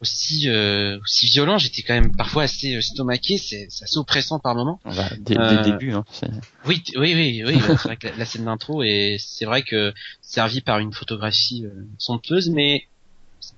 [0.00, 1.58] aussi euh, aussi violent.
[1.58, 3.36] J'étais quand même parfois assez stomaqué.
[3.36, 4.80] C'est assez oppressant par moments.
[4.86, 6.04] Bah, dès, dès Euh, le début, hein,
[6.64, 7.60] Oui, oui, oui, oui.
[7.60, 9.92] c'est vrai que la, la scène d'intro est, c'est vrai que
[10.22, 12.86] servi par une photographie euh, somptueuse, mais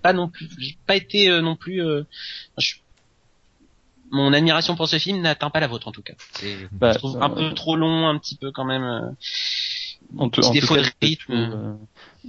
[0.03, 1.83] pas non plus, j'ai pas été euh, non plus.
[1.83, 2.05] euh,
[2.59, 2.75] je-
[4.11, 6.13] mon admiration pour ce film n'atteint pas la vôtre en tout cas.
[6.33, 8.83] C'est, Bah, je trouve euh, un peu trop long, un petit peu quand même.
[8.83, 9.11] euh,
[10.19, 11.79] en tout, en tout cas, de rythme.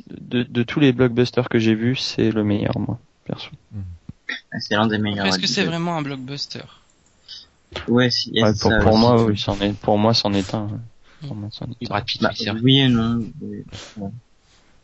[0.07, 3.49] de, de tous les blockbusters que j'ai vus, c'est le meilleur, moi, perso.
[4.59, 5.27] C'est l'un des meilleurs.
[5.27, 6.63] Est-ce que c'est vraiment un blockbuster?
[7.87, 8.99] Ouais, si, Ouais, pour, ça pour aussi.
[8.99, 10.67] moi, oui, c'en est, pour moi, c'en est un.
[10.67, 11.27] ouais.
[11.27, 12.03] Pour moi, c'en est oui, un.
[12.21, 13.25] Bah, oui, oui et non.
[13.41, 13.63] oui.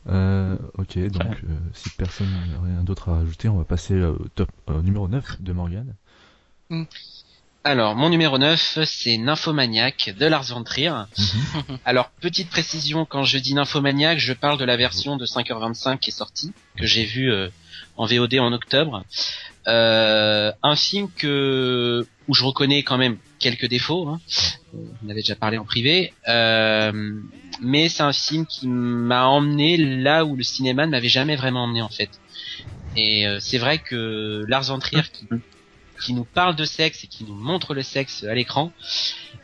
[0.08, 4.26] Euh, ok, donc euh, si personne n'a rien d'autre à rajouter, on va passer au
[4.36, 5.94] top euh, numéro 9 de Morgan.
[7.66, 10.94] Alors, mon numéro 9, c'est Nymphomaniac de Lars von Trier.
[11.18, 11.78] Mhm.
[11.86, 16.10] Alors, petite précision, quand je dis Nymphomaniac, je parle de la version de 5h25 qui
[16.10, 17.50] est sortie, que j'ai vue euh,
[17.98, 19.04] en VOD en octobre.
[19.68, 24.08] Euh, un film que où je reconnais quand même quelques défauts.
[24.08, 24.22] Hein.
[24.74, 27.20] On avait déjà parlé en privé, Euh,
[27.62, 31.64] mais c'est un film qui m'a emmené là où le cinéma ne m'avait jamais vraiment
[31.64, 32.10] emmené en fait.
[32.96, 35.28] Et euh, c'est vrai que Lars von Trier qui,
[36.02, 38.72] qui nous parle de sexe et qui nous montre le sexe à l'écran,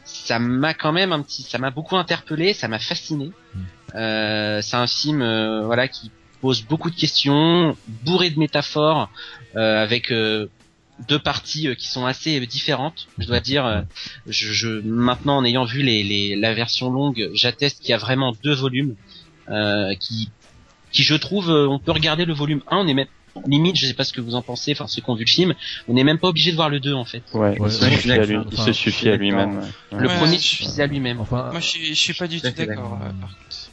[0.03, 3.31] ça m'a quand même un petit, ça m'a beaucoup interpellé, ça m'a fasciné.
[3.95, 6.11] Euh, c'est un film, euh, voilà, qui
[6.41, 9.09] pose beaucoup de questions, bourré de métaphores,
[9.55, 10.47] euh, avec euh,
[10.99, 13.07] deux parties euh, qui sont assez euh, différentes.
[13.17, 13.81] Je dois dire, euh,
[14.27, 17.97] je, je maintenant en ayant vu les, les, la version longue, j'atteste qu'il y a
[17.97, 18.95] vraiment deux volumes
[19.49, 20.29] euh, qui,
[20.91, 23.07] qui je trouve, euh, on peut regarder le volume 1, on est même
[23.47, 25.29] limite, je sais pas ce que vous en pensez, enfin ceux qui ont vu le
[25.29, 25.53] film,
[25.89, 27.21] on n'est même pas obligé de voir le 2 en fait.
[27.33, 29.57] Ouais, Ouais, il, lui, il se suffit à lui-même.
[29.91, 29.99] ouais.
[29.99, 31.19] Le Ouais, premier je- suffisait à lui-même.
[31.19, 33.71] Enfin, Moi, je suis, je suis pas du Tout d'accord, euh, par contre.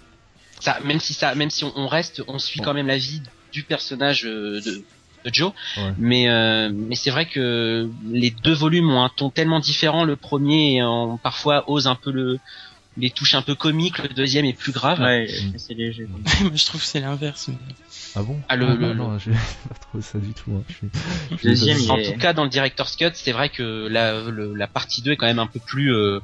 [0.59, 3.23] ça, même si ça, même si on, on reste, on suit quand même la vie
[3.53, 4.85] du personnage euh, de,
[5.25, 5.53] de Joe.
[5.77, 5.93] Ouais.
[5.99, 10.05] Mais euh, mais c'est vrai que les deux volumes ont un ton tellement différent.
[10.05, 12.39] Le premier, en, parfois, ose un peu le
[12.99, 13.99] les touches un peu comiques.
[14.03, 15.01] Le deuxième est plus grave.
[15.01, 16.07] Ouais, c'est léger.
[16.43, 17.49] Moi, je trouve que c'est l'inverse.
[18.15, 18.39] ah bon?
[18.51, 20.51] Ah, le- Ah, le- non, non, j'ai pas trouvé ça du tout.
[20.55, 20.63] hein.
[20.69, 20.89] Je suis-
[21.31, 24.21] je suis Deuxième, En est- tout cas, dans le director's cut, c'est vrai que la
[24.31, 25.95] le- la partie 2 est quand même un peu plus.
[25.95, 26.21] euh,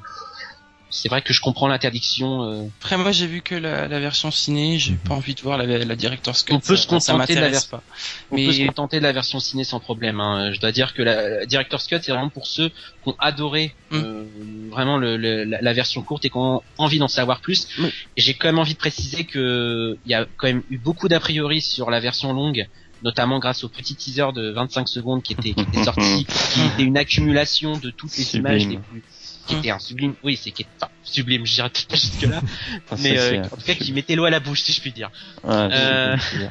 [0.91, 2.43] c'est vrai que je comprends l'interdiction.
[2.45, 4.99] euh, Après, moi, j'ai vu que la, la version ciné, j'ai Mhm.
[4.99, 6.55] pas envie de voir la, la director's cut.
[6.55, 7.82] On peut ça- se contenter de la m'intéresse ver- pas.
[8.30, 10.20] On Mais- peut se contenter de la version ciné sans problème.
[10.20, 10.53] Hein.
[10.53, 12.74] Je dois dire que la, la Director's Cut, c'est vraiment pour ceux qui
[13.09, 13.97] ont adoré Mm.
[13.97, 14.24] euh,
[14.70, 17.68] vraiment le, le- la, la version courte et qui ont envie d'en savoir plus.
[17.78, 17.84] Mm.
[18.16, 21.09] Et j'ai quand même envie de préciser que il y a quand même eu beaucoup
[21.09, 22.66] d'a priori sur la version longue
[23.05, 26.82] notamment grâce au petit teaser de 25 secondes qui était, qui était sorti, qui était
[26.82, 28.47] une accumulation de toutes les Sublime.
[28.59, 29.03] images les plus,
[29.49, 32.22] qui était un sublime, oui, c'est qui est, enfin, sublime, je dirais peut-être pas jusque
[32.22, 32.40] là,
[32.99, 34.92] mais ça, euh, en tout cas qui mettait l'eau à la bouche, si je puis
[34.92, 35.11] dire.
[35.42, 36.49] Ouais, Euh, c'est- c'est-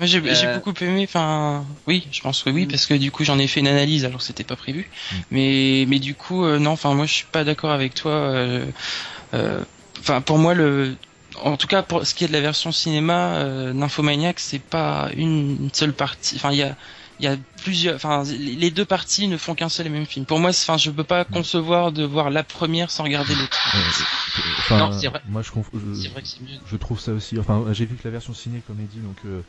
[0.00, 2.68] Moi j'ai j'ai Euh, beaucoup aimé, enfin oui, je pense que oui, Mm.
[2.70, 4.90] parce que du coup j'en ai fait une analyse alors que c'était pas prévu.
[5.12, 5.16] Mm.
[5.30, 8.12] Mais mais du coup euh, non, enfin moi je suis pas d'accord avec toi.
[8.12, 8.66] euh,
[9.34, 9.62] euh,
[10.00, 10.96] Enfin pour moi le,
[11.42, 15.08] en tout cas pour ce qui est de la version cinéma, euh, Nymphomaniac c'est pas
[15.16, 16.34] une, une seule partie.
[16.36, 16.76] Enfin il y a
[17.18, 20.26] il y a plusieurs, enfin les deux parties ne font qu'un seul et même film.
[20.26, 23.58] Pour moi, enfin je peux pas concevoir de voir la première sans regarder l'autre.
[24.58, 25.20] Enfin, Non, c'est vrai.
[25.26, 26.58] Moi, je, conf- je- C'est vrai que c'est mieux.
[26.64, 27.38] je trouve ça aussi.
[27.38, 29.42] Enfin, j'ai vu que la version ciné comédie, donc, euh,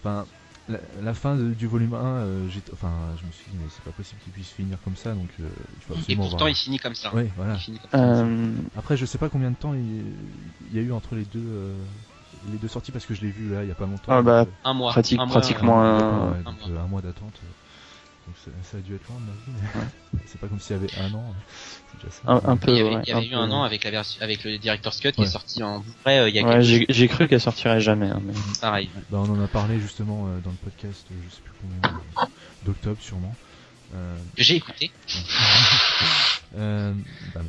[0.00, 0.26] enfin,
[0.68, 3.82] la, la fin de- du volume 1, euh, enfin, je me suis dit, mais c'est
[3.84, 6.48] pas possible qu'il puisse finir comme ça, donc euh, il faut Et pourtant, voir.
[6.50, 7.12] il finit comme ça.
[7.14, 7.54] Ouais, voilà.
[7.54, 7.98] Comme ça.
[7.98, 10.14] Euh, Après, je sais pas combien de temps il,
[10.60, 11.84] il y a eu entre les deux, euh,
[12.50, 14.02] les deux sorties parce que je l'ai vu là il y a pas longtemps.
[14.12, 14.92] Ah, bah, donc, Un mois.
[14.92, 16.68] pratique- un mois, pratiquement euh, un- ouais, donc, mois.
[16.70, 17.34] euh, un mois d'attente.
[17.44, 19.88] euh, Donc ça, ça a dû être loin de ma vie.
[20.14, 21.24] mais c'est pas comme s'il y avait un an.
[21.98, 22.20] Déjà ça.
[22.26, 22.70] un, un peu.
[22.72, 23.36] Il y avait, ouais, il y avait un eu peu.
[23.36, 25.26] un an avec la version, avec le Director's Cut qui Ouais.
[25.26, 27.80] est sorti en Blu-ray euh, il y a Ouais, quelques j'ai j'ai cru qu'elle sortirait
[27.80, 28.08] jamais.
[28.08, 28.32] hein, mais...
[28.60, 28.88] pareil.
[29.10, 32.00] Bah, on en a parlé justement euh, dans le podcast, euh, je sais plus combien,
[32.22, 32.26] euh,
[32.64, 33.34] d'octobre sûrement.
[33.94, 34.90] Euh, Que j'ai écouté.
[36.56, 36.92] euh,
[37.34, 37.40] bah.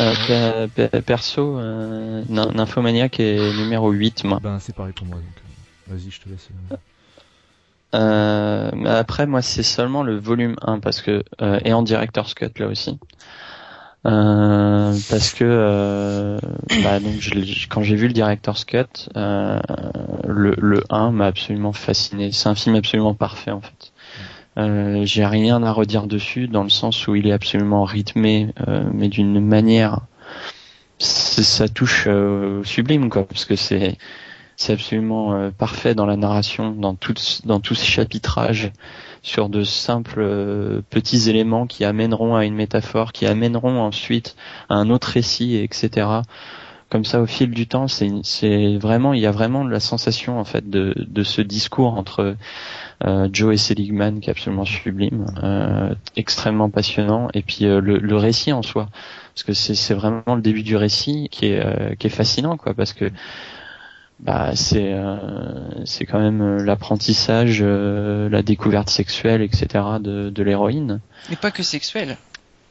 [0.00, 4.38] Euh, pe- pe- perso, euh, Nym- Nymphomaniac est numéro 8, moi.
[4.42, 5.26] Ben, c'est pareil pour moi, donc
[5.90, 6.48] euh, vas-y, je te laisse.
[7.94, 11.24] euh, mais après, moi, c'est seulement le volume 1 parce que
[11.64, 12.98] et en director's cut là aussi.
[14.04, 16.38] Parce que
[16.82, 21.72] bah, donc je l'ai- quand j'ai vu le director's cut, le, le 1 m'a absolument
[21.72, 22.30] fasciné.
[22.32, 23.92] C'est un film absolument parfait en fait.
[24.58, 28.88] Euh, j'ai rien à redire dessus dans le sens où il est absolument rythmé, euh,
[28.92, 30.00] mais d'une manière,
[30.98, 33.96] ça touche euh, au sublime quoi, parce que c'est
[34.56, 38.72] c'est absolument euh, parfait dans la narration, dans tout dans tout ce chapitrage
[39.22, 44.34] sur de simples euh, petits éléments qui amèneront à une métaphore, qui amèneront ensuite
[44.68, 46.08] à un autre récit, etc.
[46.90, 50.44] Comme ça, au fil du temps, c'est vraiment, il y a vraiment la sensation en
[50.44, 52.36] fait de, ce discours entre
[53.04, 58.16] euh, Joe et Seligman qui est absolument sublime, euh, extrêmement passionnant, et puis euh, le,
[58.16, 58.88] récit en soi,
[59.34, 63.10] parce que c'est vraiment le début du récit qui est fascinant, quoi, parce que
[64.20, 64.96] bah c'est
[65.84, 69.84] c'est quand même l'apprentissage, la découverte sexuelle, etc.
[70.00, 71.00] de, de l'héroïne.
[71.28, 72.16] Mais pas que sexuel.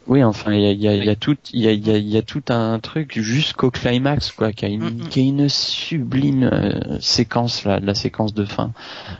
[0.07, 1.71] Oui, enfin, il y a, il y, a, il y a tout, il y a,
[1.71, 4.83] il y a, il y a tout un truc jusqu'au climax, quoi, qui a une,
[4.83, 5.09] Mm, mm.
[5.09, 8.71] qui a une sublime euh, séquence là, la séquence de fin,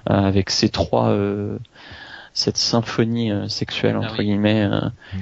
[0.09, 1.57] euh, avec ces trois, euh,
[2.33, 4.25] cette symphonie euh, sexuelle Ah entre oui.
[4.27, 4.79] guillemets, euh,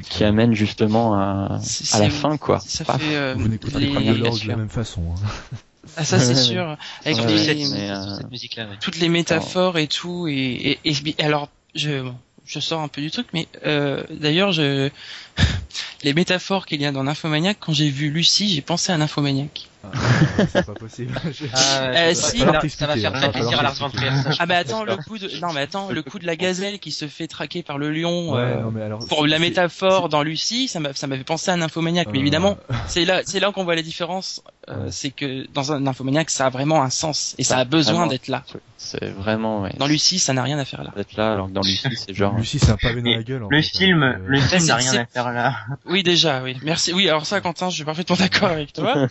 [0.09, 1.59] qui amène justement à,
[1.99, 2.59] la fin, quoi.
[2.59, 3.01] Ça Paf.
[3.01, 5.01] fait euh, Vous n'écoutez les- pas premières de l'orgue de la même façon.
[5.15, 5.55] hein.
[5.97, 6.77] Ah ça c'est sûr.
[7.05, 8.75] Avec Ouais, les- cette, euh, cette musique-là, ouais.
[8.81, 12.15] toutes les métaphores et tout et, et, et- alors je bon,
[12.45, 14.89] je sors un peu du truc mais euh, d'ailleurs je
[16.03, 19.67] les métaphores qu'il y a dans Nymphomaniac quand j'ai vu Lucie j'ai pensé à Nymphomaniac
[19.83, 19.91] Ah,
[20.49, 21.13] c'est pas possible.
[21.53, 22.39] Ah, Euh, ça, si.
[22.39, 24.09] va- ça va faire hein, très va plaisir à Lars von Trier.
[24.09, 26.79] ça, ah bah attends le coup de non mais attends le coup de la gazelle
[26.79, 30.09] qui se fait traquer par le lion Ouais, euh, non, mais alors, pour la métaphore
[30.09, 33.39] dans Lucie ça m'a ça m'avait pensé à Nymphomaniac mais Euh, évidemment c'est là c'est
[33.39, 34.91] là qu'on voit la différence euh, Ouais.
[34.91, 38.07] c'est que dans un Nymphomaniac ça a vraiment un sens et ça Ça, a besoin
[38.07, 38.43] d'être là
[38.85, 39.73] C'est vraiment, ouais.
[39.77, 42.13] dans Lucie ça n'a rien à faire là D'être là, alors que dans Lucie, c'est
[42.13, 42.35] genre.
[42.37, 43.43] Lucie, c'est un pavé dans la gueule.
[43.43, 44.17] en Le fait, film, hein.
[44.25, 45.55] le film n'a rien à faire là.
[45.85, 49.07] oui déjà oui merci oui alors ça Quentin je suis parfaitement d'accord avec toi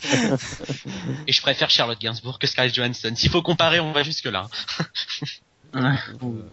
[1.26, 3.12] Et je préfère Charlotte Gainsbourg que Scarlett Johansson.
[3.16, 4.46] S'il faut comparer, on va jusque là.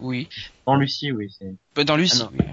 [0.00, 0.28] oui
[0.66, 1.28] Dans Lucie, oui.
[1.38, 2.44] c'est- Bah, dans Lucie Ah oui.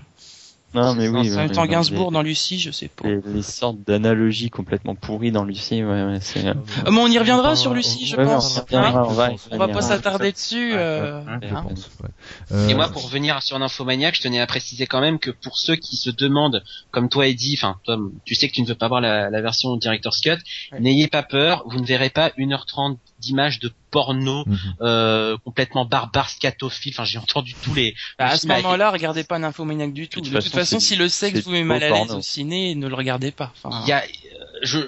[0.74, 1.32] Non, mais oui.
[1.36, 5.44] ouais, temps Gainsbourg dans Lucie je sais pas Les, les sortes d'analogies complètement pourries dans
[5.44, 6.48] Lucie, ouais, ouais, c'est.
[6.48, 6.54] Ah,
[6.86, 8.58] Ah, mais on y reviendra sur Lucie, je Ouais, pense.
[8.58, 11.64] on reviendra, Hein on va, on va pas s'attarder dessus Ouais, euh, hein.
[11.68, 12.10] pense, ouais.
[12.52, 15.58] Euh, Et moi, pour revenir sur Nymphomaniac, je tenais à préciser quand même que pour
[15.58, 18.76] ceux qui se demandent, comme toi Eddie, enfin, toi, tu sais que tu ne veux
[18.76, 20.38] pas voir la, la version Director's Cut,
[20.72, 20.80] Ouais.
[20.80, 24.58] n'ayez pas peur, vous ne verrez pas 1h30 d'images de porno mhm.
[24.82, 27.96] euh, complètement barbare, scatophile, enfin j'ai entendu tous les...
[28.18, 30.22] Bah, à ce moment-là, regardez pas Nymphomaniac du tout.
[30.22, 32.88] De De toute façon, si le sexe vous met mal à l'aise au ciné, ne
[32.88, 33.54] le regardez pas.
[33.64, 34.80] Enfin, Il y a, euh, je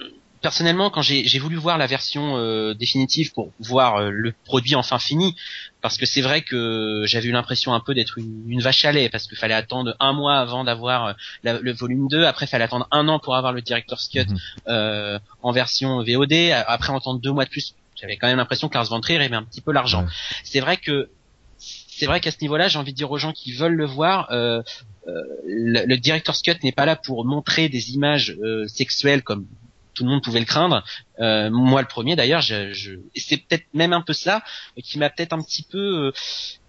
[0.42, 4.76] personnellement quand j'ai j'ai voulu voir la version euh, définitive pour voir euh, le produit
[4.76, 5.36] enfin fini,
[5.82, 8.92] parce que c'est vrai que j'avais eu l'impression un peu d'être une, une vache à
[8.92, 11.14] lait, parce qu'il fallait attendre un mois avant d'avoir euh,
[11.44, 14.38] le volume 2, après il fallait attendre un an pour avoir le director's cut Mhm.
[14.68, 16.34] euh, en version VOD,
[16.68, 17.76] après entendre deux mois de plus.
[18.02, 20.04] J'avais quand même l'impression que Lars von Trier aimait un petit peu l'argent.
[20.04, 20.10] Ouais.
[20.44, 21.10] C'est vrai que
[21.58, 24.32] c'est vrai qu'à ce niveau-là, j'ai envie de dire aux gens qui veulent le voir,
[24.32, 24.64] euh,
[25.08, 29.46] euh, le, le director's cut n'est pas là pour montrer des images euh, sexuelles comme
[29.94, 30.84] tout le monde pouvait le craindre.
[31.20, 32.94] Euh, moi, le premier d'ailleurs, je, je...
[33.16, 34.42] et c'est peut-être même un peu ça
[34.84, 36.12] qui m'a peut-être un petit peu euh,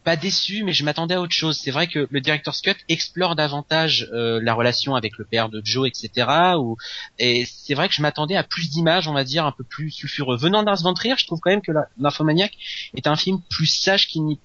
[0.04, 1.56] pas déçu, mais je m'attendais à autre chose.
[1.56, 5.62] C'est vrai que le director's cut explore davantage euh, la relation avec le père de
[5.64, 6.26] Joe, etc.
[6.58, 6.76] Ou...
[7.20, 9.90] Et c'est vrai que je m'attendais à plus d'images, on va dire, un peu plus
[9.92, 10.36] sulfureux.
[10.36, 12.52] Venant d'Ars von Trier, je trouve quand même que la- l'Infomaniac
[12.96, 14.40] est un film plus sage qu'il n'y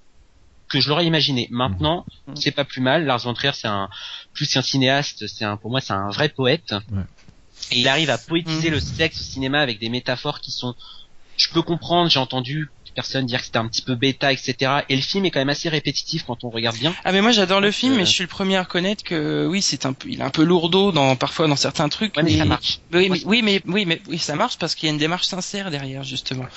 [0.70, 1.48] que je l'aurais imaginé.
[1.50, 2.36] Maintenant, Mhm.
[2.36, 3.06] c'est pas plus mal.
[3.06, 3.88] Lars von Trier, c'est un
[4.34, 6.74] plus qu'un cinéaste, c'est un pour moi c'est un vrai poète.
[6.92, 7.04] Ouais.
[7.72, 8.76] Et il arrive à poétiser Mhm.
[8.76, 10.74] le sexe au cinéma avec des métaphores qui sont
[11.40, 14.56] je peux comprendre, j'ai entendu des personnes dire que c'était un petit peu bêta, etc.
[14.90, 16.96] Et le film est quand même assez répétitif quand on regarde bien.
[17.06, 19.46] Ah mais moi j'adore le film, Euh, mais je suis le premier à reconnaître que
[19.46, 22.18] oui c'est un peu, il est un peu lourdeau dans parfois dans certains trucs.
[22.18, 22.80] Ouais, mais ça marche.
[22.92, 25.28] Oui, mais, oui, mais oui, mais oui, ça marche parce qu'il y a une démarche
[25.28, 26.48] sincère derrière justement.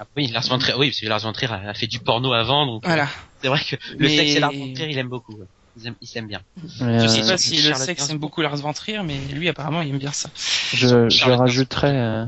[0.00, 1.98] Ah, oui, Lars von Trier, oui, parce que Lars von Trier a, a fait du
[1.98, 3.08] porno avant, donc euh, Voilà.
[3.42, 5.34] c'est vrai que le Mais- sexe et Lars von Trier, il aime beaucoup.
[5.36, 5.46] ouais.
[5.76, 6.40] Il aime, il s'aime bien.
[6.80, 9.18] Mais, Je euh, sais pas si le Charlotte sexe aime beaucoup Lars von Trier, mais
[9.32, 10.28] lui apparemment il aime bien ça.
[10.74, 12.24] je, rajouterais, euh,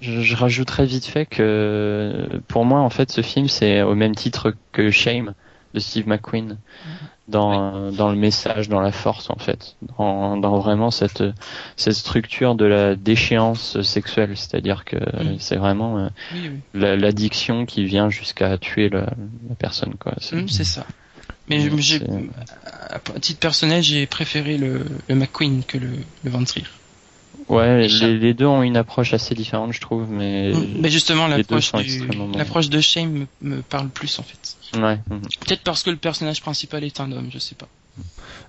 [0.00, 4.14] je, je rajouterais vite fait que pour moi en fait ce film c'est au même
[4.14, 5.34] titre que Shame
[5.74, 6.58] de Steve McQueen
[7.28, 11.24] dans dans le message, dans la force en fait, dans, dans vraiment cette
[11.76, 14.96] cette structure de la déchéance sexuelle, c'est-à-dire que
[15.38, 16.80] c'est vraiment euh, Oui, oui.
[16.80, 19.06] la- l'addiction qui vient jusqu'à tuer la,
[19.48, 20.14] la personne quoi.
[20.18, 20.86] C'est- Hum, c'est ça.
[21.48, 22.30] Mais je- j'ai, c'est-
[22.90, 25.90] à titre personnel, j'ai préféré le, le McQueen que le,
[26.24, 26.66] le Trier.
[27.48, 31.28] Ouais, les, les deux ont une approche assez différente, je trouve, mais Hum, Mais justement,
[31.28, 34.56] l'approche du, l'approche de Shame me, me parle plus en fait.
[34.80, 34.98] ouais.
[35.08, 35.20] mhm.
[35.46, 37.68] Peut-être parce que le personnage principal est un homme, je sais pas.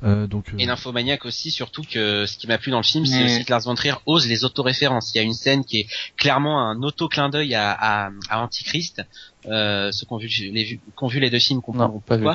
[0.04, 3.06] Euh, donc, euh, Et Nymphomaniac aussi, surtout que ce qui m'a plu dans le film,
[3.06, 5.12] c'est Mais- aussi que Lars von Trier ose les autoréférences.
[5.14, 5.88] Il y a une scène qui est
[6.18, 9.02] clairement un auto-clin d'œil à, à, à Antichrist.
[9.46, 12.26] Euh, ceux qui ont vu les, qui ont vu les deux films comprendront pas vu.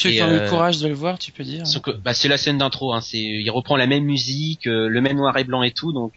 [0.00, 1.66] Ceux qui Et, ont eu le euh, courage de le voir, tu peux dire.
[1.66, 2.92] Sauf que, bah, c'est la scène d'intro.
[2.92, 5.92] Hein, c'est, il reprend la même musique, euh, le même noir et blanc et tout.
[5.92, 6.12] Donc,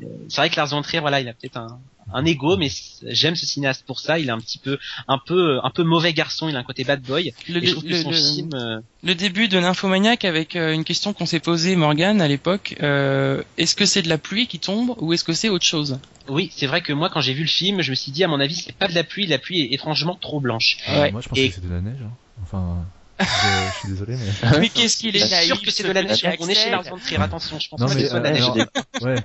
[0.00, 1.78] euh, c'est vrai que Lars von Trier, voilà, il a peut-être un,
[2.14, 2.68] un ego, mais
[3.02, 4.18] j'aime ce cinéaste pour ça.
[4.18, 6.48] Il est un petit peu, un peu, un peu mauvais garçon.
[6.48, 7.34] Il a un côté bad boy.
[7.48, 10.56] Le, et je trouve que le- son le- film, euh, le début de Nymphomaniac avec
[10.56, 12.74] euh, une question qu'on s'est posée, Morgan, à l'époque.
[12.82, 15.98] euh, est-ce que c'est de la pluie qui tombe ou est-ce que c'est autre chose?
[16.28, 18.28] Oui, c'est vrai que moi, quand j'ai vu le film, je me suis dit, à
[18.28, 19.26] mon avis, c'est pas de la pluie.
[19.26, 20.78] La pluie est étrangement trop blanche.
[20.88, 21.12] ouais.
[21.12, 22.00] moi je pensais Et- que c'était de la neige.
[22.02, 22.10] hein.
[22.42, 22.84] Enfin,
[23.18, 24.58] je, je suis désolé, mais.
[24.60, 26.70] Mais qu'est-ce qu'il est C'est naïf sûr que c'est de la petit On est chez.
[26.70, 27.20] Lars von Trier.
[27.20, 28.34] Attention, je pense Non pas que mais ce soit de la
[29.14, 29.16] ouais,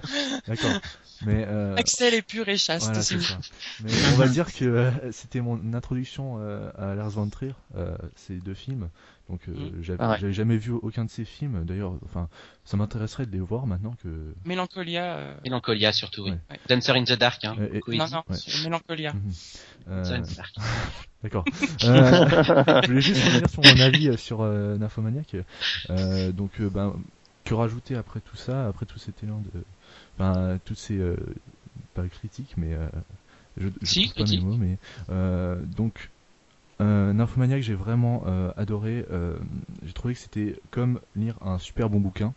[0.47, 0.71] d'accord.
[1.23, 2.85] Mais euh, Axel est pur et chaste.
[2.87, 3.37] Voilà, c'est c'est ça.
[3.83, 7.95] Mais on va dire que euh, c'était mon introduction euh, à Lars von Trier, euh,
[8.15, 8.89] ces deux films.
[9.29, 9.83] Donc euh, Mm.
[9.83, 10.17] j'avais Ah ouais.
[10.19, 11.63] j'avais jamais vu aucun de ces films.
[11.63, 12.27] D'ailleurs, enfin,
[12.65, 14.33] ça m'intéresserait de les voir maintenant que.
[14.45, 15.15] Mélancolia.
[15.17, 16.31] euh, Mélancolia surtout, oui.
[16.31, 16.59] Ouais.
[16.67, 17.55] Dancer in the Dark, hein.
[17.59, 17.97] Euh, et-.
[17.97, 18.35] Non, non, Ouais.
[18.35, 19.13] c'est Mélancolia.
[19.13, 19.31] Mhm.
[19.89, 20.55] Euh, Dancer in the Dark.
[21.23, 21.45] D'accord.
[21.83, 25.35] Euh, je voulais juste revenir sur mon avis euh, sur euh, Nymphomaniac.
[25.89, 26.93] Euh, donc, ben,
[27.43, 29.63] que rajouter après tout ça, après tout cet élan de,
[30.19, 30.99] ben, toutes ces,
[31.95, 32.77] pas critiques, mais
[33.57, 34.77] je, je Si, trouve pas mes mots, mais
[35.75, 36.09] donc.
[36.81, 38.23] Euh, Nymphomaniac, j'ai vraiment
[38.57, 39.05] adoré.
[39.83, 42.33] j'ai trouvé que c'était comme lire un super bon bouquin.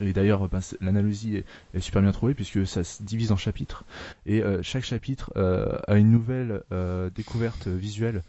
[0.00, 1.36] Et d'ailleurs, ben, l'analogie
[1.74, 3.84] est, super bien trouvée puisque ça se divise en chapitres
[4.26, 8.22] et euh, chaque chapitre euh, a une nouvelle euh, découverte visuelle.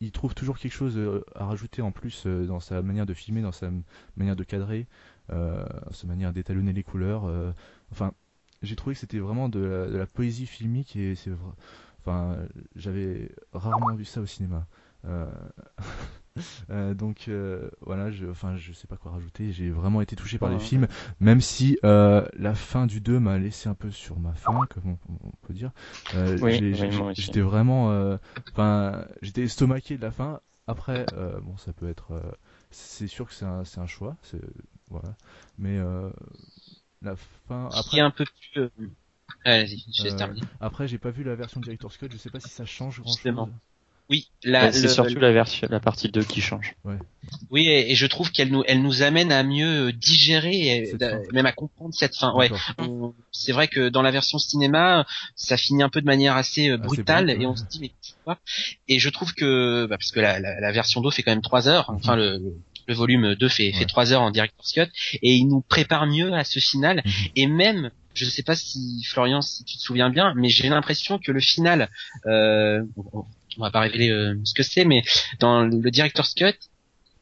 [0.00, 0.98] Il, trouve toujours quelque chose
[1.34, 3.70] à rajouter en plus dans sa manière de filmer, dans sa
[4.16, 4.86] manière de cadrer,
[5.28, 7.30] sa manière d'étalonner les couleurs.
[7.92, 8.12] enfin,
[8.62, 11.30] j'ai trouvé que c'était vraiment de la, poésie filmique et c'est
[12.00, 12.38] enfin
[12.76, 14.66] j'avais rarement vu ça au cinéma.
[16.70, 19.52] Euh, donc euh, voilà, je, enfin je sais pas quoi rajouter.
[19.52, 20.86] J'ai vraiment été touché par les films,
[21.18, 24.90] même si euh, la fin du 2 m'a laissé un peu sur ma faim, comme
[24.92, 25.70] on, on peut dire.
[26.42, 26.60] Oui,
[27.14, 28.18] j'étais vraiment,
[28.52, 30.40] enfin j'étais estomaqué de la fin.
[30.66, 31.06] Après,
[31.42, 32.20] bon, ça peut être,
[32.70, 34.16] c'est sûr que c'est un, un choix,
[34.90, 35.14] voilà,
[35.58, 35.78] mais
[37.02, 37.68] la fin.
[37.70, 38.70] Qui Après, est un peu plus,
[39.44, 40.08] Allez-y, je
[40.60, 42.08] après, j'ai pas vu la version Director's Cut.
[42.10, 43.16] Je sais pas si ça change grand chose.
[43.16, 43.50] Justement.
[44.10, 46.74] Oui, la, c'est le- surtout la version, la partie 2 qui change.
[47.50, 51.00] oui, et, et je trouve qu'elle nous, elle nous amène à mieux digérer, et Cette
[51.00, 51.22] d'a- fin.
[51.32, 52.32] même à comprendre cette fin.
[52.34, 52.50] Ouais.
[53.32, 55.06] C'est vrai que dans la version cinéma,
[55.36, 57.42] ça finit un peu de manière assez euh, brutale brut, ouais.
[57.42, 58.38] et on se dit mais pourquoi?
[58.88, 61.42] Et je trouve que bah, parce que la, la, la version 2 fait quand même
[61.42, 62.40] 3 heures, enfin le,
[62.86, 63.84] le volume 2 fait, fait Ouais.
[63.84, 64.90] 3 heures en director's cut
[65.20, 67.12] et il nous prépare mieux à ce final Mhm.
[67.36, 70.68] et même je ne sais pas si Florian si tu te souviens bien, mais j'ai
[70.70, 71.88] l'impression que le final
[72.26, 72.82] euh,
[73.58, 75.02] on va pas révéler euh, ce que c'est mais
[75.40, 76.54] dans le director's cut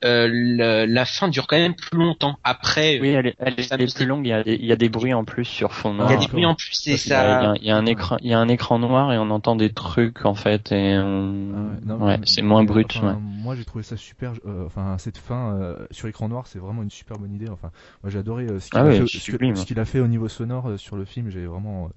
[0.04, 3.62] euh, le- la fin dure quand même plus longtemps après Oui, elle est, elle est,
[3.62, 4.26] ça elle est nous- plus longue.
[4.26, 6.10] Il y, a des, il y a des bruits en plus sur fond il noir.
[6.10, 7.54] y a Ah, des bruits en plus et Il y, a, il y ça a-
[7.56, 9.72] il y a un écran, il y a un écran noir et on entend des
[9.72, 11.46] trucs en fait et on-
[11.88, 12.88] Ah ouais, c'est moins brut.
[12.94, 13.20] enfin, ouais.
[13.20, 14.32] Moi, j'ai trouvé ça super.
[14.44, 17.48] euh, enfin, cette fin euh, sur écran noir, c'est vraiment une super bonne idée.
[17.48, 17.70] Enfin,
[18.02, 20.76] moi, j'ai adoré euh, ce qu'il Ah a, qu'il a fait au niveau sonore euh,
[20.76, 21.30] sur le film.
[21.30, 21.88] J'ai vraiment, euh,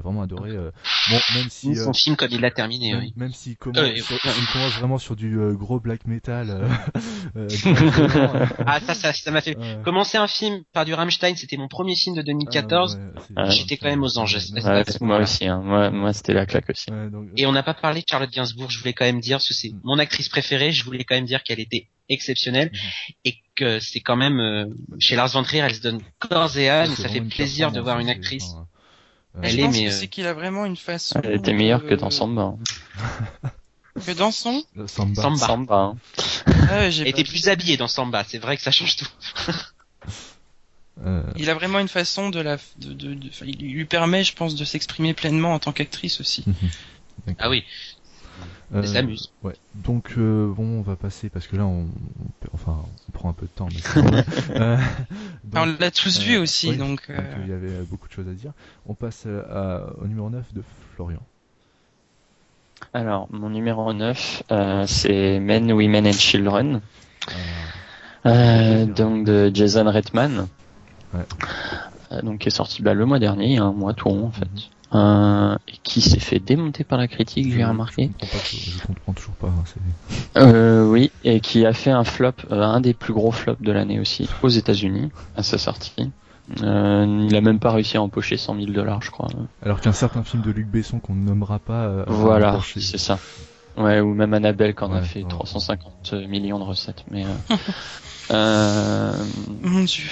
[0.00, 0.50] vraiment adoré.
[0.50, 0.70] euh,
[1.10, 1.70] bon, même si.
[1.70, 3.12] euh, son film comme il l'a terminé même, oui.
[3.16, 6.48] même s'il commence, Euh, sur- euh, s'il commence vraiment sur du euh, gros black metal,
[6.50, 6.68] euh,
[7.36, 11.56] euh, euh, Ah ça ça ça m'a fait commencer un film par du Rammstein, c'était
[11.56, 12.98] mon premier film de 2014
[13.36, 14.38] Ah, ouais, j'étais quand même aux anges.
[14.54, 15.46] Ouais, moi aussi.
[15.46, 15.60] Hein.
[15.64, 16.90] Moi, moi c'était la claque aussi.
[16.90, 19.38] ouais, donc, et on n'a pas parlé de Charlotte Gainsbourg, je voulais quand même dire
[19.38, 19.80] parce que c'est Mm.
[19.84, 22.78] mon actrice préférée, je voulais quand même dire qu'elle était exceptionnelle Mhm.
[23.24, 24.66] et que c'est quand même euh,
[24.98, 27.80] chez Lars von Trier, elle se donne corps et âme, et ça fait plaisir de
[27.80, 28.44] voir une c'est- actrice.
[28.56, 28.62] euh,
[29.40, 31.20] Elle je est, pense mais, que euh, c'est qu'il a vraiment une façon.
[31.24, 32.54] Elle était meilleure que dans Samba.
[34.06, 34.62] Que dans son.
[34.78, 35.22] euh, Samba.
[35.22, 35.46] Samba.
[35.46, 35.76] Samba.
[35.76, 35.96] hein.
[36.70, 39.08] Ah Elle était plus habillée dans Samba, c'est vrai que ça change tout.
[41.04, 44.22] Euh, Il a vraiment une façon de la, de, de, de- enfin, il lui permet,
[44.24, 46.44] je pense, de s'exprimer pleinement en tant qu'actrice aussi.
[47.38, 47.62] Ah oui,
[48.74, 49.32] euh, s'amuse.
[49.42, 49.54] Ouais.
[49.74, 52.76] Donc euh, bon, on va passer parce que là, on, on- enfin,
[53.08, 53.68] on prend un peu de temps.
[53.72, 54.22] Mais.
[54.54, 54.76] Euh,
[55.44, 57.02] donc, on l'a tous euh, vu aussi, donc.
[57.10, 58.52] euh, donc, euh, il y avait beaucoup de choses à dire.
[58.86, 60.62] On passe à- au numéro 9 de
[60.94, 61.20] Florian.
[62.94, 66.80] Alors, mon numéro 9, euh, c'est Men, Women and Children.
[67.28, 67.32] Euh,
[68.24, 69.86] Euh, donc de Jason.
[69.86, 71.20] Ouais.
[72.12, 74.44] Euh, donc qui est sorti bah, le mois dernier, un mois tout rond en fait.
[74.44, 74.60] Mhm.
[74.94, 78.10] Euh, qui s'est fait démonter par la critique, j'ai remarqué.
[78.12, 79.46] Je comprends, pas, je comprends toujours pas.
[79.46, 83.30] hein, c'est- Euh, oui, et qui a fait un flop, euh, un des plus gros
[83.32, 86.10] flops de l'année aussi, aux États-Unis à sa sortie.
[86.62, 89.28] Euh, il a même pas réussi à empocher 100 000 dollars, je crois.
[89.64, 91.84] Alors qu'un certain film de Luc Besson qu'on ne nommera pas.
[91.86, 93.18] euh, Voilà, c'est ça.
[93.78, 95.28] Ouais, ou même Annabelle quand on a Ouais, fait ouais.
[95.28, 97.04] 350 millions de recettes.
[97.10, 97.28] Mais euh,
[98.32, 99.24] euh,
[99.62, 100.04] Mon dieu.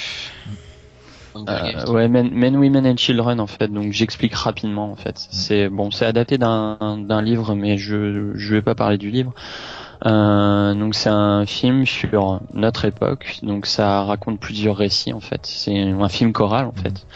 [1.37, 3.69] Euh, ouais, Men, Men, Women and Children en fait.
[3.69, 5.17] Donc j'explique rapidement en fait.
[5.17, 5.27] Mm.
[5.31, 9.33] C'est bon, c'est adapté d'un d'un livre, mais je je vais pas parler du livre.
[10.07, 13.39] Euh, donc c'est un film sur notre époque.
[13.43, 15.41] Donc ça raconte plusieurs récits en fait.
[15.45, 17.07] C'est un film choral en fait.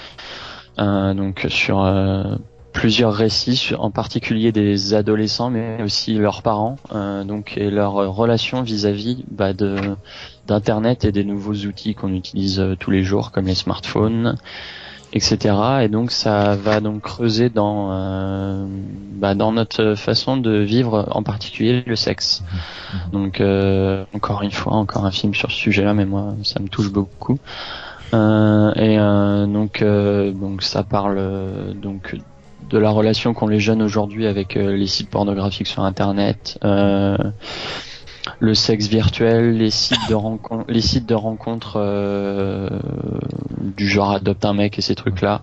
[0.78, 2.36] Euh, donc sur euh,
[2.72, 7.96] plusieurs récits, sur- en particulier des adolescents, mais aussi leurs parents, euh, donc et leur
[7.98, 9.76] euh, relation vis-à-vis bah, de
[10.46, 14.36] d'internet et des nouveaux outils qu'on utilise euh, tous les jours, comme les smartphones,
[15.14, 15.54] etc.
[15.82, 18.66] Et donc ça va donc creuser dans euh,
[19.14, 22.42] bah, dans notre façon de vivre, en particulier le sexe.
[23.12, 26.68] Donc euh, encore une fois, encore un film sur ce sujet-là, mais moi ça me
[26.68, 27.38] touche beaucoup.
[28.12, 32.16] Euh, et euh, donc euh, donc ça parle euh, donc
[32.70, 37.16] de la relation qu'ont les jeunes aujourd'hui avec les sites pornographiques sur internet, euh,
[38.40, 42.68] le sexe virtuel, les sites de rencontres, les sites de rencontres euh,
[43.76, 45.42] du genre adopte un mec et ces trucs là.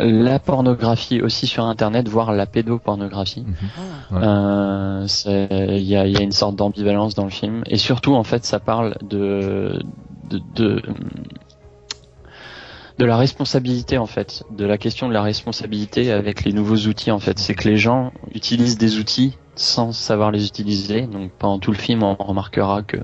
[0.00, 3.42] la pornographie aussi sur internet, voire la pédopornographie.
[3.46, 3.54] Mhm.
[4.10, 4.14] Ah.
[4.14, 4.20] Ouais.
[4.24, 7.62] Euh, c'est- Il y, a, il y a une sorte d'ambivalence dans le film.
[7.66, 9.78] Et surtout, en fait, ça parle de,
[10.28, 10.82] de, de,
[12.98, 14.44] de la responsabilité, en fait.
[14.50, 17.38] De la question de la responsabilité avec les nouveaux outils, en fait.
[17.38, 21.02] C'est que les gens utilisent des outils sans savoir les utiliser.
[21.02, 22.98] Donc, pendant tout le film, on remarquera que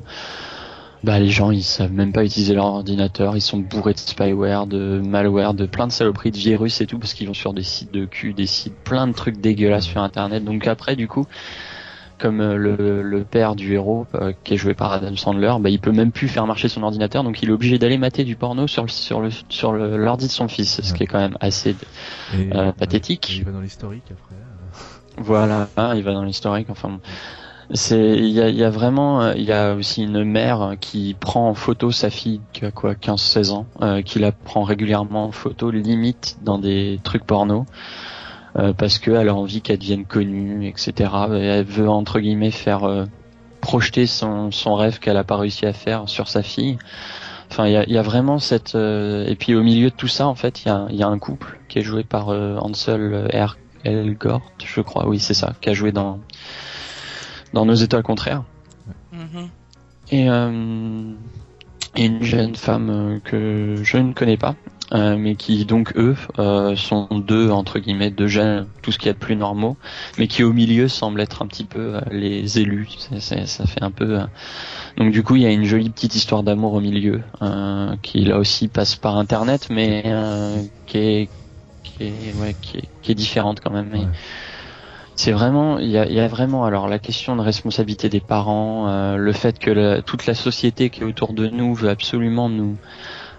[1.04, 3.36] bah, les gens, ils savent même pas utiliser leur ordinateur.
[3.36, 6.98] Ils sont bourrés de spyware, de malware, de plein de saloperies, de virus et tout,
[6.98, 10.00] parce qu'ils vont sur des sites de cul, des sites, plein de trucs dégueulasses sur
[10.00, 10.44] Internet.
[10.44, 11.26] Donc après, du coup,
[12.22, 15.68] comme euh, le, le père du héros, euh, qui est joué par Adam Sandler, bah,
[15.68, 18.36] il peut même plus faire marcher son ordinateur, donc il est obligé d'aller mater du
[18.36, 20.96] porno sur le sur le sur l'ordi de son fils, ce Ouais.
[20.96, 21.76] qui est quand même assez
[22.38, 23.36] Et, euh, pathétique.
[23.36, 24.36] il va dans l'historique après.
[25.18, 26.68] Voilà, hein, il va dans l'historique.
[26.70, 26.98] Enfin,
[27.74, 31.14] c'est il y a, il y a vraiment il y a aussi une mère qui
[31.18, 35.26] prend en photo sa fille qui a quoi 15-16 ans, euh, qui la prend régulièrement
[35.26, 37.66] en photo, limite dans des trucs porno.
[38.56, 41.10] Euh, parce qu'elle a envie qu'elle devienne connue, etc.
[41.32, 43.06] Et elle veut entre guillemets faire euh,
[43.60, 46.78] projeter son, son rêve qu'elle a pas réussi à faire sur sa fille.
[47.50, 50.08] Enfin, il y a, y a vraiment cette euh, et puis au milieu de tout
[50.08, 52.56] ça, en fait, il y a, y a un couple qui est joué par euh,
[52.58, 53.56] Ansel R.
[53.84, 56.20] Elgort, je crois, oui c'est ça, qui a joué dans
[57.52, 58.44] dans Nos étoiles contraires.
[59.12, 59.48] Mhm.
[60.10, 61.12] Et, euh,
[61.96, 64.54] et une jeune femme euh, que je ne connais pas,
[64.92, 69.06] euh, mais qui donc eux euh, sont deux entre guillemets deux jeunes, tout ce qu'il
[69.06, 69.78] y a de plus normaux,
[70.18, 72.88] mais qui au milieu semblent être un petit peu euh, les élus.
[73.20, 74.20] Ça fait un peu.
[74.20, 74.26] euh,
[74.98, 78.24] Donc du coup il y a une jolie petite histoire d'amour au milieu, euh, qui
[78.24, 81.32] là aussi passe par internet, mais euh, qui est
[81.84, 83.88] qui est ouais qui est, qui est différente quand même.
[83.90, 84.16] mais Ouais.
[85.14, 88.88] c'est vraiment, il y a, y a vraiment alors la question de responsabilité des parents,
[88.88, 92.48] euh, le fait que la- toute la société qui est autour de nous veut absolument
[92.48, 92.78] nous.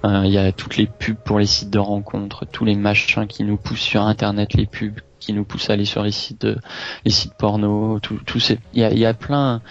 [0.05, 3.27] Euh, Il y a toutes les pubs pour les sites de rencontres, tous les machins
[3.27, 6.41] qui nous poussent sur Internet, les pubs qui nous poussent à aller sur les sites
[6.41, 6.57] de,
[7.05, 9.61] les sites porno, tout, tout ces, il y a, y a plein,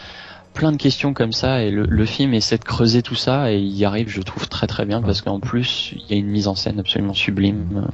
[0.55, 3.59] plein de questions comme ça et le, le film essaie de creuser tout ça et
[3.59, 6.28] il y arrive, je trouve très très bien parce qu'en plus il y a une
[6.28, 7.87] mise en scène absolument sublime.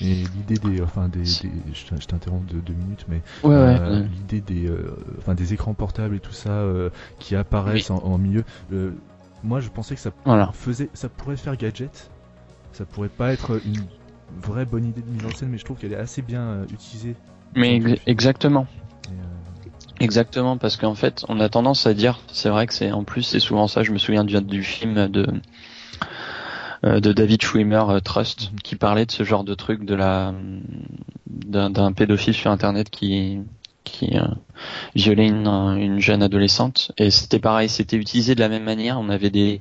[0.00, 3.54] Et l'idée des, enfin des, des- je t'in- je t'interromps de deux minutes, mais Ouais
[3.54, 4.08] euh, ouais.
[4.14, 8.18] l'idée des, euh, enfin des écrans portables et tout ça euh, qui apparaissent en, en
[8.18, 8.44] milieu.
[9.46, 10.50] Moi, je pensais que ça Voilà.
[10.52, 12.10] faisait, ça pourrait faire gadget.
[12.72, 13.76] Ça pourrait pas être une
[14.42, 16.64] vraie bonne idée de mise en scène, mais je trouve qu'elle est assez bien euh,
[16.72, 17.14] utilisée.
[17.54, 18.66] Mais ex- exactement.
[19.08, 19.70] Et, euh,
[20.00, 23.22] Exactement, parce qu'en fait, on a tendance à dire, c'est vrai que c'est en plus
[23.22, 23.82] c'est souvent ça.
[23.82, 25.26] Je me souviens du, du film de
[26.84, 28.58] euh, de David Schwimmer Trust Mhm.
[28.60, 30.34] qui parlait de ce genre de truc de la
[31.26, 33.40] d'un pédophile sur internet qui
[33.86, 34.26] qui euh,
[34.94, 38.98] violait une, une jeune adolescente et c'était pareil, c'était utilisé de la même manière.
[39.00, 39.60] On avait des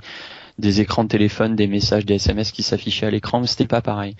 [0.57, 3.81] des écrans de téléphone, des messages, des SMS qui s'affichaient à l'écran, mais c'était pas
[3.81, 4.15] pareil.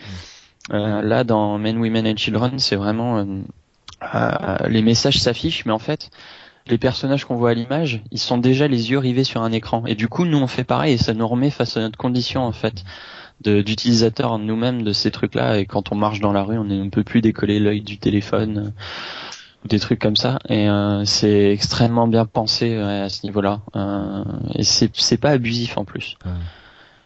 [0.72, 3.26] Euh, là, dans Men, Women and Children, c'est vraiment euh,
[4.14, 6.10] euh, les messages s'affichent, mais en fait,
[6.68, 9.86] les personnages qu'on voit à l'image, ils sont déjà les yeux rivés sur un écran.
[9.86, 12.42] Et du coup, nous, on fait pareil, et ça nous remet face à notre condition,
[12.42, 12.84] en fait,
[13.42, 15.60] d'utilisateur nous-mêmes de ces trucs-là.
[15.60, 18.74] Et quand on marche dans la rue, on ne peut plus décoller l'œil du téléphone
[19.66, 20.40] ou des trucs comme ça.
[20.48, 23.62] Et euh, c'est extrêmement bien pensé ouais, à ce niveau-là.
[23.76, 26.18] Euh, et c'est c'est pas abusif en plus.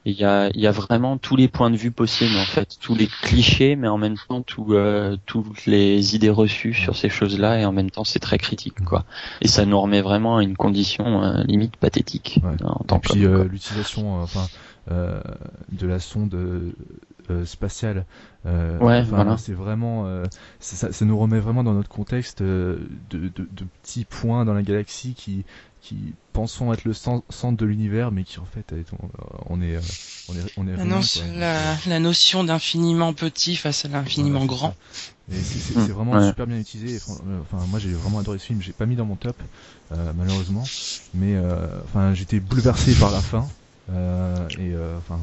[0.05, 2.77] Il y a, il y a vraiment tous les points de vue possibles en fait,
[2.79, 7.09] tous les clichés, mais en même temps tout, euh, toutes les idées reçues sur ces
[7.09, 9.03] choses-là, et en même temps c'est très critique quoi.
[9.41, 12.55] Et ça nous remet vraiment à une condition euh, limite pathétique Ouais.
[12.63, 14.47] en tant Et puis euh, l'utilisation, enfin,
[14.89, 15.19] euh,
[15.73, 16.35] de la sonde,
[17.45, 18.05] spatiale.
[18.45, 19.37] Euh, Ouais, enfin, voilà.
[19.37, 20.23] C'est vraiment, euh,
[20.59, 22.77] ça, ça nous remet vraiment dans notre contexte euh,
[23.09, 25.43] de, de, de petits points dans la galaxie qui,
[25.81, 28.85] qui pensons être le cen- centre de l'univers, mais qui en fait, est-
[29.47, 29.81] on, on est, euh,
[30.29, 31.23] on est, on est La, rien, no- quoi.
[31.37, 34.75] la, la notion d'infiniment petit face à l'infiniment Voilà, grand.
[35.31, 36.27] c'est- Mm, c'est vraiment ouais.
[36.27, 36.97] super bien utilisé.
[36.97, 38.61] euh, Enfin, moi j'ai vraiment adoré ce film.
[38.61, 39.35] J'ai pas mis dans mon top,
[39.91, 40.63] euh, malheureusement,
[41.13, 43.47] mais euh, enfin j'étais bouleversé par la fin
[43.91, 45.19] euh, et euh, enfin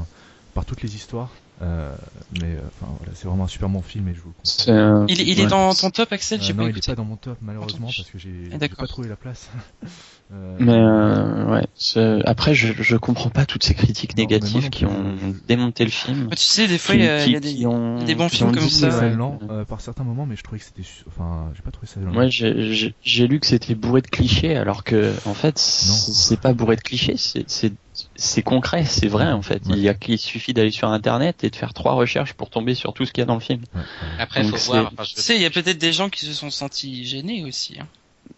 [0.54, 1.30] par toutes les histoires.
[1.62, 1.94] Euh,
[2.38, 4.74] mais euh, enfin voilà, c'est vraiment un super bon film et je vous le conseille.
[4.74, 5.46] Euh, Il, est- ouais.
[5.48, 6.92] dans ton top, Axel Euh, J'ai non, pas il est écouté.
[6.92, 9.48] pas dans mon top malheureusement parce que j'ai Ah, pas trouvé la place.
[10.32, 14.70] Euh, Mais euh, ouais, après je, je comprends pas toutes ces critiques Non, négatives non
[14.70, 15.14] qui ont
[15.46, 16.26] démonté le film.
[16.26, 18.02] Bah, tu sais, des fois, il y a, y a des, qui ont- il y
[18.02, 18.88] a des bons qui films ont comme ça.
[18.98, 19.14] ouais.
[19.14, 22.00] lent euh, par certains moments, mais je trouvais que c'était, enfin, j'ai pas trouvé ça
[22.00, 22.10] lent.
[22.10, 26.74] Moi, j'ai- lu que c'était bourré de clichés, alors que en fait, c'est pas bourré
[26.74, 27.72] de clichés, c'est
[28.16, 29.64] c'est concret, c'est vrai en fait.
[29.66, 29.74] Ouais.
[29.76, 32.74] Il y a il suffit d'aller sur internet et de faire trois recherches pour tomber
[32.74, 33.62] sur tout ce qu'il y a dans le film.
[33.74, 33.86] Ouais, ouais.
[34.18, 34.90] Après, Donc faut c'est- voir.
[34.92, 37.44] Enfin, je- Tu sais, il y a peut-être des gens qui se sont sentis gênés
[37.44, 37.76] aussi.
[37.80, 37.86] hein.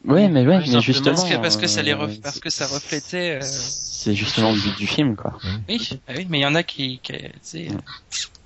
[0.05, 2.41] Ouais, mais ouais, Ouais, mais justement, Parce que, parce que ça les euh, ref- parce
[2.41, 3.37] que ça reflétait.
[3.37, 5.39] euh, C'est justement le but du film, quoi.
[5.69, 7.69] Oui, ah oui, mais il y en a qui, qui tu sais,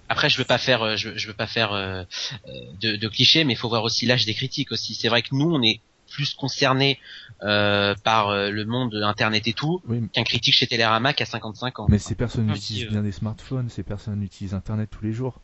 [0.09, 2.03] Après, je veux pas faire, euh, je, je veux pas faire euh,
[2.47, 4.95] euh, de, de clichés, mais il faut voir aussi l'âge des critiques aussi.
[4.95, 5.81] C'est vrai que nous, on est
[6.13, 6.99] plus concernés
[7.43, 11.27] euh, par euh, le monde Internet et tout Oui, qu'un critique chez Télérama qui a
[11.27, 11.87] 55 ans.
[11.89, 12.91] mais ces personnes Ah, utilisent euh.
[12.91, 15.41] bien des smartphones, ces personnes utilisent Internet tous les jours.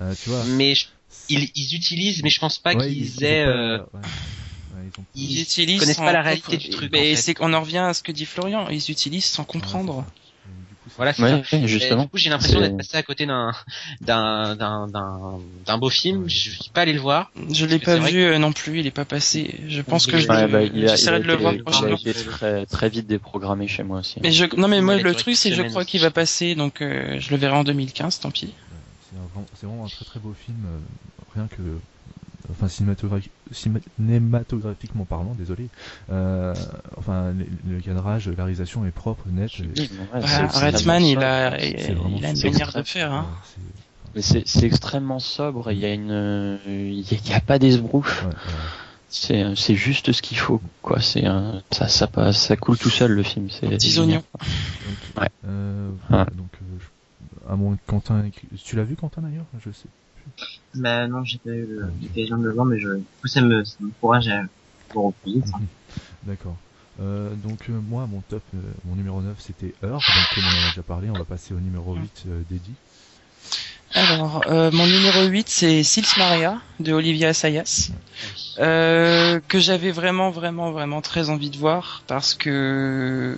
[0.00, 0.44] Euh, tu vois.
[0.44, 0.86] Mais je-
[1.28, 3.44] ils, ils utilisent, mais je pense pas Ouais, qu'ils ils ont aient.
[3.46, 4.00] pas- ouais.
[4.74, 7.02] Ouais, ils ont- ils- ils utilisent connaissent sans pas la réalité du truc, Mais en
[7.02, 7.16] fait.
[7.16, 8.68] c'est qu'on en revient à ce que dit Florian.
[8.68, 10.04] Ils utilisent sans comprendre.
[10.96, 11.56] Voilà, c'est Ouais, ça.
[11.58, 12.02] Et justement.
[12.04, 13.52] du coup, j'ai l'impression d'être passé à côté d'un
[14.00, 16.28] d'un d'un d'un d'un beau film.
[16.28, 17.30] Je suis pas allé le voir.
[17.52, 18.80] Je l'ai pas vu euh, non plus.
[18.80, 19.60] Il est pas passé.
[19.68, 21.96] Je pense que je Ouais, bah, j'essaierai de le voir il a prochainement.
[21.96, 24.18] été très, très vite déprogrammé chez moi aussi.
[24.22, 26.80] Mais je, non mais moi le truc c'est que je crois qu'il va passer donc
[26.80, 28.54] euh, je le verrai en 2015 tant pis.
[29.10, 30.78] C'est un vraiment- c'est vraiment un très très beau film, euh,
[31.34, 31.62] rien que,
[32.50, 35.68] enfin cinématographi- cinéma- cinématographiquement parlant, désolé.
[36.10, 36.54] Euh,
[36.96, 39.58] enfin, le, le cadrage, la réalisation est propre, nette.
[39.58, 39.66] ouais,
[40.12, 41.90] Ah, Redman il a il, il
[42.24, 43.26] une manière de faire hein.
[44.14, 45.72] Mais c'est c'est extrêmement sobre.
[45.72, 48.22] Il y a une, il y a, il y a pas d'esbrouche.
[48.22, 48.34] ouais, ouais.
[49.08, 51.00] C'est, c'est juste ce qu'il faut, quoi.
[51.00, 53.48] C'est un, ça, ça passe, ça coule tout seul le film.
[53.50, 54.08] C'est Petits génial.
[54.08, 54.22] oignons.
[54.32, 55.28] Donc, Ouais.
[55.46, 58.24] euh, voilà, donc, euh, je- à moins que Quentin,
[58.64, 59.44] tu l'as vu Quentin d'ailleurs?
[59.64, 59.86] Je sais.
[60.76, 61.66] Bah non, j'ai pas eu
[62.02, 64.48] l'occasion de le voir, mais je, du coup, ça me, ça m'encourage à le
[64.94, 65.42] reposer.
[66.24, 66.56] D'accord.
[67.00, 70.00] Euh, donc euh, moi, mon top, euh, mon numéro 9, c'était Heure.
[70.00, 72.74] Donc comme on en a déjà parlé, on va passer au numéro 8 euh, d'Eddie.
[73.94, 77.90] Alors euh, mon numéro 8 c'est Sils Maria de Olivia Assayas.
[78.58, 83.36] Euh, que j'avais vraiment vraiment vraiment très envie de voir parce que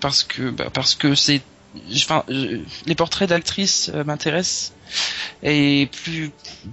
[0.00, 1.42] parce que bah, parce que c'est
[1.94, 4.72] enfin je- les portraits d'actrices euh, m'intéressent.
[5.42, 6.30] Et plus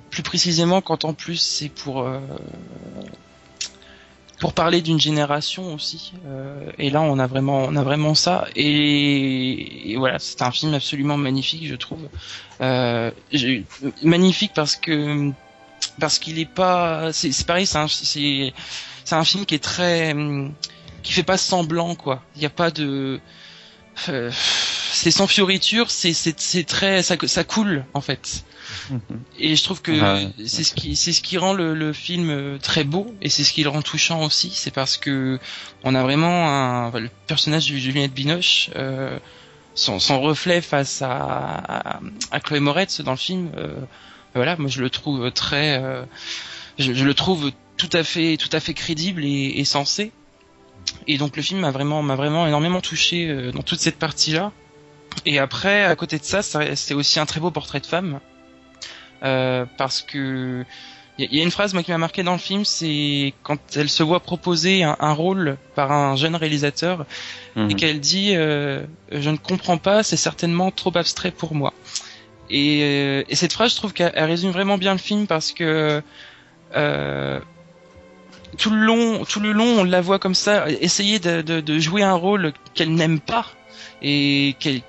[0.09, 2.19] plus précisément quand en plus c'est pour euh,
[4.39, 8.47] pour parler d'une génération aussi Euh, et là on a vraiment on a vraiment ça.
[8.55, 12.07] Et, voilà c'est un film absolument magnifique je trouve.
[12.61, 13.65] Euh, j'ai-
[14.03, 15.31] magnifique parce que
[15.99, 18.53] parce qu'il est pas c'est pareil c'est c'est
[19.03, 20.15] c'est un film qui est très
[21.03, 22.23] qui fait pas semblant quoi.
[22.35, 23.19] Il n'y a pas de
[24.09, 24.31] euh,
[24.91, 28.43] c'est sans fioriture c'est c'est très ça ça coule en fait.
[29.39, 32.29] Et je trouve que Ouais, c'est ce qui c'est ce qui rend le, le film
[32.29, 35.39] euh, très beau et c'est ce qui le rend touchant aussi c'est parce que
[35.83, 39.17] on a vraiment un enfin, le personnage de Juliette Binoche euh,
[39.75, 41.99] son, son reflet face à, à,
[42.31, 43.75] à Chloé Moretz dans le film euh,
[44.35, 46.03] voilà moi je le trouve très euh,
[46.77, 50.11] je, je le trouve tout à fait tout à fait crédible et, et sensé
[51.07, 54.31] et donc le film m'a vraiment m'a vraiment énormément touché euh, dans toute cette partie
[54.33, 54.51] là
[55.25, 58.19] et après à côté de ça, ça c'est aussi un très beau portrait de femme.
[59.23, 60.63] Euh, parce que
[61.17, 63.89] il y, a- une phrase moi qui m'a marqué dans le film c'est quand elle
[63.89, 67.05] se voit proposer un, un rôle par un jeune réalisateur
[67.55, 67.71] Mhm.
[67.71, 71.73] et qu'elle dit euh, je ne comprends pas c'est certainement trop abstrait pour moi.
[72.51, 75.51] Et, euh, et cette phrase je trouve qu'elle elle résume vraiment bien le film parce
[75.51, 76.03] que
[76.75, 77.39] euh,
[78.57, 81.80] tout le long tout le long on la voit comme ça essayer de, de, de
[81.80, 83.45] jouer un rôle qu'elle n'aime pas
[84.02, 84.82] et qu'elle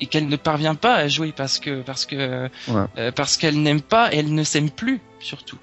[0.00, 2.84] et qu'elle ne parvient pas à jouer parce que parce que Ouais.
[2.98, 5.58] euh, parce qu'elle n'aime pas et elle ne s'aime plus surtout.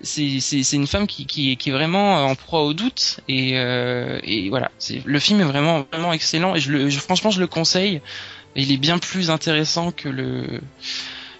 [0.00, 3.52] C'est c'est c'est une femme qui qui qui est vraiment en proie au doute et
[3.58, 4.70] euh, et voilà.
[5.04, 8.00] Le film est vraiment vraiment excellent et je le je- franchement je le conseille.
[8.56, 10.60] Il est bien plus intéressant que le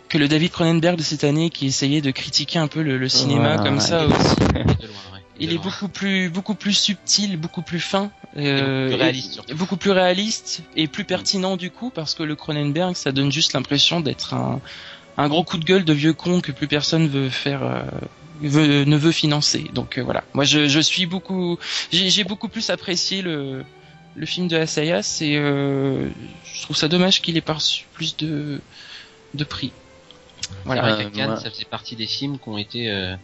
[0.08, 3.08] que le David Cronenberg de cette année qui essayait de critiquer un peu le, le
[3.08, 3.80] cinéma Ouais, comme ouais.
[3.80, 4.64] ça aussi De loin,
[5.12, 5.20] ouais.
[5.40, 5.62] il est loin.
[5.64, 9.90] beaucoup plus beaucoup plus subtil beaucoup plus fin euh, beaucoup plus réaliste, et- beaucoup plus
[9.90, 14.34] réaliste et plus pertinent du coup parce que le Cronenberg ça donne juste l'impression d'être
[14.34, 14.60] un
[15.16, 17.62] un gros coup de gueule de vieux con que plus personne veut faire.
[17.62, 17.82] euh,
[18.42, 21.56] veut- ne veut financer donc euh, voilà moi je, je suis beaucoup
[21.92, 23.64] j'ai j'ai beaucoup plus apprécié le
[24.16, 26.08] le film de Assayas et euh,
[26.52, 28.60] je trouve ça dommage qu'il ait pas reçu plus de
[29.34, 29.72] de prix
[30.64, 33.14] Voilà, Euh, moi- ça faisait partie des films qui ont été, euh,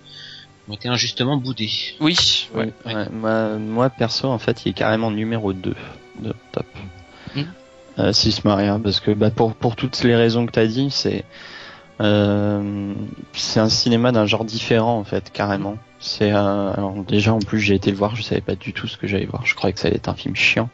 [0.65, 1.71] qui ont été injustement boudés.
[2.01, 3.09] oui ouais, Ouais, ouais.
[3.11, 5.75] Moi, moi, perso, en fait, il est carrément numéro 2
[6.21, 6.67] de top.
[7.35, 7.43] Mm.
[7.99, 10.91] Euh, Sis Maria, parce que bah, pour, pour toutes les raisons que tu as dit,
[10.91, 11.25] c'est
[12.01, 12.95] euh,
[13.35, 15.77] c'est un cinéma d'un genre différent, en fait, carrément.
[15.99, 18.87] C'est un- alors déjà en plus j'ai été le voir, je savais pas du tout
[18.87, 19.45] ce que j'allais voir.
[19.45, 20.71] Je croyais que ça allait être un film chiant.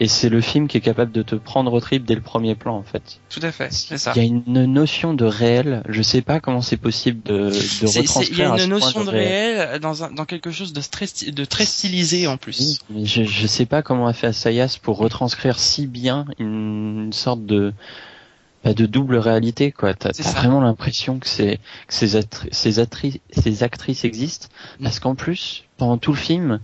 [0.00, 2.54] Et c'est le film qui est capable de te prendre au trip dès le premier
[2.54, 3.18] plan, en fait.
[3.30, 5.82] tout à fait c'est ça Il y a une notion de réel.
[5.88, 9.04] Je sais pas comment c'est possible de, de c'est- il y retranscrire a une notion
[9.04, 12.60] de réel dans, un, dans quelque chose de très, sti- de très stylisé en plus.
[12.60, 17.04] Oui, mais je, je sais pas comment a fait Assayas pour retranscrire si bien une,
[17.06, 17.72] une sorte de
[18.64, 19.94] bah, de double réalité quoi.
[19.94, 21.58] T'as vraiment l'impression que c'est
[21.88, 24.46] que ces, attri- ces, attri- ces actrices existent
[24.78, 24.84] Mm.
[24.84, 26.60] parce qu'en plus pendant tout le film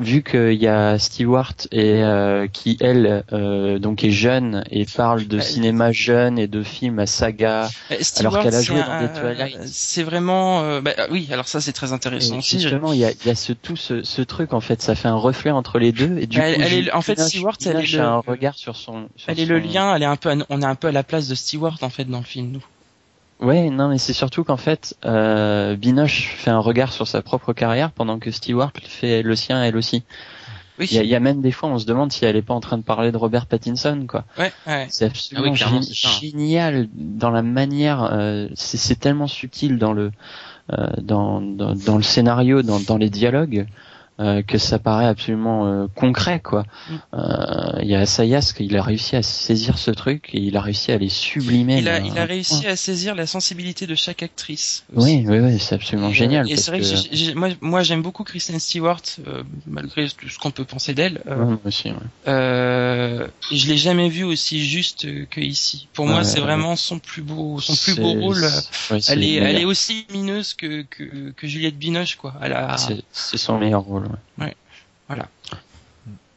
[0.00, 5.26] vu qu'il y a Stewart et euh, qui elle euh, donc est jeune et parle
[5.26, 9.20] de cinéma jeune et de films à saga Euh, Stewart, qu'elle a joué dans des
[9.20, 9.58] Twilight.
[9.66, 11.28] C'est vraiment, euh, bah, oui.
[11.30, 12.58] Alors ça, c'est très intéressant et aussi.
[12.60, 15.08] Justement il y a, y a ce tout ce, ce truc en fait ça fait
[15.08, 17.76] un reflet entre les deux et du Elle- coup elle est- en fait, Stewart, elle
[17.76, 19.94] est le- a un regard sur son sur Elle est le lien.
[19.94, 22.04] Elle est un peu, on est un peu à la place de Stewart en fait
[22.04, 22.50] dans le film.
[22.52, 22.64] Nous.
[23.42, 27.52] Ouais, non, mais c'est surtout qu'en fait, euh, Binoche fait un regard sur sa propre
[27.52, 30.04] carrière pendant que Stewart fait le sien elle aussi.
[30.78, 30.88] Oui.
[30.90, 32.60] Il y y a même des fois, on se demande si elle est pas en
[32.60, 34.24] train de parler de Robert Pattinson, quoi.
[34.38, 34.86] Ouais, ouais.
[34.88, 36.18] C'est absolument Ah oui, hein.
[36.20, 38.04] génial dans la manière.
[38.12, 40.12] euh, c'est c'est tellement subtil dans le
[40.72, 43.66] euh, dans, dans dans le scénario, dans dans les dialogues.
[44.22, 46.62] Euh, que ça paraît absolument euh, concret quoi.
[46.62, 46.94] Mm.
[47.14, 50.56] Euh, Il y a Assayas qui il a réussi à saisir ce truc et il
[50.56, 51.78] a réussi à les sublimer.
[51.78, 54.84] Il a, d'un- il a réussi à saisir la sensibilité de chaque actrice.
[54.94, 56.50] Oui, oui, oui, c'est absolument Et, génial.
[56.50, 59.02] Et c'est vrai que, moi, moi j'aime beaucoup Kristen Stewart,
[59.66, 61.20] malgré tout ce qu'on peut penser d'elle.
[61.26, 61.96] Ouais, aussi, ouais.
[63.50, 65.88] Je l'ai jamais vu aussi juste que ici.
[65.92, 68.42] Pour moi, c'est vraiment son plus beau, son plus beau rôle.
[68.90, 72.34] ouais, Elle est, le elle est aussi lumineuse que, que, que Juliette Binoche, quoi.
[72.40, 72.76] A,
[73.12, 74.08] C'est son meilleur rôle.
[74.38, 74.44] Ouais.
[74.46, 74.56] Ouais,
[75.08, 75.28] voilà.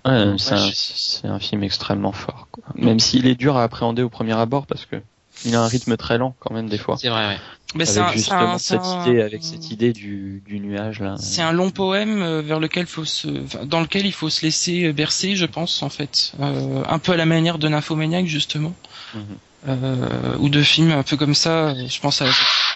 [0.06, 2.48] Ouais, c'est Ouais, un, je- c'est un film extrêmement fort.
[2.52, 2.64] Quoi.
[2.76, 4.98] Même s'il est dur à appréhender au premier abord parce que
[5.46, 6.96] il a un rythme très lent quand même des fois.
[6.98, 7.38] C'est vrai, ouais.
[7.74, 11.16] mais c'est justement un, c'est cette un- idée, avec cette idée du, du nuage là.
[11.18, 13.28] C'est un long poème euh, vers lequel faut se,
[13.66, 16.34] dans lequel il faut se laisser bercer, je pense, en fait.
[16.40, 18.74] Euh, un peu à la manière de Nymphomaniac, justement.
[19.14, 19.22] Mhm.
[19.68, 21.74] Euh, ou de films un peu comme ça.
[21.88, 22.26] Je pense à,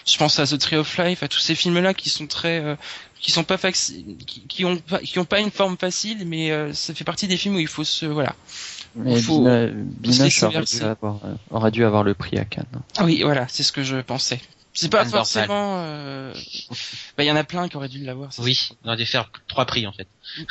[0.04, 2.74] je pense à The Tree of Life, à tous ces films-là qui sont très, euh,
[3.20, 6.50] qui sont pas faci- qui, qui ont pas, qui ont pas une forme facile, mais
[6.50, 8.34] euh, ça fait partie des films où il faut se, voilà.
[8.94, 12.64] Mais faut- Bina- laisser aurait dû, avoir, euh, aurait dû avoir le prix à Cannes.
[12.96, 14.40] Ah oui, voilà, c'est ce que je pensais.
[14.72, 15.76] C'est pas Anne forcément.
[15.78, 16.32] euh,
[17.16, 18.32] Bah, il y en a plein qui auraient dû l'avoir.
[18.32, 20.08] c'est Oui, on aurait dû faire trois prix en fait.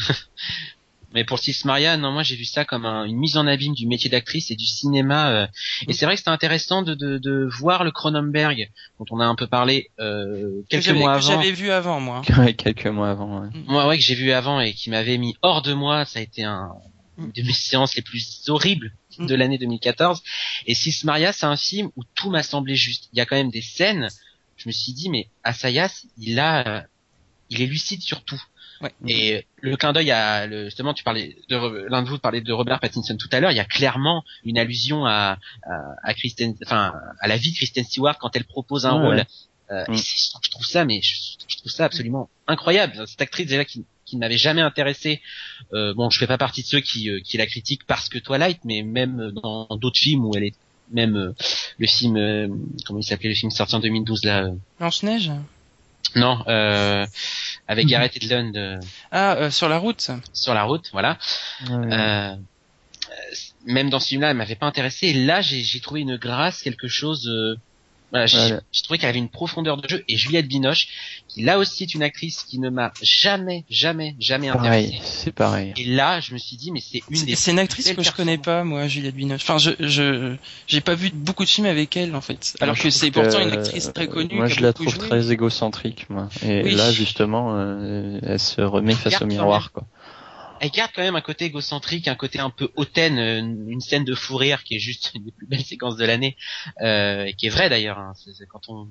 [1.14, 3.74] Mais pour Sis Maria, non, moi j'ai vu ça comme un- une mise en abîme
[3.74, 5.32] du métier d'actrice et du cinéma.
[5.32, 5.48] euh,
[5.88, 8.70] Et c'est vrai que c'était intéressant de, de, de voir le Cronenberg,
[9.00, 11.28] dont on a un peu parlé euh, que quelques j'avais- mois que avant.
[11.42, 12.22] J'avais vu avant, moi.
[12.38, 13.42] Ouais, quelques mois avant.
[13.42, 13.50] ouais.
[13.66, 16.22] Moi, ouais, que j'ai vu avant et qui m'avait mis hors de moi, ça a
[16.22, 16.70] été un
[17.18, 17.24] Mm.
[17.26, 19.26] une de mes séances les plus horribles Mm.
[19.26, 20.22] de l'année 2014.
[20.68, 23.10] Et Sis Maria, c'est un film où tout m'a semblé juste.
[23.14, 24.08] Il y a quand même des scènes.
[24.58, 26.82] Je me suis dit, mais Assayas, il a, euh,
[27.50, 28.42] il est lucide sur tout.
[28.82, 28.92] Ouais.
[29.08, 32.54] Et le clin d'œil à, le, justement, tu parlais de, l'un de vous parlait de
[32.54, 33.52] Robert Pattinson tout à l'heure.
[33.52, 37.56] Il y a clairement une allusion à, à, à Kristen, enfin, à la vie de
[37.58, 39.06] Kristen Stewart quand elle propose un Ouais.
[39.08, 39.26] rôle.
[39.72, 39.94] Euh, Mm.
[39.94, 41.16] et je trouve ça, mais je,
[41.48, 43.04] je trouve ça absolument incroyable.
[43.08, 45.22] Cette actrice déjà qui, qui ne m'avait jamais intéressé.
[45.74, 48.18] Euh, bon, je fais pas partie de ceux qui, euh, qui la critiquent parce que
[48.18, 50.56] Twilight, mais même dans d'autres films où elle est,
[50.92, 51.36] même euh,
[51.78, 52.48] le film, euh,
[52.88, 55.32] comment il s'appelait le film sorti en 2012 là, euh, Blanche-Neige?
[56.16, 57.06] Non, euh,
[57.70, 57.92] avec Mhm.
[57.92, 58.80] Gareth Edlund euh,
[59.12, 61.18] Ah, euh, sur la route sur la route, voilà.
[61.70, 61.94] Ouais.
[61.94, 62.36] Euh, euh,
[63.66, 65.08] même dans ce film-là, elle m'avait pas intéressé.
[65.08, 67.30] Et là, j'ai j'ai trouvé une grâce, quelque chose.
[68.10, 68.62] Euh, voilà, j'ai Voilà.
[68.72, 70.04] j'ai trouvé qu'elle avait une profondeur de jeu.
[70.08, 70.88] Et Juliette Binoche,
[71.28, 75.02] qui là aussi est une actrice qui ne m'a jamais, jamais, jamais pareil, intéressé.
[75.04, 75.74] c'est pareil.
[75.78, 77.36] Et là, je me suis dit, mais c'est une des.
[77.36, 79.42] C'est c'est une actrice que je connais pas, moi, Juliette Binoche.
[79.44, 80.36] Enfin, je, je,
[80.68, 82.56] j'ai pas vu beaucoup de films avec elle, en fait.
[82.62, 84.36] Alors Moi, que c'est pourtant une actrice très connue.
[84.36, 85.08] Moi, je la trouve joué.
[85.08, 86.30] très égocentrique, moi.
[86.44, 86.76] Et Oui.
[86.76, 89.84] là, justement, euh, elle se remet face au miroir, quoi.
[90.60, 94.04] Elle garde quand même un côté égocentrique, un côté un peu hautaine, euh, une scène
[94.04, 96.36] de fou rire qui est juste une des plus belles séquences de l'année,
[96.82, 97.98] euh, et qui est vraie d'ailleurs.
[98.00, 98.14] Hein.
[98.16, 98.88] C'est- c'est quand on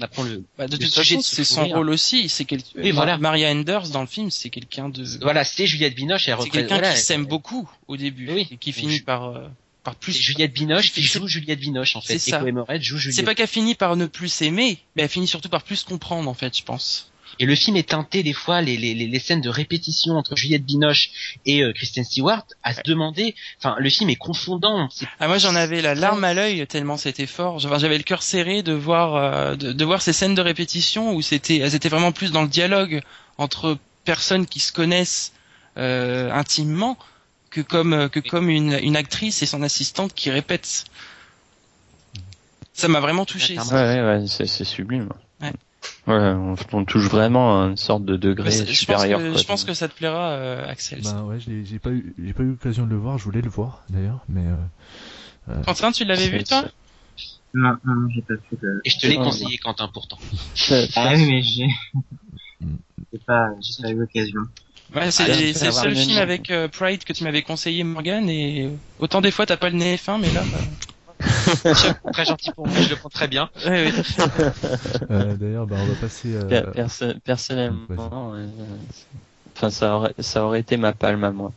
[0.00, 0.44] apprend le.
[0.58, 1.76] Bah, de toute façon, c'est son rire.
[1.76, 2.28] rôle aussi.
[2.28, 2.60] C'est quel...
[2.76, 3.16] Oui, voilà.
[3.18, 5.04] Maria Enders dans le film, c'est quelqu'un de.
[5.22, 6.28] Voilà, c'est Juliette Binoche.
[6.28, 8.46] Elle C'est quelqu'un voilà, qui elle- s'aime beaucoup au début Oui.
[8.50, 9.48] et qui finit par euh,
[9.84, 10.12] par C'est plus.
[10.20, 12.18] Juliette Binoche qui joue Juliette Binoche en fait.
[12.18, 12.40] c'est ça.
[12.78, 13.16] Joue Juliette.
[13.16, 16.28] C'est pas qu'elle finit par ne plus s'aimer, mais elle finit surtout par plus comprendre
[16.28, 17.10] en fait, je pense.
[17.38, 20.36] Et le film est teinté des fois les, les, les, les scènes de répétition entre
[20.36, 21.10] Juliette Binoche
[21.44, 23.34] et euh, Kristen Stewart à se demander.
[23.58, 24.88] Enfin, le film est confondant.
[25.20, 27.58] Ah moi j'en avais la larme à l'œil tellement c'était fort.
[27.58, 31.22] J'avais le cœur serré de voir euh, de, de voir ces scènes de répétition où
[31.22, 33.02] c'était elles étaient vraiment plus dans le dialogue
[33.38, 35.32] entre personnes qui se connaissent
[35.76, 36.96] euh, intimement
[37.50, 40.84] que comme euh, que comme une, une actrice et son assistante qui répètent.
[42.72, 43.56] Ça m'a vraiment touché.
[43.58, 43.74] Ouais, ça.
[43.74, 45.08] Ouais, ouais, ouais, c'est c'est sublime.
[46.06, 46.14] Ouais.
[46.14, 49.18] On, on touche vraiment à une sorte de degré je pense supérieur.
[49.20, 49.40] que, quoi.
[49.40, 51.00] je pense que ça te plaira, euh, Axel.
[51.02, 53.18] Bah ouais, j'ai pas eu, j'ai pas eu l'occasion de le voir.
[53.18, 54.44] Je voulais le voir d'ailleurs, mais
[55.48, 56.64] euh, Quentin, tu l'avais vu toi
[57.54, 58.80] Non, non, non, j'ai pas pu de...
[58.84, 60.18] et je te l'ai Ah, conseillé Quentin pourtant.
[60.54, 61.66] c'est- Ah oui, mais j'ai...
[63.12, 64.40] J'ai pas, j'ai pas eu l'occasion.
[64.94, 68.68] Ouais, c'est Ah, le seul film avec euh, Pride que tu m'avais conseillé Morgan et
[68.98, 70.58] autant des fois t'as pas le nez fin mais là bah,
[72.12, 73.48] très gentil pour moi, je le prends très bien.
[73.64, 73.92] ouais, ouais.
[75.10, 76.34] euh, d'ailleurs, bah on va passer.
[76.34, 78.46] euh, Per- perso- personnellement, euh,
[79.56, 81.52] enfin ça aurait ça aurait été ma palme à moi.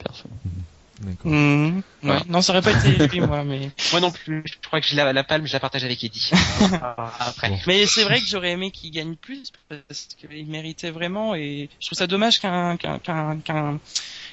[1.01, 1.31] D'accord.
[1.31, 1.77] Mhm.
[1.77, 1.81] ouais.
[2.01, 2.21] Voilà.
[2.27, 4.43] Non, ça aurait pas été lui moi mais Moi non plus.
[4.45, 6.29] Je crois que j'ai la, la palme, je la partage avec Eddie.
[7.19, 7.49] Après.
[7.49, 7.59] Bon.
[7.67, 11.85] mais c'est vrai que j'aurais aimé qu'il gagne plus parce qu'il méritait vraiment et je
[11.87, 13.79] trouve ça dommage qu'un qu'un qu'un qu'un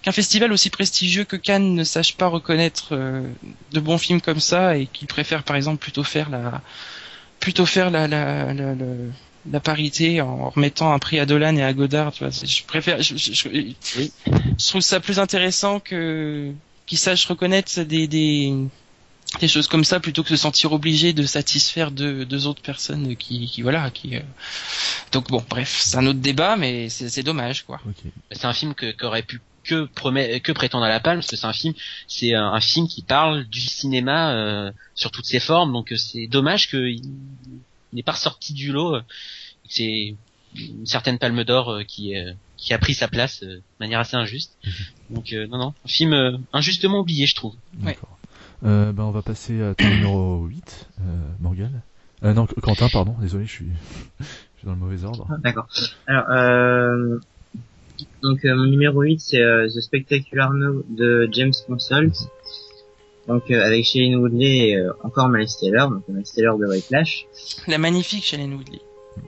[0.02, 3.23] qu'un festival aussi prestigieux que Cannes ne sache pas reconnaître euh,
[3.73, 6.62] de bons films comme ça et qu'il préfère par exemple plutôt faire la
[7.40, 8.85] plutôt faire la la la, la,
[9.51, 13.02] la parité en remettant un prix à Dolan et à Godard tu vois je préfère
[13.02, 13.77] je, je, je- Oui.
[14.59, 16.52] je trouve ça plus intéressant que
[16.86, 18.55] qu'ils sachent reconnaître des des
[19.40, 22.62] des choses comme ça plutôt que de se sentir obligé de satisfaire deux, deux autres
[22.62, 24.20] personnes qui, qui voilà qui euh,
[25.12, 27.81] donc bon bref c'est un autre débat mais c'est dommage quoi.
[28.31, 31.36] C'est un film que qu'aurait pu que promet, que prétendre à la palme parce que
[31.36, 31.74] c'est un film
[32.09, 35.97] c'est un, un film qui parle du cinéma euh, sur toutes ses formes donc euh,
[35.97, 37.02] c'est dommage qu'il
[37.93, 39.02] n'est pas ressorti du lot euh,
[39.68, 40.14] c'est
[40.56, 44.01] une certaine palme d'or euh, qui euh, qui a pris sa place euh, de manière
[44.01, 44.56] assez injuste
[45.10, 48.16] donc euh, non non un film euh, injustement oublié je trouve D'accord.
[48.64, 51.02] Euh, bah on va passer à ton numéro 8, euh,
[51.40, 51.82] Morgan.
[52.24, 53.14] Euh, non, Quentin, pardon.
[53.20, 53.68] Désolé, je suis,
[54.20, 55.28] je suis dans le mauvais ordre.
[55.43, 55.68] D'accord.
[56.06, 57.18] Alors, euh,
[58.23, 62.14] donc euh, mon numéro 8 c'est euh, The Spectacular No de James Consolt.
[63.28, 67.27] Donc euh, avec Shailene Woodley et euh, encore Miles Taylor, donc Miles Taylor de Whiplash.
[67.66, 68.81] la magnifique Shailene Woodley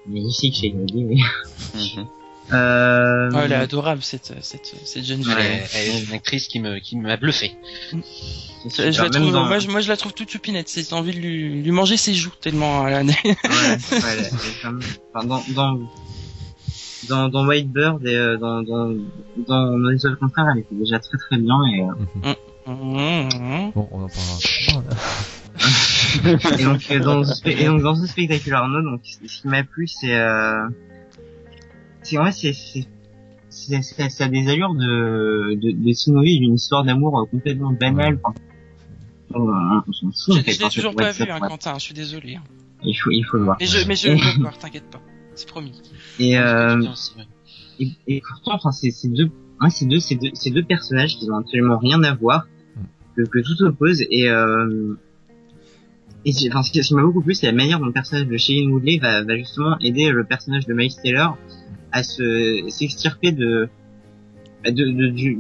[0.07, 1.05] Magnifique Shailene Woodley.
[1.05, 1.81] Mais...
[1.81, 2.07] Mhm.
[2.51, 6.15] Euh, oh, elle est adorable cette cette cette jeune fille elle, est, elle est une
[6.15, 7.53] actrice qui me qui m'a bluffé
[7.93, 9.05] je super.
[9.05, 11.63] la trouve, dans- moi, je, moi je la trouve toute choupinette c'est envie de lui,
[11.63, 14.81] lui manger ses joues tellement elle a ouais, ouais, elle est- elle est comme-
[15.15, 15.79] enfin, dans, dans,
[17.09, 18.89] dans, dans White Bird et euh, dans, dans,
[19.47, 22.35] dans, dans les autres contraires, elle était déjà très très bien et, euh,
[22.67, 23.73] Mhm.
[23.75, 24.91] Bon, on en parlera.
[24.91, 24.97] Là.
[26.59, 29.49] et donc, euh, dans, ce, spé- et donc dans ce Spectacular No, donc, ce qui
[29.49, 30.69] m'a plu, c'est, euh,
[32.03, 32.87] c'est, ouais, c'est, c'est,
[33.49, 38.19] c'est, c'est- ça a des allures de, de, de d'une histoire d'amour euh, complètement banale,
[38.23, 38.35] enfin,
[39.35, 41.75] on, on, on s'en fout, je, en fait, je l'ai toujours pas vu hein, Quentin
[41.77, 42.43] je suis désolé hein.
[42.83, 43.57] il faut, il faut le voir.
[43.61, 45.01] mais je mais je vais le voir t'inquiète pas
[45.39, 45.73] c'est promis
[46.19, 46.83] Et, euh,
[47.79, 51.31] et, et pourtant, enfin, c'est deux, ouais, c'est deux, c'est deux, c'est deux personnages qui
[51.31, 52.47] ont absolument rien à voir,
[53.17, 54.03] que, que tout oppose.
[54.11, 54.95] Et, euh,
[56.25, 58.71] et enfin, ce qui, m'a beaucoup plu, c'est la manière dont le personnage de Shailene
[58.71, 61.39] Woodley va, va justement aider le personnage de Miles Taylor
[61.93, 63.69] à se s'extirper de,
[64.65, 65.39] de, de, du,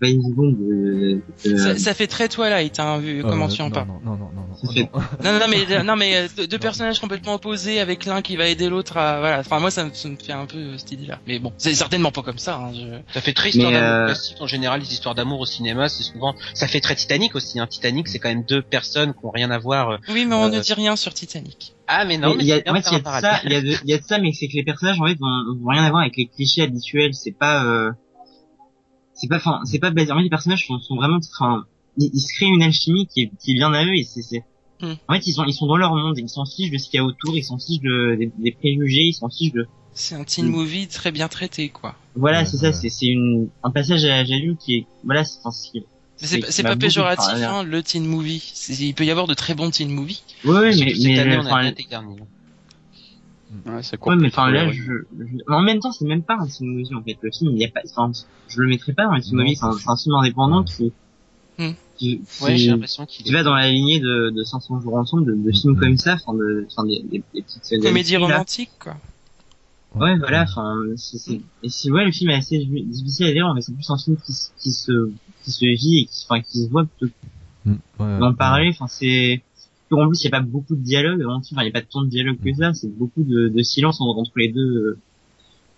[0.00, 4.00] de- ça, ça fait très Twilight hein vu comment Euh, tu en non, parles Non,
[4.04, 4.56] non, non, non, non.
[4.62, 4.90] Oh, fait-
[5.22, 5.38] non.
[5.38, 8.96] Non, mais, non, mais euh, deux, personnages complètement opposés avec l'un qui va aider l'autre
[8.96, 9.40] à, voilà.
[9.40, 11.20] Enfin, moi, ça me, ça me fait un peu euh, cette idée-là.
[11.26, 13.12] Mais bon, c'est certainement pas comme ça, hein, je...
[13.14, 16.02] Ça fait très histoire d'amour euh, classique en général les histoires d'amour au cinéma c'est
[16.02, 17.66] souvent ça fait très Titanic aussi hein.
[17.66, 19.96] Titanic c'est quand même deux personnes qui ont rien à voir euh.
[20.08, 21.74] Oui, mais on Euh, ne dit rien sur Titanic.
[21.86, 22.94] ah mais non Mais mais il y a, c'est bien en de fait, faire il
[22.94, 23.40] y un a de ça, parallèle.
[23.44, 25.06] il y a de, il y a de ça, mais c'est que les personnages, en
[25.06, 27.14] fait, vont, vont rien avoir avec les clichés habituels.
[27.14, 27.90] C'est pas, euh,
[29.24, 30.12] c'est pas, enfin, c'est pas basé.
[30.12, 31.64] En fait, les personnages sont, sont vraiment, enfin,
[31.98, 34.22] ils, ils se créent une alchimie qui est, qui est bien à eux et c'est,
[34.22, 34.44] c'est,
[34.80, 34.94] Hmm.
[35.08, 36.98] en fait, ils sont, ils sont dans leur monde, ils s'en fichent de ce qu'il
[36.98, 40.16] y a autour, ils s'en fichent de, des, des préjugés, ils s'en fichent de, C'est
[40.16, 40.50] un teen Mm.
[40.50, 41.94] movie très bien traité, quoi.
[42.16, 45.38] voilà, Ouais, c'est ça, c'est, c'est une, un passage à Jalou qui est, voilà, c'est,
[45.44, 48.42] enfin, c'est, Mais pas- péjoratif, hein, le teen movie.
[48.52, 50.22] C'est- Il peut y avoir de très bons teen movies.
[50.44, 51.14] ouais, ouais, mais, Surtout cette mais,
[53.66, 56.46] Ouais, ça Ouais, mais enfin là, je, je- en même temps, c'est même pas un
[56.48, 57.16] film movie en fait.
[57.20, 58.10] Le film, il y a pas, enfin,
[58.48, 59.42] je le mettrais pas dans un film.
[59.54, 60.92] C'est un, c'est un film indépendant qui,
[61.56, 61.70] Hmm.
[61.96, 64.96] qui, Ouais, qui- j'ai l'impression qu'il qui va dans la lignée de, de 500 jours
[64.96, 68.12] ensemble, de, de films comme ça, enfin, de, enfin, des, des, des petites scènes Comédie
[68.12, 68.34] d'amitié, là.
[68.34, 68.96] romantique, quoi.
[69.94, 73.54] Ouais, voilà, enfin, c'est, c'est, et si, ouais, le film est assez difficile à lire,
[73.54, 75.10] mais c'est plus un film qui, se- qui se,
[75.44, 77.14] qui se vit et qui, enfin, qui se voit plutôt,
[77.64, 78.36] Mm, ouais, d'en ouais.
[78.36, 78.70] parler.
[78.70, 79.40] Enfin, c'est
[79.90, 81.24] en plus il n'y a pas beaucoup de dialogue.
[81.26, 82.72] Enfin, il n'y a pas tant de dialogue que ça.
[82.74, 84.98] C'est beaucoup de, de silence entre les deux euh,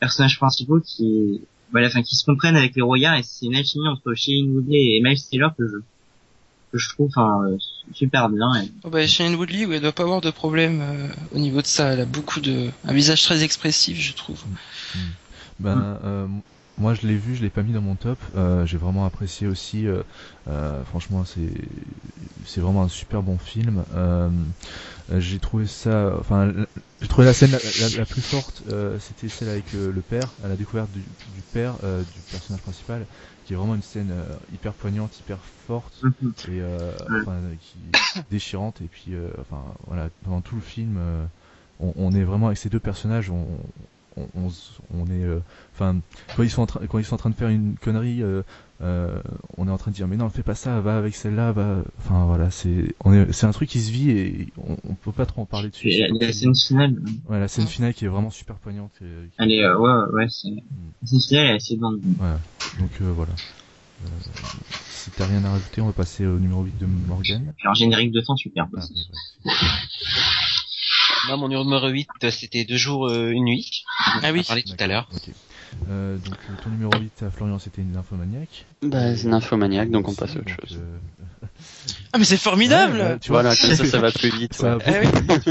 [0.00, 1.40] personnages principaux qui,
[1.72, 3.16] voilà, enfin, qui se comprennent avec les regards.
[3.16, 5.76] Et c'est une alchimie entre Shailene Woodley et Miles Taylor que je
[6.72, 7.56] que je trouve enfin euh,
[7.92, 8.52] super bien.
[8.62, 8.70] Et...
[8.84, 11.66] Oh bah, Shailene Woodley, ouais, elle doit pas avoir de problème euh, au niveau de
[11.66, 11.92] ça.
[11.92, 14.42] Elle a beaucoup de, un visage très expressif, je trouve.
[15.58, 16.26] Ben, euh,
[16.78, 18.22] moi je l'ai vu, je l'ai pas mis dans mon top.
[18.34, 19.86] Euh, j'ai vraiment apprécié aussi.
[19.86, 20.02] euh,
[20.48, 21.52] euh, franchement, c'est
[22.44, 23.84] c'est vraiment un super bon film.
[23.92, 24.30] Euh,
[25.18, 26.52] j'ai trouvé ça, enfin,
[27.00, 30.36] j'ai trouvé la scène la, la- la plus forte, euh, c'était celle avec le père,
[30.42, 33.06] à la découverte du, du père euh, du personnage principal,
[33.44, 36.32] qui est vraiment une scène euh, hyper poignante, hyper forte Mhm.
[36.44, 37.96] et euh, enfin, qui
[38.30, 38.80] déchirante.
[38.80, 41.26] Et puis, euh, enfin, voilà, pendant tout le film, euh,
[41.80, 43.46] on, on est vraiment avec ces deux personnages, on,
[44.16, 45.40] on, on, s- on est, euh,
[45.74, 45.97] enfin,
[46.36, 48.43] quand ils sont en train, quand ils sont en train de faire une connerie, euh,
[48.82, 49.20] euh,
[49.56, 51.82] on est en train de dire mais non, fais pas ça, va avec celle-là, va.
[51.98, 55.12] Enfin voilà, c'est, on est, c'est un truc qui se vit et on, on peut
[55.12, 55.88] pas trop en parler dessus.
[55.90, 56.97] Et la, la scène finale,
[57.28, 58.93] Ouais, la scène finale qui est vraiment super poignante.
[59.01, 62.01] et, qui- elle est, euh, ouais, ouais, c'est, la scène finale est assez bonne.
[62.78, 63.32] Donc euh, voilà.
[63.32, 64.09] Euh,
[64.90, 67.55] si t'as rien à rajouter, on va passer au numéro 8 de Morgan.
[67.62, 68.66] Alors générique de fin super.
[68.76, 68.80] Ah,
[69.44, 69.56] voilà.
[71.28, 73.84] Moi, mon numéro 8, euh, c'était deux jours, euh, une nuit.
[74.22, 74.40] Ah oui.
[74.44, 75.08] On parlait tout à l'heure.
[75.90, 78.64] Euh, donc ton numéro 8 à Florian c'était une infomaniaque.
[78.82, 80.78] Bah, c'est une infomaniaque, donc on passe à autre donc, chose.
[80.80, 81.46] euh,
[82.12, 82.96] Ah mais c'est formidable.
[82.98, 84.54] ouais, bah, tu vois, Voilà, comme ça, ça va plus vite.
[84.54, 84.84] ça ouais.
[84.84, 85.48] va Eh vite.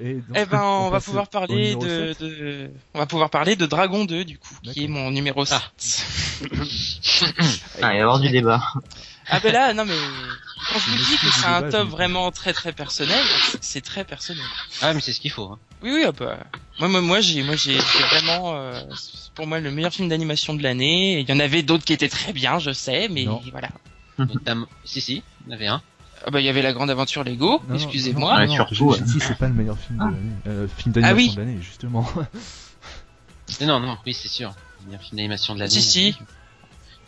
[0.00, 2.20] Et donc, Eh ben, on, va pouvoir parler de, 7.
[2.20, 5.58] de, on va pouvoir parler de Dragon 2 du coup, qui est mon numéro 7.
[6.42, 6.44] Ah,
[7.78, 8.60] il va y avoir du débat.
[9.34, 9.94] Ah ben là, non mais
[10.70, 13.24] quand je vous dis que c'est un top vraiment très très personnel,
[13.60, 14.44] c'est- très personnel.
[14.82, 15.44] Ah, mais c'est ce qu'il faut.
[15.52, 15.58] Hein.
[15.82, 16.36] Oui oui, ah bah,
[16.78, 20.52] moi moi moi j'ai moi j'ai vraiment euh, c'est pour moi le meilleur film d'animation
[20.54, 21.20] de l'année.
[21.20, 23.40] Il y en avait d'autres qui étaient très bien, je sais, mais Non.
[23.50, 23.70] voilà.
[24.18, 24.66] Notamment...
[24.84, 25.80] Si, si, il y en avait un.
[26.26, 28.46] Ah bah il y avait la grande aventure Lego, excusez-moi.
[28.48, 30.10] surtout, dit, c'est pas le meilleur film de Ah.
[30.10, 30.32] l'année.
[30.46, 31.34] Euh, film d'animation Ah oui.
[31.34, 32.08] de l'année, justement.
[33.60, 34.52] Non, non, oui, c'est sûr.
[34.80, 35.70] Le meilleur film d'animation de l'année.
[35.70, 36.16] Si si.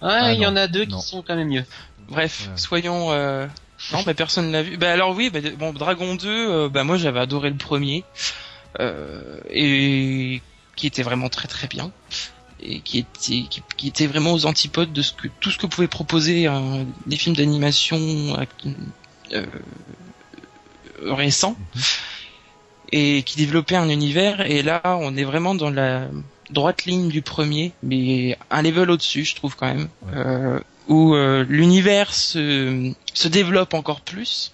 [0.04, 0.98] Ouais, Ah, il y en a deux Non.
[0.98, 1.64] qui sont quand même mieux.
[2.08, 2.56] Bref, Ouais.
[2.56, 3.12] soyons.
[3.12, 3.46] Euh...
[3.92, 4.76] Non, bah personne l'a vu.
[4.76, 8.04] Bah alors oui, bah, bon Dragon 2, euh, bah moi j'avais adoré le premier
[8.80, 10.40] euh, et
[10.76, 11.90] qui était vraiment très très bien
[12.60, 15.66] et qui était qui, qui était vraiment aux antipodes de ce que tout ce que
[15.66, 17.98] pouvait proposer un, des films d'animation
[19.32, 19.46] euh,
[21.02, 21.56] récents
[22.92, 26.08] et qui développait un univers et là on est vraiment dans la
[26.50, 30.12] droite ligne du premier mais un level au-dessus je trouve quand même Ouais.
[30.16, 34.52] euh, où euh, l'univers se, se développe encore plus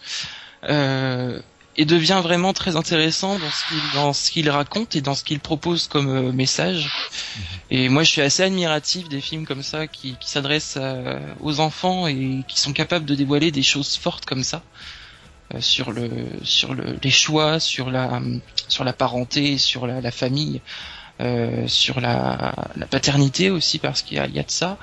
[0.68, 1.40] euh,
[1.76, 5.24] et devient vraiment très intéressant dans ce qu'il dans ce qu'il raconte et dans ce
[5.24, 6.90] qu'il propose comme euh, message.
[7.70, 11.60] Et moi, je suis assez admiratif des films comme ça qui, qui s'adressent à- aux
[11.60, 14.62] enfants et qui sont capables de dévoiler des choses fortes comme ça
[15.54, 16.10] euh, sur le
[16.42, 18.20] sur le, les choix, sur la
[18.68, 20.60] sur la parenté, sur la, la famille,
[21.20, 24.78] euh, sur la, la paternité aussi parce qu'il y y a de ça.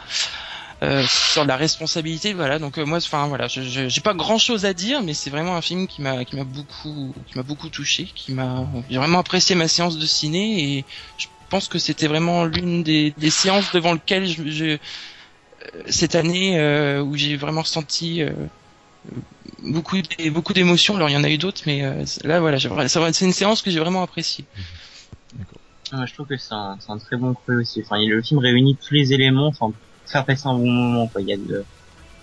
[0.83, 2.59] Euh, sur la responsabilité voilà.
[2.59, 5.61] Donc euh, moi enfin voilà j'ai pas grand chose à dire mais c'est vraiment un
[5.63, 9.55] film qui m'a qui m'a beaucoup qui m'a beaucoup touché qui m'a j'ai vraiment apprécié
[9.55, 10.85] ma séance de ciné et
[11.17, 14.77] je pense que c'était vraiment l'une des, des séances devant lequel je, je euh,
[15.89, 18.29] cette année euh, où j'ai vraiment ressenti euh,
[19.63, 19.97] beaucoup
[20.29, 20.95] beaucoup d'émotions.
[20.95, 21.81] Alors il y en a eu d'autres mais
[22.23, 24.45] là voilà c'est une séance que j'ai vraiment appréciée
[25.93, 27.81] Ah, je trouve que c'est un, très bon cru aussi.
[27.85, 31.21] Enfin, le film réunit tous les éléments, enfin, pour faire passer un bon moment, quoi.
[31.21, 31.63] Il y a de,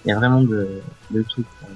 [0.04, 1.44] il y a vraiment de, de tout.
[1.60, 1.68] quoi.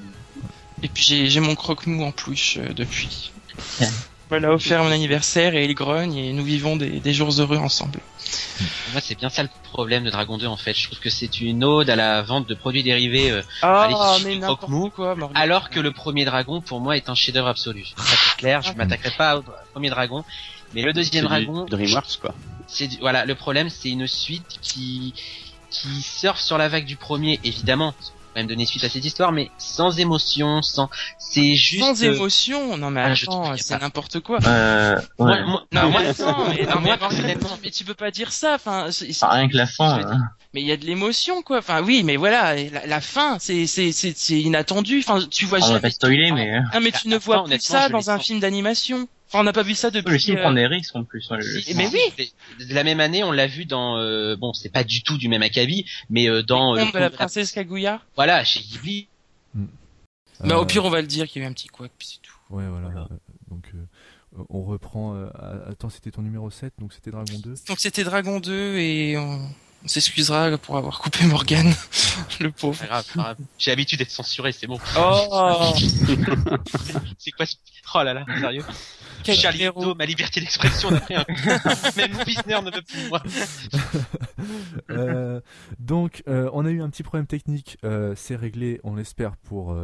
[0.83, 3.33] et puis j'ai mon croque-mou en peluche euh, depuis
[3.81, 3.89] Ouais.
[4.29, 7.57] voilà offert à mon anniversaire et il grogne et nous vivons des, des jours heureux
[7.57, 7.99] ensemble
[8.93, 10.75] Moi, c'est bien ça le problème de Dragon 2, en fait.
[10.75, 13.89] Je trouve que c'est une ode à la vente de produits dérivés, euh, Ah,
[14.23, 15.37] mais du n'importe croque-mou, quoi, Morgan.
[15.37, 17.87] alors que le premier Dragon, pour moi, est un chef-d'œuvre absolu.
[17.97, 20.25] Ça, c'est clair, je m'attaquerai pas au premier Dragon.
[20.75, 22.35] Mais le deuxième Dragon, DreamWorks, quoi.
[22.67, 25.15] c'est du- voilà, le problème, c'est une suite qui,
[25.71, 27.95] qui surfe sur la vague du premier, évidemment.
[28.37, 31.83] Même donner suite à cette histoire, mais sans émotion, sans, c'est juste.
[31.83, 34.39] Sans euh, émotion, non mais Ah, attends, qu'il y a c'est n'importe quoi.
[34.47, 35.03] Euh, ouais.
[35.19, 38.31] moi- moi- Non, moi, mais attends, mais, non, mais, personnellement, mais tu peux pas dire
[38.31, 40.21] ça, enfin, Enfin, rien que la fin, hein.
[40.55, 41.59] mais il y a de l'émotion, quoi.
[41.59, 45.01] Enfin, oui, mais voilà, la, la fin, c'est, c'est, c'est, c'est inattendu.
[45.01, 45.81] Enfin, tu vois on va jamais.
[45.81, 49.09] pas spoiler, mais euh, Ah, mais tu ne vois plus ça dans un film d'animation.
[49.29, 50.13] Enfin, on n'a pas vu ça depuis.
[50.13, 51.29] le film euh, prend des risques en plus.
[51.31, 52.33] ouais, le- Si, mais oui.
[52.67, 55.29] De la même année, on l'a vu dans, euh, bon, c'est pas du tout du
[55.29, 58.01] même acabit, mais euh, dans, euh, la princesse Kaguya.
[58.17, 59.07] voilà, chez Ghibli.
[59.55, 61.91] Bah, Euh, au pire, on va le dire qu'il y a eu un petit couac,
[61.99, 62.35] puis c'est tout.
[62.51, 62.89] Ouais, voilà.
[62.89, 63.09] Voilà.
[63.11, 63.17] euh,
[63.51, 65.15] donc, euh, on reprend.
[65.17, 65.27] euh,
[65.71, 67.55] attends, c'était ton numéro 7, donc c'était Dragon 2.
[67.69, 69.51] Donc c'était Dragon 2 et on,
[69.85, 71.73] On s'excusera pour avoir coupé Morgan,
[72.41, 72.79] le pauvre.
[72.87, 73.37] Pas grave.
[73.59, 74.79] J'ai l'habitude d'être censuré, c'est bon.
[74.97, 75.73] Oh,
[77.19, 77.55] C'est quoi ce...
[77.95, 78.65] Oh là là, sérieux
[79.25, 79.81] Charlie héros.
[79.83, 81.25] Hebdo, ma liberté d'expression n'a pris un.
[81.97, 83.23] Même Wisner ne veut plus moi.
[84.91, 85.41] Euh,
[85.79, 87.77] donc, euh, on a eu un petit problème technique.
[87.85, 89.77] euh, c'est réglé, on l'espère pour.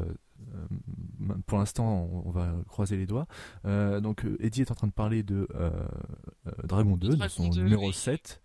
[1.46, 3.26] pour l'instant, on, on va croiser les doigts.
[3.66, 5.46] Euh, donc, Eddie est en train de parler de
[6.64, 7.92] Dragon 2, de son 2, numéro oui.
[7.92, 8.40] 7.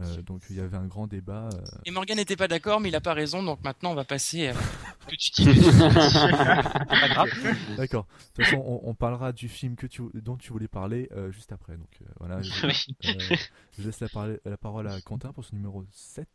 [0.00, 1.48] Euh, donc, il y avait un grand débat.
[1.54, 4.04] euh, Et Morgan n'était pas d'accord, mais il a pas raison, donc maintenant on va
[4.04, 4.48] passer.
[4.48, 4.52] à-
[5.06, 7.28] Que tu dis Pas grave.
[7.76, 8.04] D'accord.
[8.06, 11.30] De toute façon, on, on parlera du film que tu, dont tu voulais parler euh,
[11.30, 11.76] juste après.
[11.76, 12.40] Donc, euh, voilà.
[12.42, 13.36] Je, euh,
[13.84, 16.26] laisse la, parole- la parole à Quentin pour son numéro 7.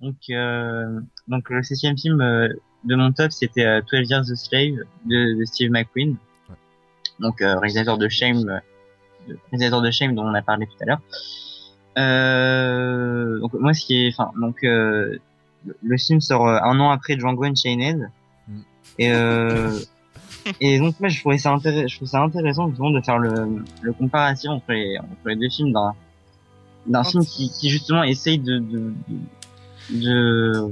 [0.00, 2.48] Donc, euh, donc le septième film euh,
[2.84, 6.16] de mon top, c'était euh, 12 Years a Slave de, de Steve McQueen.
[6.48, 6.56] Ouais.
[7.20, 8.58] Donc, euh, réalisateur de Shame, euh,
[9.28, 11.00] de- réalisateur de Shame dont on a parlé tout à l'heure.
[11.98, 15.16] Euh, donc moi, ce qui est, enfin, donc euh,
[15.82, 18.10] le- film sort euh, un an après Django Unchained.
[18.48, 18.52] Mm.
[18.98, 19.78] Et euh,
[20.60, 23.64] et donc moi, je trouvais ça intéressant, je trouve ça intéressant justement de faire le,
[23.80, 25.94] le comparatif entre les, entre les deux films d'un
[26.86, 30.70] d'un film qui, qui justement essaye de, de, de, de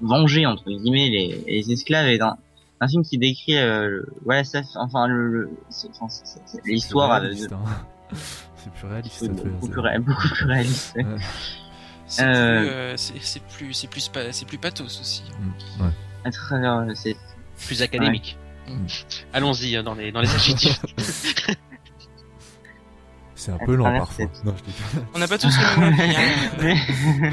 [0.00, 2.36] venger entre guillemets les, les esclaves et d'un
[2.80, 5.50] un film qui décrit euh, le- voilà ça enfin le,
[6.64, 7.22] l'histoire
[8.64, 9.16] C'est de, réaliste.
[9.18, 9.44] C'est plus réaliste.
[9.44, 10.94] beaucoup, 12 plus, ré- beaucoup plus réaliste.
[10.96, 11.04] ouais.
[12.06, 12.60] C'est Euh.
[12.60, 15.22] plus, euh, c'est plus, c'est plus, pa- c'est plus pathos aussi.
[15.40, 15.90] Mm, ouais.
[16.24, 17.16] À travers, euh, c'est
[17.66, 18.36] Plus académique.
[18.68, 18.74] Ouais.
[19.32, 20.80] Allons-y hein, dans les dans les adjectifs.
[23.34, 24.26] C'est un peu lent parfois.
[24.44, 25.00] Non, je.
[25.14, 27.30] On n'a pas tous le même avis, hein.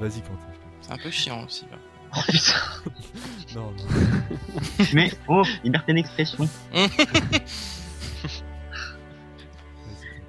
[0.00, 0.48] Vas-y, Quentin.
[0.80, 1.64] C'est un peu chiant aussi.
[1.70, 1.78] là.
[2.16, 2.52] Oh, putain.
[3.54, 3.84] Non, non.
[4.94, 6.48] Mais oh, liberté d'expression.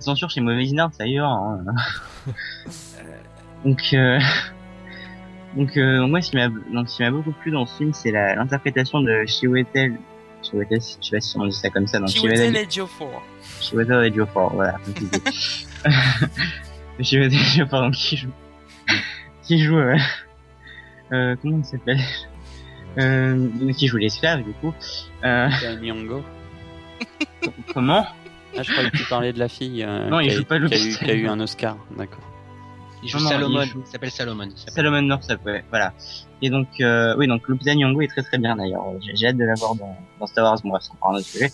[0.03, 1.19] Censure chez Mauvais Nerd, ça y est.
[1.19, 1.59] Hein.
[3.65, 4.19] donc, euh,
[5.55, 7.93] donc euh, moi, ce qui m'a donc ce qui m'a beaucoup plu dans ce film,
[7.93, 9.97] c'est la- l'interprétation de Chiwetel.
[10.43, 11.99] Chiwetel, je sais pas si on dit ça comme ça.
[11.99, 13.21] Donc Chiwetel Ejiofor.
[13.61, 14.73] Chiwetel Ejiofor, voilà.
[14.83, 15.67] comme tu dis.
[17.03, 18.31] Chiwetel Ejiofor, donc qui joue,
[19.43, 19.97] qui joue, euh,
[21.13, 21.99] euh, comment il s'appelle?
[22.99, 24.73] Euh, qui joue l'esclave du coup.
[25.23, 25.49] Euh,
[25.81, 26.21] Nyong'o.
[27.73, 28.05] comment?
[28.57, 30.43] Ah, je croyais que tu parlais de la fille euh, Non, il qui, a, joue
[30.45, 31.77] pas le qui a eu, qui a eu un Oscar.
[31.97, 32.19] D'accord.
[33.01, 33.61] Il joue Non, non, Salomon.
[33.63, 34.43] il joue- s'appelle Salomon.
[34.45, 34.73] il s'appelle.
[34.75, 35.93] Salomon Northup, ouais, voilà.
[36.41, 38.83] Et donc, euh, oui, donc Lupita Nyong'o est très très bien d'ailleurs.
[39.01, 40.59] J'ai j'ai hâte de la voir dans, dans Star Wars.
[40.63, 41.51] Bon, bref, c'est encore un autre sujet.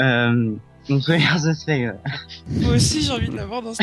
[0.00, 0.52] Euh,
[0.88, 1.96] donc, Twilight the Slave.
[2.48, 3.82] Moi aussi, j'ai envie de l'avoir dans ce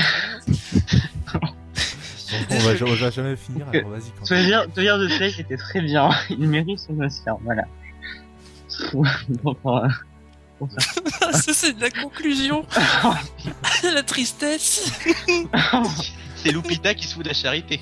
[2.51, 4.25] On va, on va jamais finir, alors vas-y, Quentin.
[4.25, 6.09] Twilight Twilight the Slave était très bien.
[6.29, 7.63] Il mérite son Oscar, voilà.
[8.93, 9.87] Bon, euh,
[11.33, 12.65] Ça, c'est de la conclusion.
[13.83, 14.91] la tristesse.
[16.41, 17.81] C'est Lupita qui se fout de la charité.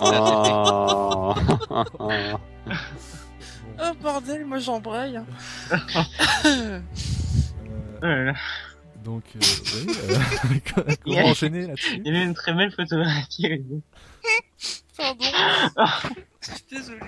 [0.00, 1.34] oh,
[3.80, 3.94] Oh.
[4.02, 5.16] bordel, moi j'embraye.
[5.16, 5.24] hein.
[8.04, 8.32] Euh,
[9.02, 9.40] donc, euh,
[10.50, 13.62] oui, euh, comment enchaîner là-dessus Il y avait une très belle photographie.
[14.96, 15.24] Pardon.
[16.40, 17.00] Je suis désolé.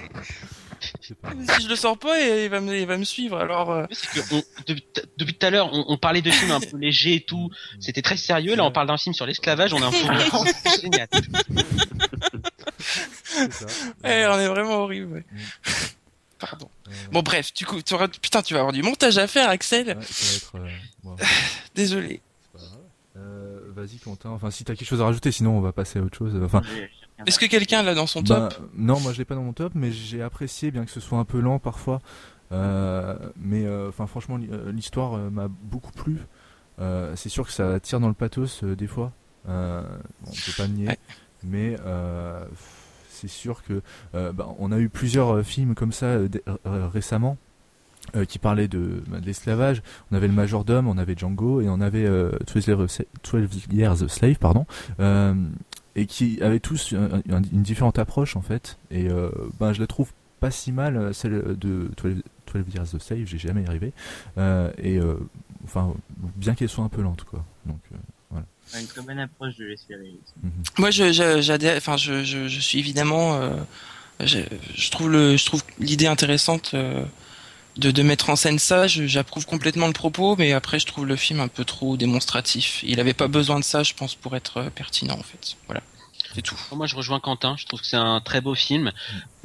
[1.01, 1.15] Je
[1.55, 3.39] Si je le sors pas, il va me, il va me suivre.
[3.39, 4.85] Alors, euh, C'est que on- depuis,
[5.17, 7.51] depuis tout à l'heure, on, on parlait de films un peu légers et tout.
[7.81, 8.55] C'était très sérieux.
[8.57, 9.73] Là, on parle d'un film sur l'esclavage.
[9.75, 9.97] On a un peu
[10.81, 11.09] génial.
[12.79, 13.67] C'est ça.
[14.05, 15.13] eh, on est vraiment horrible.
[15.15, 15.25] ouais.
[15.31, 15.39] Mm.
[16.39, 16.71] Pardon.
[16.89, 18.09] Euh, Bon, bref, du coup, tu auras...
[18.09, 19.89] putain, tu vas avoir du montage à faire, Axel.
[19.89, 20.57] ouais, ça va être.
[20.67, 21.17] euh, bon,
[21.75, 22.21] Désolé.
[23.17, 24.31] Euh, vas-y, Quentin.
[24.31, 26.33] Enfin, si t'as quelque chose à rajouter, sinon on va passer à autre chose.
[26.43, 26.63] Enfin,
[27.27, 29.53] Est-ce que quelqu'un l'a dans son top Bah, non, moi je l'ai pas dans mon
[29.53, 32.01] top, mais j'ai apprécié, bien que ce soit un peu lent parfois.
[32.53, 36.19] Euh, mais euh, enfin, franchement, euh, l'histoire euh, m'a beaucoup plu.
[36.81, 39.13] Euh, c'est sûr que ça tire dans le pathos euh, des fois.
[39.49, 39.83] Euh,
[40.27, 40.99] on peut pas le nier, Ouais.
[41.45, 42.45] mais euh,
[43.09, 43.83] c'est sûr que
[44.15, 46.19] euh, bah, on a eu plusieurs films comme ça
[46.65, 47.37] récemment.
[48.17, 49.83] euh, qui parlaient de, bah, de l'esclavage.
[50.11, 53.49] On avait le majordome, on avait Django et on avait euh, 12 Years a- 12
[53.73, 54.67] Years a Slave, pardon.
[54.99, 55.35] Euh,
[55.97, 58.77] et qui avaient tous un- un- une différente approche en fait.
[58.91, 60.11] Et euh, ben je la trouve
[60.41, 62.23] pas si mal euh, celle de 12,
[62.53, 63.93] 12 Years of Slave, j'ai jamais y arrivé.
[64.39, 65.17] Euh, et euh,
[65.65, 65.93] enfin
[66.37, 67.45] bien qu'elle soit un peu lente quoi.
[67.67, 68.41] Donc euh,
[68.81, 70.07] Une très bonne approche de l'esclavage.
[70.43, 70.51] mhm.
[70.79, 73.57] Moi, je, je, enfin, je, je, je suis évidemment, euh,
[74.21, 74.39] je,
[74.75, 77.05] je trouve le, je trouve l'idée intéressante euh,
[77.77, 78.87] de, de mettre en scène ça.
[78.87, 82.81] Je- J'approuve complètement le propos, mais après, je trouve le film un peu trop démonstratif.
[82.83, 85.57] Il avait pas besoin de ça, je pense, pour être euh, pertinent, en fait.
[85.67, 85.83] Voilà,
[86.35, 86.57] c'est tout.
[86.73, 87.55] Moi, je rejoins Quentin.
[87.59, 88.93] Je trouve que c'est un très beau film.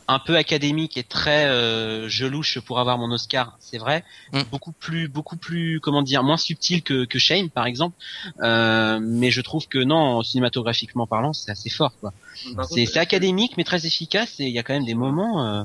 [0.08, 4.04] un peu académique et très euh, je louche pour avoir mon Oscar, c'est vrai.
[4.34, 4.42] Mm.
[4.52, 7.96] Beaucoup plus, beaucoup plus, comment dire, moins subtil que, que Shane par exemple.
[8.44, 12.14] Euh, mais je trouve que non, cinématographiquement parlant, c'est assez fort quoi.
[12.70, 15.64] C'est académique mais très efficace et il y a quand même des moments, euh,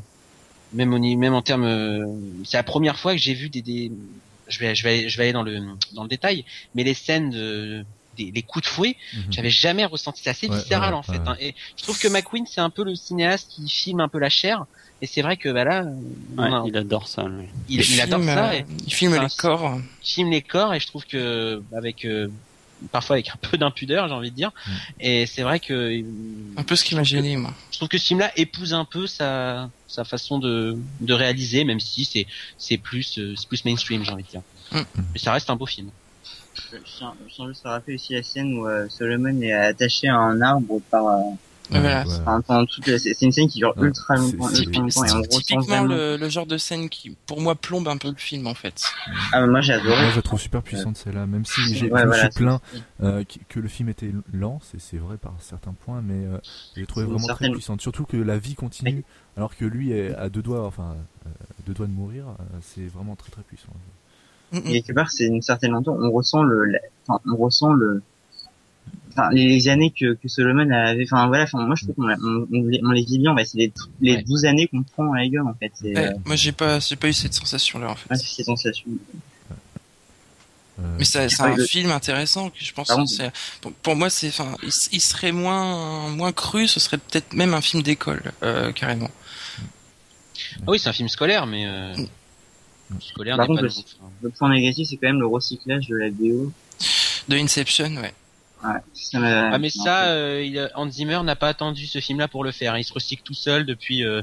[0.73, 2.05] même même en termes, euh,
[2.45, 3.91] c'est la première fois que j'ai vu des, des,
[4.49, 5.59] je vais je vais je vais aller dans le
[5.95, 6.45] dans le détail,
[6.75, 7.85] mais les scènes de
[8.17, 9.33] des, les coups de fouet, Mhm.
[9.33, 10.21] j'avais jamais ressenti.
[10.25, 11.13] C'est assez Ouais, viscéral ouais, en fait.
[11.19, 11.29] ouais.
[11.29, 11.37] hein.
[11.41, 14.31] Et je trouve que McQueen c'est un peu le cinéaste qui filme un peu la
[14.31, 14.65] chair.
[15.01, 15.85] Et c'est vrai que bah là,
[16.37, 17.47] on Ouais, a- il adore ça, lui.
[17.69, 18.51] il, il adore filme, ça.
[18.51, 19.81] euh, Et il filme Enfin, les corps.
[20.03, 22.29] il filme les corps et je trouve que avec euh,
[22.93, 24.51] parfois avec un peu d'impudeur, j'ai envie de dire.
[24.67, 24.73] Mm.
[25.01, 26.03] Et c'est vrai que euh,
[26.57, 27.53] Un peu ce qui m'a gêné, moi.
[27.71, 31.81] je trouve que ce film-là épouse un peu sa sa façon de de réaliser, même
[31.81, 32.27] si c'est
[32.59, 34.43] c'est plus euh, c'est plus mainstream, j'ai envie de dire.
[34.73, 34.81] Mm.
[35.13, 35.91] Mais ça reste un beau film.
[36.73, 40.41] je tiens juste à rappeler aussi la scène où euh, Solomon est attaché à un
[40.41, 41.21] arbre par, euh,
[41.71, 42.05] Voilà.
[42.27, 42.65] enfin,
[42.99, 45.85] c'est une scène qui dure Ouais, ultra longtemps, c'est- longtemps Typiquement vraiment.
[45.95, 48.83] le, le genre de scène qui, pour moi, plombe un peu le film, en fait.
[49.33, 50.01] Ah, moi j'ai adoré.
[50.03, 52.43] Moi, je la trouve super puissante celle-là, même si j'ai, Ouais, voilà, c'est-
[53.03, 56.39] euh, que le film était lent, c'est, vrai par certains points, mais euh,
[56.75, 57.81] je l'ai trouvé vraiment certaine- très puissante.
[57.81, 59.05] Surtout que la vie continue,
[59.37, 61.31] alors que lui est à deux doigts, enfin, euh,
[61.67, 63.69] deux doigts de mourir, euh, c'est vraiment très très puissant.
[64.53, 64.63] Mm, mm.
[64.67, 65.95] Et quelque part, c'est une certaine lenteur.
[65.99, 68.03] On ressent le, la- enfin, on ressent le,
[69.21, 71.05] enfin, les, années que, que Solomon avait.
[71.05, 71.45] Enfin, voilà.
[71.45, 73.35] Enfin, moi, je trouve qu'on l'a- on, on, les- on les vit bien.
[73.35, 74.23] Bah, c'est les, les Ouais.
[74.23, 75.73] 12 années qu'on prend à la gueule, en fait.
[75.83, 78.11] Ouais, euh, moi, j'ai pas, j'ai pas eu cette sensation-là, en fait.
[78.11, 78.91] ouais, sensations.
[80.79, 82.89] Euh, Mais c'est un le- film intéressant que je pense.
[82.89, 83.31] Pardon que c'est-
[83.61, 86.67] pour, pour moi, c'est, enfin, il, serait moins, moins cru.
[86.67, 89.11] Ce serait peut-être même un film d'école, euh, carrément.
[90.63, 93.01] Ah oui, c'est un film scolaire, mais euh, Mm.
[93.01, 93.67] scolaire Par contre, pas.
[93.67, 93.73] le-
[94.23, 96.51] Le point négatif, c'est quand même le recyclage de la BO.
[97.29, 98.13] De Inception, ouais.
[98.63, 99.19] Ouais, ça
[99.53, 102.77] Ah mais ça euh, il Hans Zimmer n'a pas attendu ce film-là pour le faire.
[102.77, 104.21] Il se recycle tout seul depuis euh,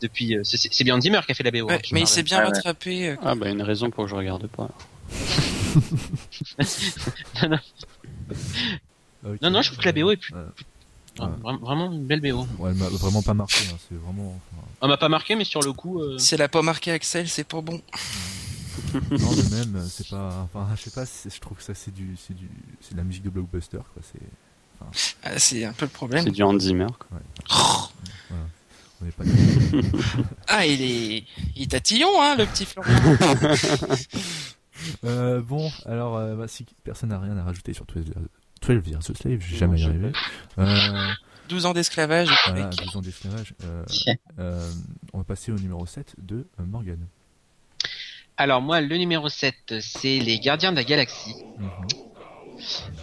[0.00, 0.36] depuis.
[0.36, 1.66] euh, c'est c'est bien Hans Zimmer qui a fait la BO.
[1.66, 2.54] Ouais, hein, mais il s'est bien Ah ouais.
[2.54, 3.08] rattrapé.
[3.10, 4.68] euh, Ah, bah, une raison pour que je regarde pas.
[7.44, 7.58] ok.
[9.42, 10.40] Non non, je trouve que la BO est plus, Ouais.
[11.18, 11.30] ah, Ouais.
[11.42, 12.46] vra- vraiment une belle BO.
[12.58, 14.40] Ouais, elle m'a vraiment pas marqué, hein, c'est vraiment.
[14.52, 16.90] enfin, On m'a pas marqué, mais sur le coup, euh, Si elle a pas marqué
[16.92, 17.80] Axel, c'est pas bon.
[19.10, 20.40] non, de même, c'est pas.
[20.52, 22.48] Enfin, je sais pas, je trouve que ça c'est du, c'est du,
[22.80, 24.02] c'est de la musique de blockbuster, quoi.
[24.02, 24.20] C'est,
[25.22, 26.24] Ah, c'est un peu le problème.
[26.24, 26.86] C'est du Hans Zimmer.
[26.98, 27.20] quoi.
[29.02, 29.24] on est pas.
[30.48, 31.24] Ah, il est,
[31.56, 32.94] il tatillon, hein, le petit Florian.
[35.04, 38.12] Euh, bon, alors, euh, bah, si personne n'a rien à rajouter sur 12
[38.62, 40.12] 12 Years a Slave, je vais jamais Non, arriver.
[40.58, 41.10] Euh,
[41.48, 42.28] 12 ans d'esclavage.
[42.46, 43.54] voilà, avec- 12 ans d'esclavage.
[43.64, 43.84] Euh,
[44.38, 44.70] euh,
[45.12, 46.98] on va passer au numéro 7 de euh, Morgan.
[48.40, 51.70] Alors moi, le numéro 7, c'est les Gardiens de la Galaxie, Mhm.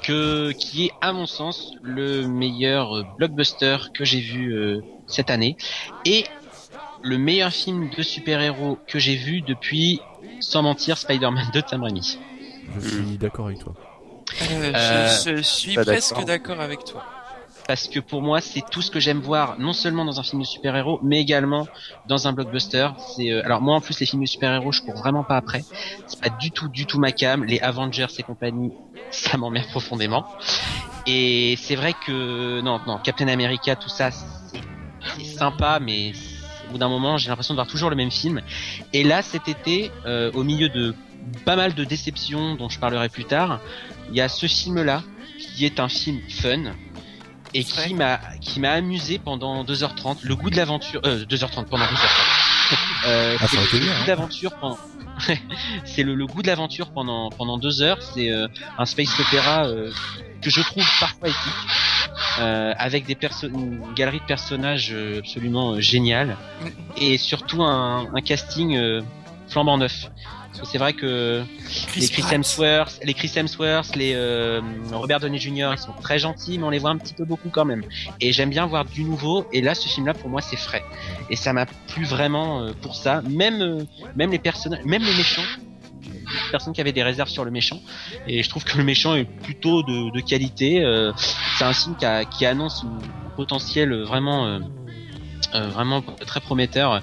[0.04, 5.30] que qui est à mon sens le meilleur euh, blockbuster que j'ai vu euh, cette
[5.30, 5.56] année
[6.06, 6.24] et
[7.04, 10.02] le meilleur film de super-héros que j'ai vu depuis,
[10.42, 12.18] sans mentir, Spider-Man 2 de Sam Raimi.
[12.80, 13.76] Je suis d'accord avec toi.
[14.42, 16.26] Euh, Euh, je, je suis presque d'accord.
[16.26, 17.04] d'accord avec toi.
[17.68, 20.42] Parce que pour moi c'est tout ce que j'aime voir non seulement dans un film
[20.42, 21.68] de super-héros mais également
[22.08, 22.90] dans un blockbuster.
[23.16, 25.64] C'est euh, alors moi en plus les films de super-héros je cours vraiment pas après.
[26.08, 27.44] C'est pas du tout du tout ma cam.
[27.44, 28.72] Les Avengers et compagnie
[29.12, 30.26] ça m'emmerde profondément.
[31.06, 36.14] Et c'est vrai que non non Captain America tout ça c'est sympa mais
[36.68, 38.42] au bout d'un moment j'ai l'impression de voir toujours le même film.
[38.94, 40.96] Et là cet été euh, au milieu de
[41.44, 43.60] pas mal de déceptions dont je parlerai plus tard
[44.10, 45.04] il y a ce film là
[45.38, 46.74] qui est un film fun
[47.58, 51.86] et qui m'a qui m'a amusé pendant 2h30 le goût de l'aventure euh 2h30 pendant
[51.86, 52.76] 12h30
[53.08, 54.04] euh, Ah, c'est aurait été le goût hein.
[54.04, 54.78] de l'aventure pendant
[55.86, 58.02] c'est le, le goût de l'aventure pendant pendant deux heures.
[58.02, 58.48] C'est euh,
[58.78, 59.92] un space opéra euh,
[60.42, 61.54] que je trouve parfois épique
[62.40, 66.38] euh, avec des une galerie de personnages absolument euh, géniale
[66.96, 69.02] et surtout un, un casting euh,
[69.48, 70.12] flambant neuf
[70.58, 71.44] parce que c'est vrai que
[71.96, 72.34] les Chris Pratt.
[72.34, 74.62] Hemsworth, les Chris Hemsworth, les euh,
[74.92, 75.70] Robert Downey Jr.
[75.74, 77.84] ils sont très gentils, mais on les voit un petit peu beaucoup quand même.
[78.22, 79.46] Et j'aime bien voir du nouveau.
[79.54, 80.84] Et là, ce film-là, pour moi, c'est frais.
[81.30, 83.22] Et ça m'a plu vraiment euh, pour ça.
[83.30, 83.84] Même, euh,
[84.16, 85.42] même les personnages, même les méchants.
[86.04, 87.80] Des personnes qui avaient des réserves sur le méchant
[88.28, 91.14] et je trouve que le méchant est plutôt de, de qualité euh,
[91.58, 94.60] c'est un film qui, a- qui annonce un potentiel vraiment euh,
[95.56, 97.02] euh, vraiment très prometteur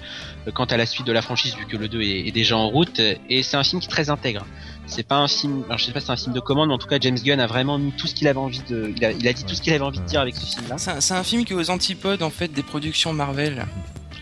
[0.52, 2.68] quant à la suite de la franchise vu que le 2 est, est déjà en
[2.68, 4.44] route et c'est un film qui est très intègre
[4.86, 6.74] c'est pas un film alors je sais pas si c'est un film de commande mais
[6.74, 9.04] en tout cas James Gunn a vraiment mis tout ce qu'il avait envie de il
[9.04, 10.76] a, il a dit tout ce qu'il avait envie de dire avec ce film là
[10.78, 13.64] C'est un, c'est un film qui est aux antipodes en fait des productions Marvel.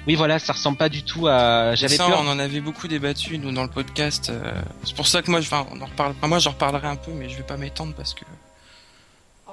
[0.06, 2.86] oui voilà ça ressemble pas du tout à j'avais ça, peur on en avait beaucoup
[2.86, 4.30] débattu nous dans le podcast.
[4.30, 4.52] euh,
[4.84, 6.12] c'est pour ça que moi, je, enfin, on en reparle.
[6.16, 8.24] enfin, moi, j'en reparlerai un peu, mais je vais pas m'étendre parce que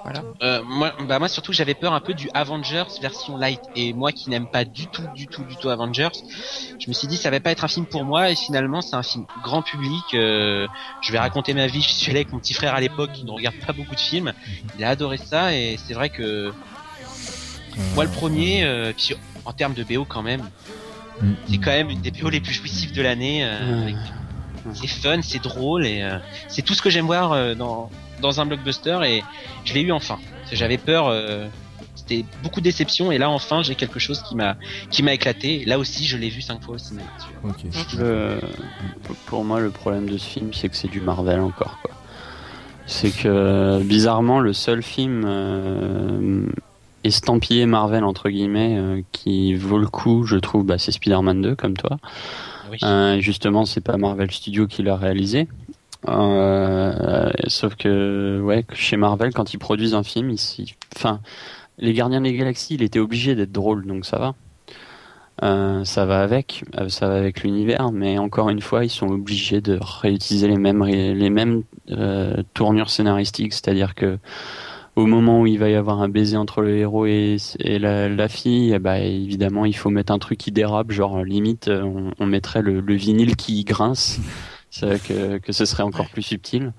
[0.04, 0.24] Voilà.
[0.42, 4.12] Euh, moi, bah moi surtout j'avais peur un peu du Avengers version light et moi
[4.14, 6.10] qui n'aime pas du tout, du tout, du tout Avengers,
[6.80, 8.96] je me suis dit ça va pas être un film pour moi et finalement c'est
[8.96, 10.04] un film grand public.
[10.14, 10.68] euh,
[11.02, 11.82] je vais raconter ma vie.
[11.90, 14.00] Je suis allé avec mon petit frère à l'époque qui ne regarde pas beaucoup de
[14.00, 14.32] films.
[14.78, 16.54] Il a adoré ça et c'est vrai que
[17.94, 19.16] moi le premier, euh, puis
[19.46, 20.42] en termes de BO quand même,
[21.50, 23.44] c'est quand même une des BO les plus jouissives de l'année.
[23.44, 23.96] avec-
[24.74, 26.08] C'est fun, c'est drôle et
[26.48, 27.90] c'est tout ce que j'aime voir dans
[28.22, 29.24] dans un blockbuster et
[29.66, 30.18] je l'ai eu enfin.
[30.52, 31.48] J'avais peur, euh,
[31.96, 34.56] c'était beaucoup de déception et là enfin j'ai quelque chose qui m'a
[34.90, 35.62] qui m'a éclaté.
[35.62, 37.08] Et là aussi je l'ai vu cinq fois au cinéma.
[37.98, 38.40] Le-
[39.28, 41.78] pour moi, le problème de ce film, c'est que c'est du Marvel encore.
[41.82, 41.92] quoi.
[42.88, 46.48] C'est que bizarrement, le seul film euh,
[47.04, 51.56] estampillé Marvel entre guillemets euh, qui vaut le coup, je trouve, bah, c'est Spider-Man 2,
[51.56, 51.98] comme toi.
[52.72, 52.78] Oui.
[52.84, 55.48] Euh, justement, c'est pas Marvel Studios qui l'a réalisé.
[56.08, 60.34] Euh, sauf que, ouais, chez Marvel, quand ils produisent un film,
[60.96, 61.20] enfin,
[61.78, 64.36] les Gardiens des Galaxies, il était obligé d'être drôle, donc ça va.
[65.42, 69.08] Euh, ça va avec, euh, ça va avec l'univers, mais encore une fois, ils sont
[69.08, 71.64] obligés de réutiliser les mêmes les mêmes
[72.54, 74.20] tournures scénaristiques, c'est-à-dire que
[74.96, 78.28] au moment où il va y avoir un baiser entre le héros et, la, la
[78.28, 82.62] fille, eh ben, évidemment, il faut mettre un truc qui dérape, genre limite, on, mettrait
[82.62, 84.20] le, le vinyle qui grince,
[84.72, 86.74] que, que ce serait encore plus subtil.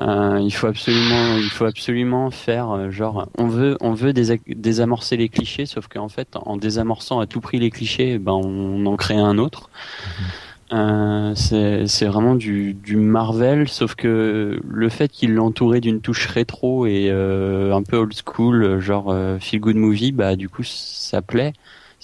[0.00, 4.40] Euh, il faut absolument, il faut absolument faire euh, genre, on veut, on veut désa-
[4.48, 8.86] désamorcer les clichés, sauf qu'en fait, en désamorçant à tout prix les clichés, ben on
[8.86, 9.70] en crée un autre.
[10.72, 16.26] Euh, c'est c'est vraiment du, du Marvel, sauf que le fait qu'il l'entourait d'une touche
[16.26, 21.20] rétro et euh, un peu old school, genre feel good movie, bah du coup ça
[21.20, 21.52] plaît.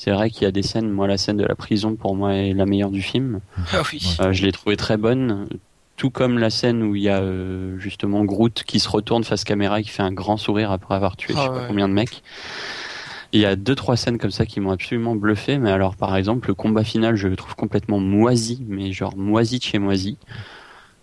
[0.01, 2.33] C'est vrai qu'il y a des scènes, moi la scène de la prison pour moi
[2.33, 3.41] est la meilleure du film.
[3.73, 4.17] Ah oui.
[4.21, 5.49] Euh, je l'ai trouvée très bonne,
[5.97, 9.43] tout comme la scène où il y a euh, justement Groot qui se retourne face
[9.43, 11.89] caméra et qui fait un grand sourire après avoir tué je sais Ah pas combien
[11.89, 12.23] de mecs.
[13.33, 16.17] Il y a deux trois scènes comme ça qui m'ont absolument bluffé, mais alors par
[16.17, 20.17] exemple le combat final je le trouve complètement moisi, mais genre moisi de chez moisi.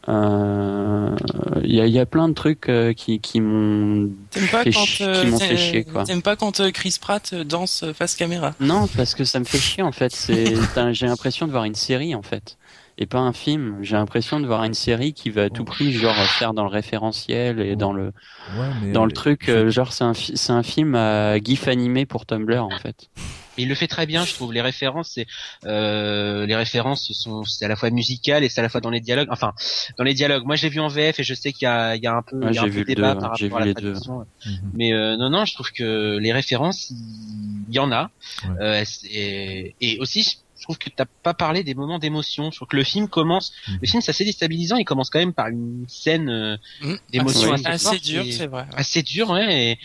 [0.07, 1.15] Euh,
[1.63, 4.63] Il y, a, il y a plein de trucs euh, qui, qui m'ont T'aimes pas
[4.63, 6.03] fait, quand chi- euh, qui m'ont fait chier quoi.
[6.05, 8.53] T'aimes pas quand euh, Chris Pratt euh, danse euh, face caméra?
[8.59, 10.15] Non, parce que ça me fait chier en fait.
[10.15, 12.57] C'est, t'as- j'ai l'impression de voir une série en fait,
[12.97, 13.77] et pas un film.
[13.81, 16.69] J'ai l'impression de voir une série qui va à tout prix genre faire dans le
[16.69, 18.13] référentiel et dans le
[18.47, 21.39] Ouais, mais dans le euh, truc euh, genre c'est un fi- c'est un film à
[21.39, 23.09] gif animé pour Tumblr en fait.
[23.57, 24.53] Mais il le fait très bien, je trouve.
[24.53, 25.27] Les références, c'est
[25.65, 28.89] euh, les références sont c'est à la fois musical et c'est à la fois dans
[28.89, 29.27] les dialogues.
[29.31, 29.53] Enfin,
[29.97, 30.43] dans les dialogues.
[30.45, 32.13] Moi, je l'ai vu en VF et je sais qu'il y a, il y a
[32.15, 33.65] un peu, Ouais, il y a un j'ai peu débat deux, par j'ai rapport à
[33.65, 33.81] la deux.
[33.93, 34.25] traduction.
[34.45, 34.71] mhm.
[34.73, 38.09] Mais euh, non, non, je trouve que les références, il y en a.
[38.43, 38.55] Ouais.
[38.61, 40.23] Euh, et, et aussi,
[40.57, 42.49] je trouve que t'as pas parlé des moments d'émotion.
[42.51, 43.53] Je trouve que le film commence.
[43.67, 43.77] Mhm.
[43.81, 44.77] Le film, c'est assez déstabilisant.
[44.77, 46.93] Il commence quand même par une scène euh, Mmh.
[47.11, 48.65] d'émotion assez- assez, Assez forte dur, et- c'est vrai.
[48.75, 49.71] assez dur, ouais.
[49.71, 49.79] Et,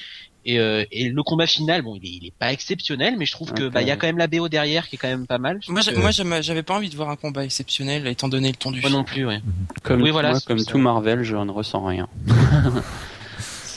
[0.44, 3.32] et, euh, et le combat final, bon, il est, il est pas exceptionnel, mais je
[3.32, 3.72] trouve que Ok.
[3.72, 5.60] bah il y a quand même la BO derrière qui est quand même pas mal.
[5.68, 8.70] Moi, que- moi, j'avais pas envie de voir un combat exceptionnel étant donné le ton
[8.70, 8.98] du moi film.
[9.00, 9.40] non plus, ouais.
[9.82, 10.70] Comme Oui, voilà, moi, c'est comme ça.
[10.70, 12.08] tout Marvel, je ne ressens rien.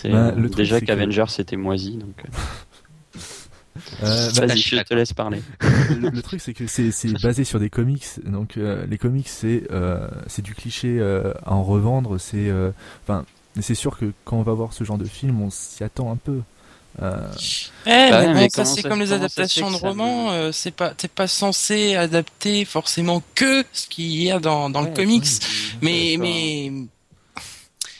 [0.06, 2.14] Bah, le truc, déjà que- qu'Avengers c'était moisi donc.
[2.26, 3.18] euh,
[4.03, 5.41] Euh, bah, Vas-y, je suis je te laisse parler.
[5.61, 9.27] le, le truc c'est que c'est c'est basé sur des comics donc euh, les comics
[9.27, 12.72] c'est euh, c'est du cliché euh, à en revendre c'est euh,
[13.03, 13.26] enfin
[13.56, 16.11] mais c'est sûr que quand on va voir ce genre de film on s'y attend
[16.11, 16.41] un peu
[17.02, 17.34] euh,
[17.86, 20.52] Eh, Bah mais ouais, bon, mais ça c'est comme les adaptations de romans, me- euh,
[20.53, 24.88] c'est pas t'es pas censé adapter forcément que ce qu'il y a dans, dans le
[24.88, 25.26] comics.
[25.91, 26.72] ouais, Mais mais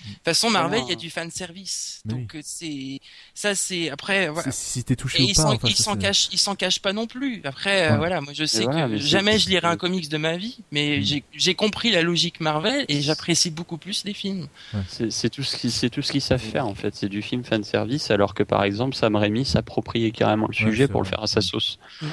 [0.06, 2.02] de toute façon Marvel, il y a Comment- du fan service.
[2.06, 3.00] Mais Donc euh, c'est
[3.34, 4.52] ça c'est après voilà.
[4.52, 6.38] si t'es touché Et ou ils pas s'en enfin, ils ça, s'en c'est- cachent ils
[6.38, 7.42] s'en cachent pas non plus.
[7.46, 10.38] Après euh, voilà, moi je sais voilà, que jamais je lirai un comics de ma
[10.38, 11.22] vie, mais Mm.
[11.34, 14.48] j'ai compris la logique Marvel et j'apprécie beaucoup plus les films.
[14.88, 16.96] C'est c'est tout ce qui c'est tout ce qu'ils savent faire en fait.
[16.96, 20.88] C'est du film fan service alors que par exemple Sam Raimi s'appropriait carrément le sujet
[20.88, 21.78] pour le faire à sa sauce.
[22.02, 22.08] Mm.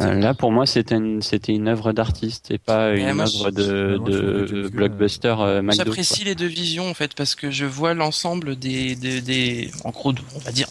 [0.00, 3.50] Euh, là pour moi c'était une c'était une œuvre d'artiste et pas une moi, œuvre
[3.50, 5.62] de, blockbuster euh.
[5.70, 9.90] J'apprécie les deux visions en fait parce que je vois l'ensemble des, des, des en
[9.90, 10.66] gros on va dire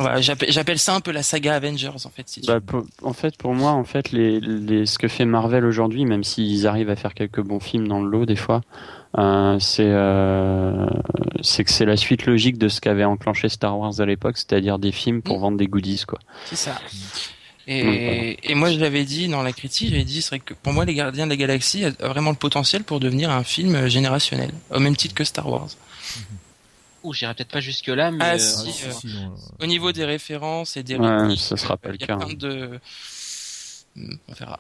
[0.49, 2.61] j'appelle ça un peu la saga Avengers en fait si tu Bah, veux.
[2.61, 6.23] pour- en fait, pour moi, en fait, les, les, ce que fait Marvel aujourd'hui, même
[6.23, 8.61] s'ils arrivent à faire quelques bons films dans le lot des fois,
[9.17, 10.87] euh, c'est euh,
[11.41, 14.79] c'est que c'est la suite logique de ce qu'avait enclenché Star Wars à l'époque, c'est-à-dire
[14.79, 15.41] des films pour Mm.
[15.41, 16.19] vendre des goodies, quoi.
[16.45, 16.79] c'est ça.
[17.67, 20.73] Et, et moi je l'avais dit dans la critique, j'avais dit c'est vrai que pour
[20.73, 24.51] moi les Gardiens de la Galaxie a vraiment le potentiel pour devenir un film générationnel
[24.71, 25.69] au même titre que Star Wars.
[27.03, 29.07] Ouh, j'irai peut-être pas jusque là, mais Ah, euh, si, euh, si,
[29.59, 32.33] Au niveau des références et des Ouais, répliques, ça sera pas le cas, hein.
[32.33, 32.79] de
[33.95, 34.59] Hmm, on verra.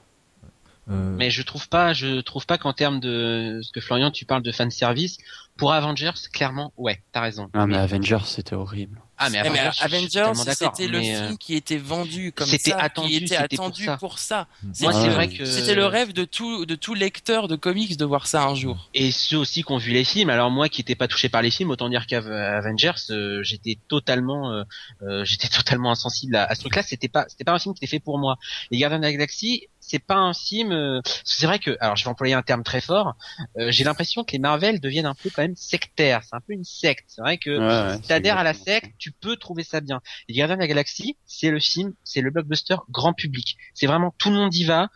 [0.91, 4.25] Euh, Mais je trouve pas, je trouve pas qu'en termes de ce que Florian, tu
[4.25, 5.17] parles de fan service
[5.57, 7.49] pour Avengers, clairement, ouais, t'as raison.
[7.53, 8.99] Ah, mais Mais- Avengers, c'était horrible.
[9.17, 12.71] ah, mais Eh, mais Avengers, c'était le mais, euh, film qui était vendu comme c'était
[12.71, 13.97] ça, attendu, qui était pour attendu ça.
[13.97, 14.47] pour ça.
[14.79, 15.01] Moi, Ouais.
[15.01, 18.25] c'est vrai que C'était le rêve de tout, de tout lecteur de comics de voir
[18.25, 18.89] ça un jour.
[18.95, 20.29] Et ceux aussi qui ont vu les films.
[20.31, 24.63] Alors moi, qui n'étais pas touché par les films, autant dire qu'Avengers, euh, j'étais totalement,
[25.23, 26.81] j'étais totalement insensible à, à ce truc-là.
[26.81, 28.37] C'était pas, c'était pas un film qui était fait pour moi.
[28.71, 30.71] Les Gardiens de la Galaxie, c'est pas un film.
[30.71, 33.13] euh, c'est vrai que, alors je vais employer un terme très fort.
[33.59, 36.21] euh, J'ai l'impression que les Marvel deviennent un peu quand même sectaires.
[36.23, 37.05] C'est un peu une secte.
[37.07, 40.01] C'est vrai que Ouais, si t'adhères à la secte, tu peux trouver ça bien.
[40.27, 43.57] Les Gardiens de la Galaxie, c'est le film, c'est le blockbuster grand public.
[43.73, 44.87] C'est vraiment tout le monde y va.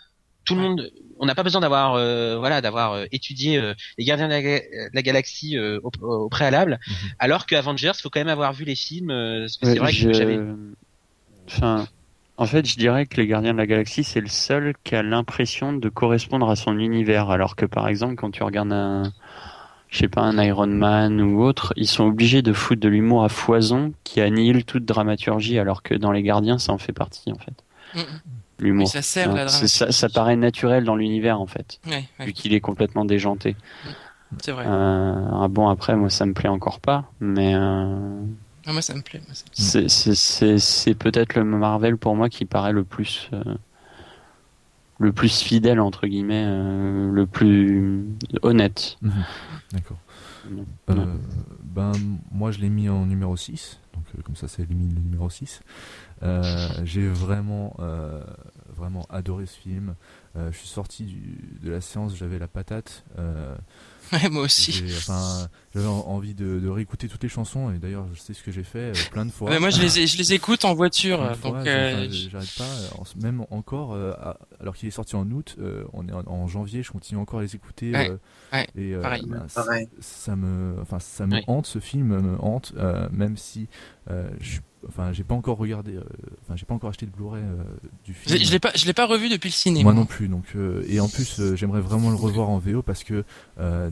[0.45, 4.05] Tout le monde, on n'a pas besoin d'avoir, euh, voilà, d'avoir euh, étudié euh, les
[4.05, 6.79] Gardiens de la, de la Galaxie euh, au, au préalable.
[6.87, 6.95] Mhm.
[7.17, 9.09] Alors que Avengers, faut quand même avoir vu les films.
[9.09, 10.37] euh, parce que c'est vrai je- que j'avais.
[11.47, 11.87] Enfin,
[12.37, 15.03] en fait, je dirais que les Gardiens de la Galaxie, c'est le seul qui a
[15.03, 19.13] l'impression de correspondre à son univers, alors que par exemple, quand tu regardes un,
[19.89, 23.23] je sais pas, un Iron Man ou autre, ils sont obligés de foutre de l'humour
[23.23, 27.31] à foison qui annihile toute dramaturgie, alors que dans les Gardiens, ça en fait partie,
[27.31, 27.53] en fait.
[27.93, 27.99] Mm.
[28.59, 28.87] L'humour.
[28.87, 32.53] Ça sert, la C'est- ça, paraît naturel dans l'univers, en fait, Ouais, ouais, vu qu'il
[32.53, 33.55] est complètement déjanté.
[34.41, 34.65] c'est vrai.
[34.67, 38.21] Euh, ah bon, après, moi, ça me plaît encore pas, mais euh,
[38.65, 39.21] Ah, moi, ça me plaît.
[39.53, 43.55] c'est- c'est c'est- c'est peut-être le Marvel pour moi qui paraît le plus euh,
[44.99, 48.05] le plus fidèle entre guillemets, euh, le plus
[48.43, 48.97] honnête.
[49.01, 49.11] Mhm.
[49.73, 49.97] D'accord.
[50.89, 51.15] Euh,
[51.63, 51.91] ben,
[52.31, 53.79] moi, je l'ai mis en numéro 6.
[53.93, 55.61] Donc, euh, comme ça, ça élimine le numéro 6.
[56.23, 58.23] Euh, J'ai vraiment, euh,
[58.75, 59.95] vraiment adoré ce film.
[60.37, 63.03] Euh, je suis sorti du- de la séance, j'avais la patate.
[63.19, 63.55] Euh,
[64.13, 64.83] Ouais, moi aussi.
[64.97, 67.69] enfin, J'avais en- envie de, de réécouter toutes les chansons.
[67.71, 69.49] Et d'ailleurs, je sais ce que j'ai fait euh, plein de fois.
[69.51, 71.17] Ouais, moi, je les, ai- je les écoute en voiture.
[71.19, 72.63] Donc, fois, euh, j'arrête pas.
[72.63, 74.13] euh, même encore, euh,
[74.61, 77.39] alors qu'il est sorti en août, euh, on est en, en janvier, je continue encore
[77.39, 77.91] à les écouter.
[77.91, 78.17] Ouais, euh,
[78.53, 79.23] ouais, et, euh, pareil.
[79.53, 79.89] Pareil.
[79.99, 81.65] ça me, enfin, ça me hante.
[81.67, 83.67] Ce film me hante, euh, même si,
[84.09, 86.03] euh, je, suis- enfin, j'ai pas encore regardé, euh,
[86.43, 87.63] enfin, j'ai pas encore acheté de Blu-ray euh,
[88.05, 88.37] du film.
[88.39, 89.83] je, je l'ai pas, je l'ai pas revu depuis le cinéma.
[89.83, 92.81] Moi non plus, donc euh, et en plus euh, j'aimerais vraiment le revoir en VO
[92.81, 93.23] parce que
[93.59, 93.89] euh,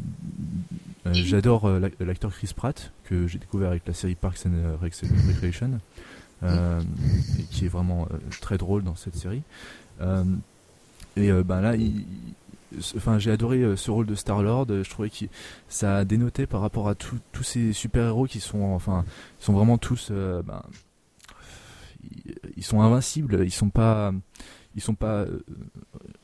[1.06, 1.66] euh, j'adore
[2.00, 4.96] l'acteur Chris Pratt que j'ai découvert avec la série Parks and euh, Rec-
[5.28, 5.80] Recreation,
[6.44, 6.82] euh,
[7.40, 9.44] et qui est vraiment euh, très drôle dans cette série.
[10.02, 10.24] Euh,
[11.16, 12.06] et euh, ben là, il-
[12.98, 14.68] enfin j'ai adoré euh, ce rôle de Star Lord.
[14.70, 15.26] Je trouvais que
[15.70, 19.06] ça dénotait par rapport à tous tous ces super héros qui sont, enfin,
[19.40, 20.64] ils sont vraiment tous, euh, ben,
[22.58, 23.44] ils- sont invincibles.
[23.44, 24.12] Ils sont pas
[24.76, 25.40] ils sont pas euh,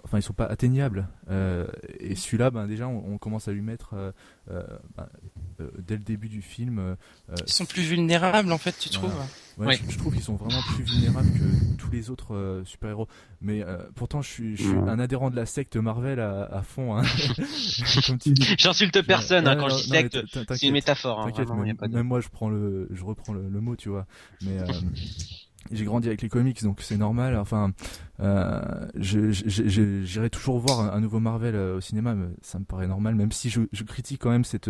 [0.04, 1.68] enfin ils sont pas atteignables Euh,
[2.00, 4.12] et celui-là ben déjà on, on commence à lui mettre euh,
[4.50, 4.64] euh,
[4.98, 5.39] ben, euh,
[5.80, 6.95] dès le début du film euh,
[7.45, 9.10] Ils sont plus vulnérables, en fait, tu Voilà.
[9.15, 9.19] trouves
[9.57, 9.81] ouais, Oui.
[9.88, 13.07] je, je trouve qu'ils sont vraiment plus vulnérables que tous les autres euh, super-héros
[13.41, 14.90] mais euh, pourtant je suis, je suis Ouais.
[14.90, 17.03] un adhérent de la secte Marvel à, à fond hein.
[18.57, 20.18] J'insulte personne hein, quand non, je dis secte.
[20.56, 21.19] C'est une métaphore.
[21.22, 23.76] Hein, vraiment, même, pas de- même moi je prends le, je reprends le, le mot,
[23.76, 24.06] tu vois.
[24.44, 24.65] Mais euh,
[25.72, 27.36] j'ai grandi avec les comics, donc c'est normal.
[27.38, 27.72] Enfin,
[28.19, 28.61] euh,
[28.95, 33.15] j'irai toujours voir un, un nouveau Marvel euh, au cinéma, mais ça me paraît normal,
[33.15, 34.69] même si je, je critique quand même cette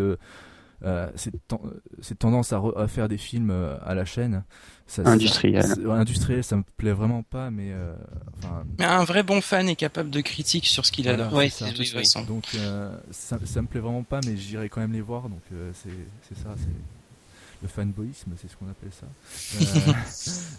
[0.85, 1.60] euh, cette, ten-
[2.01, 4.43] cette tendance à, re- à faire des films euh, à la chaîne.
[4.88, 5.65] Ça- ça- Industriel.
[5.85, 7.93] ouais, industriel, ça me plaît vraiment pas, mais euh,
[8.39, 8.64] enfin.
[8.80, 11.38] Mais un vrai bon fan est capable de critique sur ce qu'il Voilà, adore.
[11.38, 11.65] Ouais, ça.
[11.77, 12.26] oui, oui.
[12.27, 15.30] Donc euh, ça, ça me plaît vraiment pas, mais j'irai quand même les voir.
[15.30, 15.89] Donc euh, c'est
[16.27, 16.68] c'est ça, c'est
[17.61, 19.06] le fanboyisme, c'est ce qu'on appelle ça.
[19.61, 19.93] Euh,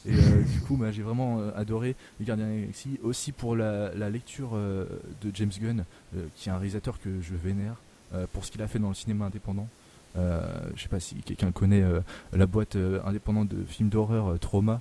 [0.11, 3.33] et euh, du coup, bah, j'ai vraiment euh, adoré les Gardiens de la Galaxie, aussi
[3.33, 4.85] pour la, la lecture euh,
[5.23, 5.85] de James Gunn,
[6.15, 7.77] euh, qui est un réalisateur que je vénère
[8.15, 9.67] euh, pour ce qu'il a fait dans le cinéma indépendant.
[10.17, 10.41] Euh,
[10.75, 12.01] je sais pas si quelqu'un connaît euh,
[12.33, 14.81] la boîte euh, indépendante de films d'horreur euh, Trauma.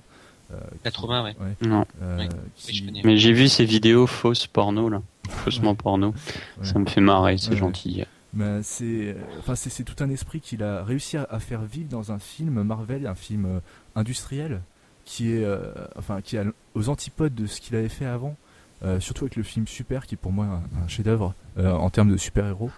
[0.52, 1.34] euh, La qui- Trauma, ouais.
[1.62, 1.84] Non.
[2.02, 2.28] euh, Oui.
[2.56, 3.00] qui-.
[3.04, 6.08] Mais j'ai vu ces vidéos fausses porno là, faussement porno.
[6.08, 6.64] Ouais.
[6.66, 8.04] Ça me fait marrer, c'est Ouais, gentil.
[8.32, 11.88] Ben, c'est enfin c'est c'est tout un esprit qu'il a réussi à, à faire vivre
[11.88, 13.60] dans un film Marvel, un film euh,
[13.96, 14.60] industriel
[15.04, 16.44] qui est euh, enfin qui est
[16.74, 18.36] aux antipodes de ce qu'il avait fait avant.
[18.82, 21.90] Euh, surtout avec le film Super qui est pour moi un, un chef-d'œuvre euh, en
[21.90, 22.70] termes de super-héros.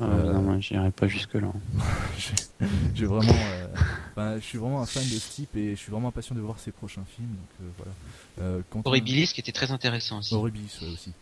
[0.00, 1.52] Ah, Euh, non, moi j'irai pas jusque là.
[2.18, 3.66] J'ai- J'ai vraiment euh,
[4.12, 6.40] enfin, je suis vraiment un fan de ce type et je suis vraiment impatient de
[6.40, 7.92] voir ses prochains films donc euh, voilà.
[8.40, 10.34] Euh, Quentin- Horribilis qui était très intéressant aussi.
[10.34, 11.12] Horribilis ouais, aussi.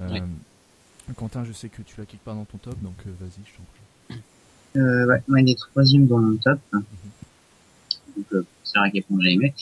[0.00, 0.20] Euh, Oui.
[1.16, 3.56] Quentin, je sais que tu l'as quelque part dans ton top donc euh, vas-y, je
[3.56, 4.20] t'en prie.
[4.76, 6.58] Euh, ouais, moi, il est troisième dans mon top.
[6.72, 6.84] Donc,
[8.32, 9.54] euh, c'est vrai qu'elle j'ai aimé.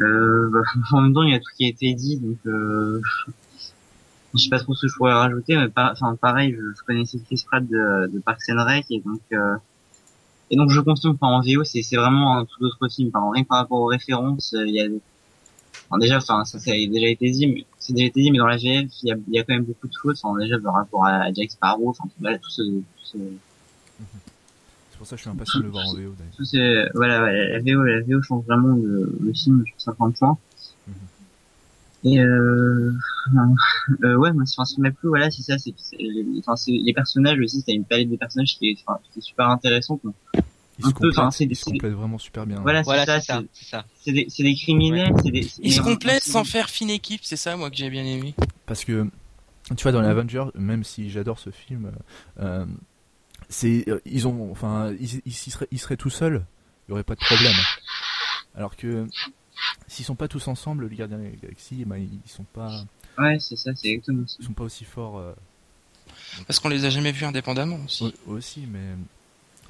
[0.00, 0.60] Euh, bah,
[0.92, 3.00] en même temps, il y a tout qui a été dit, donc, euh,
[4.34, 6.82] je sais pas trop ce que je pourrais rajouter, mais par- enfin, pareil, je, je
[6.84, 9.56] connaissais Chris Pratt de, de Parks and Rec, et donc, euh,
[10.50, 13.30] et donc je confirme, enfin, en VO, c'est, c'est vraiment un tout autre film, enfin,
[13.32, 14.86] rien que par rapport aux références, euh, il y a,
[15.88, 18.38] enfin, déjà, enfin, ça, ça a déjà été dit, mais c'est déjà été dit, mais
[18.38, 20.38] dans la VF, il y a, il y a quand même beaucoup de fautes, enfin,
[20.40, 23.18] déjà par rapport à Jack Sparrow, enfin, voilà, tout ce, tout ce,
[24.90, 26.32] C'est pour ça que je suis impatient de le voir en VO d'ailleurs.
[26.36, 30.16] tout ce, voilà, ouais, la VO, la VO change vraiment le, le film sur 50
[30.16, 30.38] points.
[30.86, 30.94] Mhm.
[32.04, 32.92] Et euh,
[34.04, 36.72] euh, ouais, moi, enfin, ce qui m'a plu, voilà, c'est ça, c'est, les, enfin, c'est
[36.72, 40.00] les personnages aussi, t'as une palette de personnages qui est, enfin, qui est super intéressante.
[40.04, 40.14] donc.
[40.78, 42.60] Ils Un se peu, enfin, complètent, c'est des- vraiment super bien.
[42.62, 43.84] Voilà, Voilà, c'est ça, c'est, ça.
[44.02, 47.20] c'est des, c'est des criminels, c'est des, Ils se complètent en- sans faire fine équipe,
[47.24, 48.34] c'est ça moi que j'ai bien aimé.
[48.66, 49.06] Parce que,
[49.76, 51.92] tu vois, dans les Avengers, même si j'adore ce film,
[52.40, 52.64] euh,
[53.50, 56.44] c'est, euh, ils ont, enfin, ils, ils, ils seraient, ils seraient tout seuls,
[56.88, 57.52] il y aurait pas de problème.
[58.56, 59.06] Alors que,
[59.88, 62.84] s'ils sont pas tous ensemble, les Gardiens de la Galaxie, eh ben, ils sont pas,
[63.18, 64.36] Ouais, c'est ça, c'est exactement ça.
[64.40, 65.32] ils sont pas aussi forts euh,
[66.46, 68.04] Parce qu'on les a jamais vus indépendamment aussi.
[68.26, 68.96] au- aussi, mais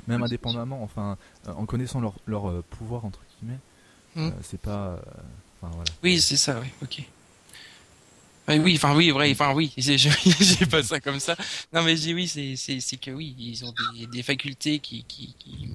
[0.09, 1.16] même indépendamment, enfin,
[1.48, 3.59] euh, en connaissant leur, leur euh, pouvoir entre guillemets,
[4.14, 4.27] Hmm.
[4.28, 4.97] euh, c'est pas, euh,
[5.62, 5.90] enfin voilà.
[6.02, 7.02] Oui, c'est ça, oui, ok.
[8.48, 11.36] Ouais, oui, enfin oui, vrai, enfin oui, j'ai pas ça comme ça.
[11.73, 15.05] Non mais j'ai oui, c'est c'est c'est que oui, ils ont des, des facultés qui,
[15.05, 15.69] qui qui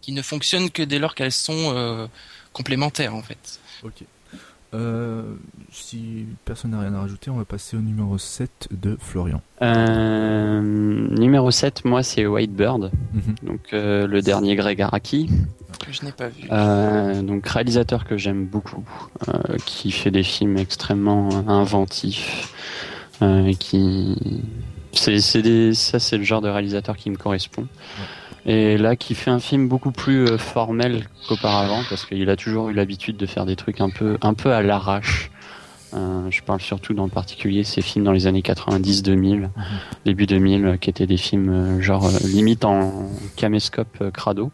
[0.00, 2.06] qui ne fonctionnent que dès lors qu'elles sont euh,
[2.58, 3.60] complémentaires en fait.
[3.84, 4.02] Ok.
[4.74, 5.22] Euh,
[5.72, 9.40] si personne n'a rien à rajouter, on va passer au numéro 7 de Florian.
[9.62, 13.34] Euh, numéro 7, moi, c'est Whitebird, Mhm.
[13.44, 15.30] donc euh, le dernier Greg Araki.
[15.86, 16.42] Que je n'ai pas vu.
[16.50, 18.84] Euh, donc réalisateur que j'aime beaucoup,
[19.28, 22.52] euh, qui fait des films extrêmement inventifs,
[23.22, 24.42] euh, qui
[24.92, 27.66] c'est c'est des ça c'est le genre de réalisateur qui me correspond.
[28.46, 32.70] Et là, qui fait un film beaucoup plus euh, formel qu'auparavant, parce qu'il a toujours
[32.70, 35.30] eu l'habitude de faire des trucs un peu un peu à l'arrache.
[35.94, 39.48] Euh, je parle surtout dans particulier ces films dans les années 90-2000,
[40.04, 44.50] début 2000, euh, qui étaient des films genre limite en caméscope crado.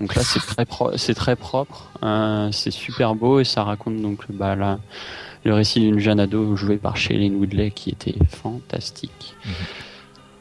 [0.00, 4.02] Donc là, c'est très pro- c'est très propre, euh, c'est super beau et ça raconte
[4.02, 4.80] donc bah, la-
[5.44, 9.34] le récit d'une jeune ado jouée par Shailene Woodley qui était fantastique.
[9.44, 9.52] Mhm.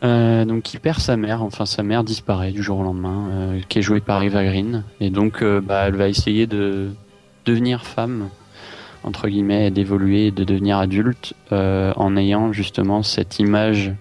[0.04, 3.60] Euh, donc qui perd sa mère, enfin sa mère disparaît du jour au lendemain, euh,
[3.70, 4.84] qui est jouée par Eva Green.
[5.00, 6.92] Et donc euh, bah, elle va essayer de
[7.46, 8.30] devenir femme
[9.06, 13.92] entre guillemets, et d'évoluer, de devenir adulte en ayant justement cette image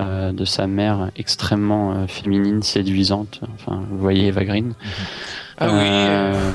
[0.00, 3.40] euh, de sa mère extrêmement euh, féminine, séduisante.
[3.54, 4.74] Enfin, vous voyez Eva Green.
[5.58, 6.50] Ah oui, euh,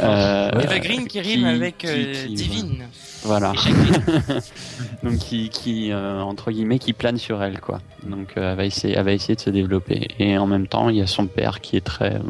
[0.00, 2.84] Euh, euh, Eva Green qui rime qui- avec qui- euh, qui- Divine.
[3.24, 3.52] Voilà.
[5.02, 7.80] Donc qui, qui euh, entre guillemets, qui plane sur elle, quoi.
[8.06, 10.08] Donc euh, elle va essayer, elle va essayer de se développer.
[10.18, 12.20] Et en même temps, il y a son père qui est très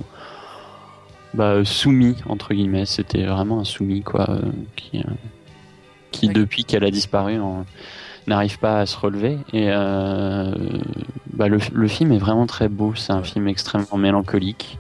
[1.35, 2.87] bah, soumis entre guillemets.
[2.87, 4.41] C'était vraiment un soumis, quoi, euh,
[4.77, 5.03] qui, euh,
[6.11, 7.67] qui depuis qu'elle a disparu, en-
[8.29, 9.39] n'arrive pas à se relever.
[9.53, 10.53] Et euh,
[11.33, 12.95] bah, le, le film est vraiment très beau.
[12.95, 14.79] C'est un film extrêmement mélancolique.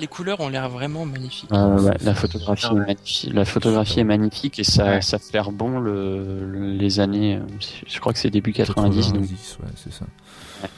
[0.00, 1.50] Les couleurs ont l'air vraiment magnifiques.
[1.52, 3.30] Euh, ouais, la photographie, est magnifique.
[3.32, 5.00] la photographie est magnifique et ça, Ouais.
[5.02, 7.36] ça flaire bon le, le- les années.
[7.36, 7.40] euh,
[7.86, 10.04] Je crois que c'est début 90, donc, 90, ouais, c'est ça.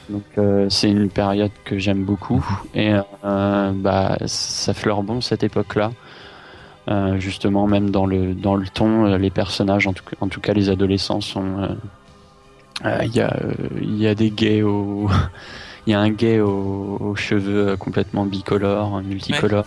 [0.09, 2.45] donc euh, c'est une période que j'aime beaucoup
[2.75, 2.93] et
[3.25, 5.91] euh, bah ça fleure bon cette époque-là.
[6.89, 10.29] Euh, justement, même dans le dans le ton, euh, les personnages, en tout cas, en
[10.29, 11.57] tout cas les adolescents sont.
[12.85, 13.35] euh, Il y a
[13.81, 15.09] y a des gays au
[15.87, 19.65] il y a un gay aux, aux cheveux complètement bicolores, multicolores.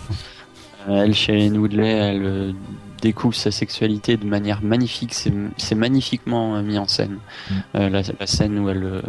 [0.89, 2.55] Euh, elle, Shailene Woodley, elle
[3.03, 5.13] découvre sa sexualité de manière magnifique.
[5.13, 7.19] C'est magnifiquement mis en scène.
[7.51, 7.55] Mm.
[7.75, 9.03] Euh, la, la scène où elle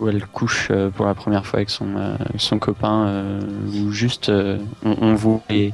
[0.00, 1.88] où elle couche pour la première fois avec son
[2.36, 3.40] son copain,
[3.74, 4.30] où juste
[4.84, 5.72] on, on voit les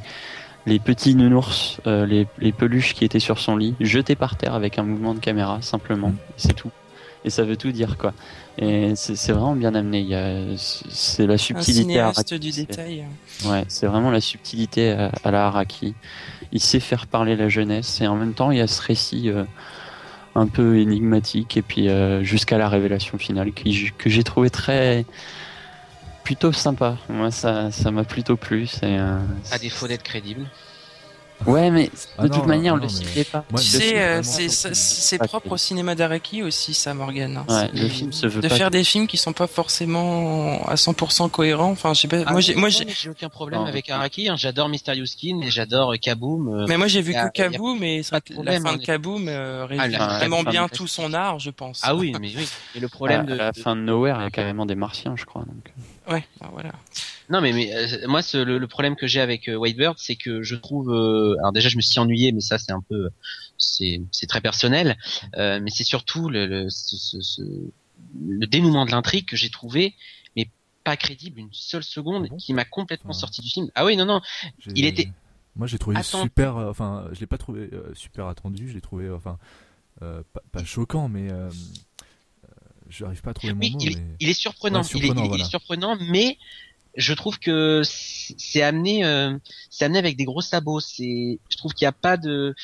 [0.67, 4.55] les petits nounours, euh, les, les peluches qui étaient sur son lit, jetés par terre
[4.55, 6.09] avec un mouvement de caméra, simplement.
[6.09, 6.17] Mm.
[6.37, 6.71] C'est tout.
[7.27, 8.13] Et ça veut tout dire, quoi.
[8.59, 10.01] Et c'est c'est vraiment bien amené.
[10.01, 11.81] Il y a, c'est la Un subtilité.
[11.83, 12.39] cinéaste Araki.
[12.39, 13.05] du C'est- détail.
[13.47, 15.95] Ouais, c'est vraiment la subtilité à, à la Haraki.
[16.53, 19.31] Il sait faire parler la jeunesse et en même temps il y a ce récit
[19.31, 19.45] euh,
[20.35, 25.05] un peu énigmatique et puis euh, jusqu'à la révélation finale qui, que j'ai trouvé très
[26.25, 26.97] plutôt sympa.
[27.09, 28.67] Moi ça ça m'a plutôt plu.
[28.67, 29.19] C'est euh,
[29.53, 30.47] À défaut d'être crédible.
[31.47, 33.45] Ouais mais de Ah toute non, manière non, le mais- film est pas.
[33.51, 37.37] Moi, tu le sais, euh, c'est propre au cinéma d'Araki aussi, ça, Morgan.
[37.37, 37.45] hein.
[37.49, 40.75] Ouais, le film se veut de pas faire des films qui sont pas forcément à
[40.77, 41.71] 100% cohérents.
[41.71, 42.19] Enfin, je sais pas.
[42.27, 43.67] Ah moi, oui, j'ai, moi, non, j'ai, mais j'ai aucun problème Non.
[43.67, 44.29] avec Araki.
[44.29, 44.37] Hein.
[44.37, 46.49] J'adore Mysterious Skin et j'adore euh, Kaboom.
[46.63, 48.83] euh, mais moi, j'ai vu que Kaboom, mais pas de la problème, fin hein, de
[48.85, 49.89] Kaboom euh, Ah,
[50.19, 51.81] vraiment fin bien tout son art, je pense.
[51.83, 52.49] Ah oui, mais oui.
[52.75, 55.25] Et le problème de, la fin de Nowhere, il y a carrément des martiens, je
[55.25, 55.43] crois.
[55.43, 55.73] Donc.
[56.11, 56.71] Ouais, bah, voilà.
[57.31, 60.17] Non, mais, mais euh, moi, ce- le, le problème que j'ai avec euh, Whitebird, c'est
[60.17, 60.91] que je trouve.
[60.93, 63.09] euh, alors déjà, je me suis ennuyé, mais ça, c'est un peu,
[63.57, 64.97] c'est, c'est très personnel.
[65.37, 67.43] Euh, mais c'est surtout le, le, ce- ce- ce-
[68.29, 69.95] le dénouement de l'intrigue que j'ai trouvé,
[70.37, 70.49] mais
[70.85, 72.37] pas crédible une seule seconde, Ah bon?
[72.37, 73.19] qui m'a complètement Ah.
[73.19, 73.71] sorti du film.
[73.75, 74.21] Ah oui, non, non.
[74.75, 75.09] Il était-
[75.57, 76.23] Moi, j'ai trouvé Attends.
[76.25, 76.57] super.
[76.59, 78.69] euh, Enfin, je l'ai pas trouvé euh, super attendu.
[78.69, 79.09] Je l'ai trouvé.
[79.11, 79.39] Enfin,
[80.03, 82.49] euh, pas, pas choquant, mais euh, euh,
[82.91, 83.79] j'arrive pas à trouver mon Oui, mot.
[83.81, 84.05] il, mais...
[84.21, 84.81] il est surprenant.
[84.81, 85.45] Ouais, surprenant, il est- il est voilà.
[85.45, 86.39] surprenant, mais
[86.97, 89.37] je trouve que c'est amené, euh,
[89.71, 90.81] c'est amené avec des gros sabots.
[90.81, 92.55] C'est, je trouve qu'il n'y a pas de.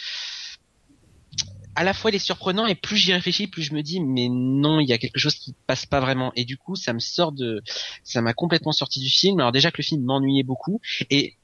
[1.76, 4.28] À la fois, il est surprenant et plus j'y réfléchis, plus je me dis, mais
[4.28, 6.32] non, il y a quelque chose qui passe pas vraiment.
[6.34, 7.62] Et du coup, ça me sort de,
[8.02, 9.38] ça m'a complètement sorti du film.
[9.38, 10.80] Alors déjà que le film m'ennuyait beaucoup
[11.10, 11.36] et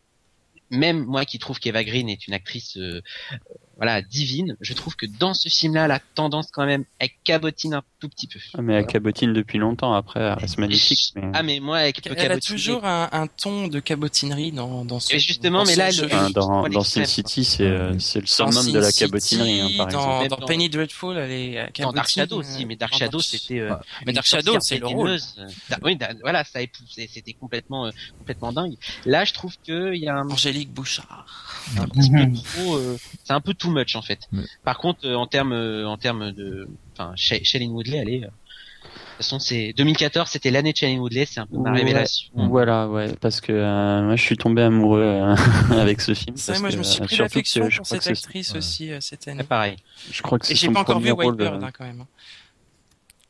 [0.70, 3.02] même moi qui trouve qu'Eva Green est une actrice euh,
[3.76, 7.74] voilà divine, je trouve que dans ce film-là, elle a tendance quand même, elle cabotine
[7.74, 8.40] un tout petit peu.
[8.54, 11.12] Ah, mais elle cabotine depuis longtemps, après, elle reste magnifique.
[11.14, 11.30] Mais...
[11.34, 14.98] Ah mais moi, elle peut Elle a toujours un, un ton de cabotinerie dans, dans
[14.98, 15.14] son.
[15.14, 18.26] Et justement, dans mais là, le- Enfin, dans, dans Sin City, c'est euh, c'est le
[18.26, 20.20] summum de la cabotinerie, hein, par dans, exemple.
[20.20, 22.96] Même dans dans- Penny Dreadful, elle est à Dans Dark cabotine, Shadow aussi, mais Dark
[22.96, 23.74] Shadow c'était euh,
[24.06, 25.10] Mais Dark Shadow, c'est le rôle.
[25.10, 26.60] Euh, oui, voilà, ça
[26.96, 28.76] c'était complètement euh, complètement dingue.
[29.04, 31.26] Là, je trouve que il y a un, Angélique Bouchard.
[31.78, 32.32] un petit peu
[33.54, 34.20] trop, too much en fait.
[34.32, 38.08] Mais- Par contre, euh, en termes euh, en termes de, enfin, Sha- Shailene Woodley, elle
[38.10, 41.56] est euh, de toute façon, c'est 2014, c'était l'année de Shailene Woodley, c'est un peu
[41.56, 41.78] ma Ouais.
[41.78, 42.28] révélation.
[42.34, 45.34] Voilà, ouais, parce que euh, moi je suis tombé amoureux euh,
[45.70, 46.36] avec ce film.
[46.36, 48.58] C'est vrai, parce moi, que, je me suis pris l'affection pour cette actrice ouais.
[48.58, 49.42] aussi euh, cette année.
[49.42, 49.76] Pareil.
[50.10, 51.36] Je crois que c'est Et j'ai son pas encore premier vu White rôle.
[51.36, 52.04] Bird hein, quand même.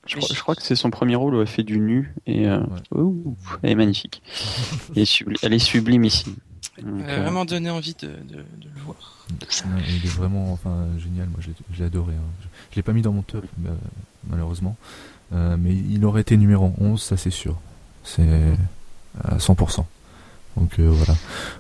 [0.09, 2.47] Je crois, je crois que c'est son premier rôle où elle fait du nu et
[2.47, 2.61] euh,
[2.95, 4.23] ouh, elle est magnifique.
[4.95, 6.35] elle, est subli- elle est sublime ici.
[6.83, 9.27] Donc, euh, vraiment donné envie de, de, de le voir.
[9.31, 12.13] Il est vraiment enfin, génial, moi je l'ai- je l'ai adoré.
[12.15, 12.31] hein.
[12.41, 13.75] Je, je l'ai pas mis dans mon top, euh,
[14.29, 14.77] malheureusement.
[15.33, 17.57] Euh, mais il aurait été numéro 11, ça c'est sûr.
[18.05, 18.29] C'est
[19.25, 19.85] à 100%.
[20.57, 21.19] Donc euh, voilà.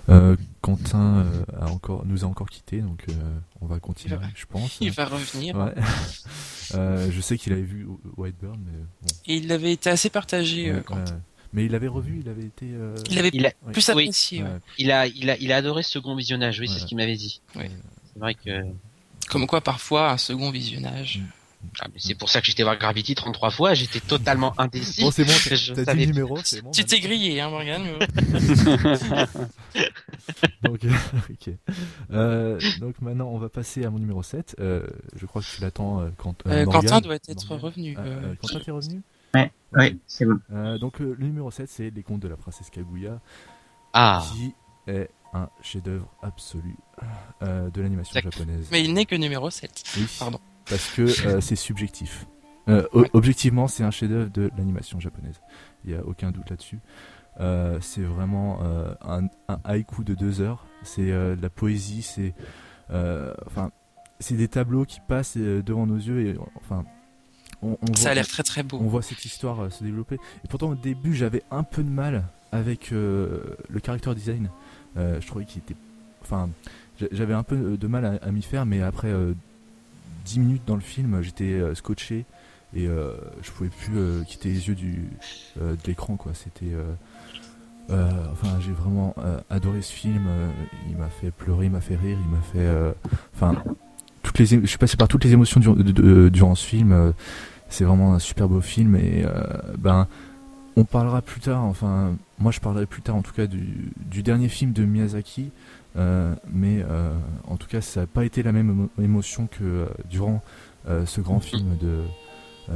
[0.08, 3.12] Euh, Quentin euh, a encore, nous a encore quitté, donc euh,
[3.60, 4.78] on va continuer, va- je pense.
[4.80, 5.56] Il va revenir.
[5.56, 5.74] Ouais.
[6.74, 7.86] Euh, je sais qu'il avait vu
[8.16, 9.08] Whitebird, mais bon.
[9.28, 11.04] Et il avait été assez partagé euh, Ouais, quand ouais.
[11.52, 12.66] Mais il avait revu, il avait été.
[12.72, 13.92] euh, il avait Il a, plus Oui.
[13.92, 14.42] apprécié.
[14.42, 14.48] ouais.
[14.48, 14.58] ouais.
[14.78, 16.60] il a, il a, il a adoré ce second visionnage.
[16.60, 17.40] Oui, c'est ce qu'il m'avait dit.
[17.54, 17.70] Ouais.
[18.12, 18.62] C'est vrai que.
[19.28, 21.20] Comme quoi, parfois, un second visionnage.
[21.80, 23.74] Ah, mais c'est pour ça que j'étais voir Gravity 33 fois.
[23.74, 25.02] J'étais totalement indécis.
[25.02, 26.70] Bon, c'est bon, Je t'as dit numéro, c'est bon.
[26.70, 27.82] Tu t'es grillé, hein, Morgane
[30.62, 30.90] Donc, euh,
[31.30, 31.54] ok.
[32.12, 34.56] Euh, donc maintenant, on va passer à mon numéro 7.
[34.60, 34.86] Euh,
[35.16, 36.34] je crois que tu l'attends euh, quand.
[36.46, 36.82] Euh, Morgane.
[36.82, 37.94] Quentin doit être revenu.
[37.96, 39.02] Ah, euh, euh, Quentin, t'es revenu?
[39.72, 40.38] Oui, c'est bon.
[40.52, 43.20] Euh, Donc, euh, le numéro 7, c'est Les Contes de la Princesse Kaguya,
[43.92, 44.22] Ah.
[44.32, 44.54] qui
[44.86, 46.76] est un chef-d'œuvre absolu
[47.42, 48.68] euh, de l'animation japonaise.
[48.72, 49.82] Mais il n'est que numéro 7.
[49.96, 50.40] Oui, Pardon.
[50.68, 52.26] parce que euh, c'est subjectif.
[52.68, 53.10] Euh, Ouais.
[53.12, 55.40] Objectivement, c'est un chef-d'œuvre de l'animation japonaise.
[55.84, 56.78] Il n'y a aucun doute là-dessus.
[57.38, 60.64] Euh, c'est vraiment euh, un, un haïku de deux heures.
[60.82, 62.02] C'est euh, de la poésie.
[62.02, 62.34] C'est
[62.90, 63.70] euh, enfin,
[64.20, 66.84] c'est des tableaux qui passent euh, devant nos yeux et enfin,
[67.62, 68.78] on, on Ça a l'air très très beau.
[68.80, 70.16] on voit cette histoire euh, se développer.
[70.44, 74.48] Et pourtant, au début, j'avais un peu de mal avec euh, le character design.
[74.96, 75.76] Euh, je trouvais qu'il était.
[76.22, 76.48] Enfin,
[77.00, 79.34] j'a- j'avais un peu de mal à, à m'y faire, mais après euh,
[80.24, 82.24] 10 minutes dans le film, j'étais scotché
[82.74, 85.08] et je pouvais plus quitter les yeux du,
[85.56, 86.16] de l'écran.
[86.16, 86.32] quoi.
[86.34, 86.74] C'était.
[87.88, 89.14] enfin, j'ai vraiment
[89.50, 90.26] adoré ce film.
[90.90, 92.94] il m'a fait pleurer, il m'a fait rire, il m'a fait.
[93.34, 93.62] Enfin,
[94.26, 96.92] toutes les, je suis passé par toutes les émotions du- de- de- durant ce film.
[96.92, 97.12] euh,
[97.68, 99.42] c'est vraiment un super beau film et euh,
[99.78, 100.06] ben
[100.76, 101.64] on parlera plus tard.
[101.64, 105.50] Enfin, moi je parlerai plus tard en tout cas du, du dernier film de Miyazaki.
[105.96, 107.12] euh, mais euh,
[107.48, 110.42] en tout cas, ça n'a pas été la même émo- émotion que euh, durant
[110.88, 112.02] euh, ce grand film de.
[112.70, 112.72] euh,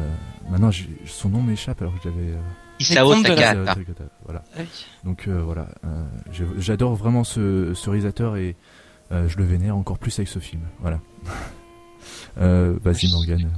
[0.50, 0.70] maintenant,
[1.06, 2.30] son nom m'échappe alors que j'avais.
[2.30, 2.40] euh,
[2.94, 3.12] Isao
[3.66, 4.04] Takahata.
[4.24, 4.42] Voilà.
[4.56, 4.62] Ah.
[5.04, 6.02] Donc euh, voilà, euh,
[6.58, 8.56] j'adore vraiment ce, ce réalisateur et
[9.12, 10.62] euh, je le vénère encore plus avec ce film.
[10.80, 11.00] Voilà.
[12.38, 13.50] Euh, Vas-y Morgan.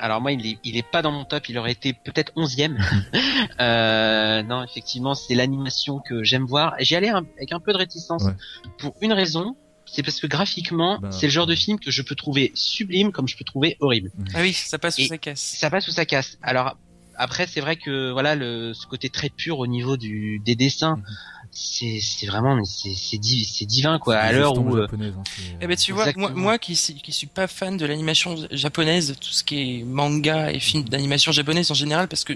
[0.00, 1.48] Alors moi, il est, il est pas dans mon top.
[1.48, 2.78] Il aurait été peut-être onzième.
[3.60, 6.74] euh, non, effectivement, c'est l'animation que j'aime voir.
[6.80, 8.34] J'y allais un- avec un peu de réticence Ouais.
[8.78, 9.56] pour une raison.
[9.86, 13.10] C'est parce que graphiquement, Ben, c'est le genre de film que je peux trouver sublime
[13.12, 14.10] comme je peux trouver horrible.
[14.34, 15.40] Ah oui, ça passe ou Et- ça casse.
[15.40, 16.38] Ça passe ou ça casse.
[16.42, 16.76] Alors
[17.16, 20.96] après, c'est vrai que voilà, le, ce côté très pur au niveau du, des dessins,
[20.96, 21.04] Mhm.
[21.52, 24.16] C'est vraiment, mais c'est, c'est, div- divin quoi.
[24.16, 25.22] À l'heure où euh, hein,
[25.60, 29.16] Eh ben tu vois, moi, moi qui, suis- qui suis pas fan de l'animation japonaise,
[29.20, 32.34] tout ce qui est manga et films d'animation japonaise en général, parce que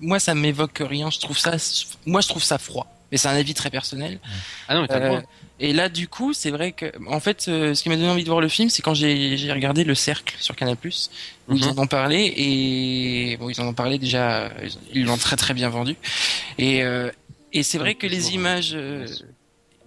[0.00, 1.10] moi ça m'évoque rien.
[1.10, 1.56] Je trouve ça,
[2.06, 2.86] moi je trouve ça froid.
[3.10, 4.20] Mais c'est un avis très personnel.
[4.68, 5.20] ah non, mais Euh,
[5.60, 8.24] et là, du coup, c'est vrai que, en fait, euh, ce qui m'a donné envie
[8.24, 11.62] de voir le film, c'est quand j'ai j'ai regardé Le Cercle sur Canal+, où ils
[11.66, 11.78] Mhm.
[11.78, 15.52] en ont parlé, et bon, ils en ont parlé déjà, ils- ils l'ont très très
[15.52, 15.94] bien vendu.
[16.58, 17.10] Et, euh,
[17.52, 19.14] et c'est vrai que les Toujours, images, euh, Les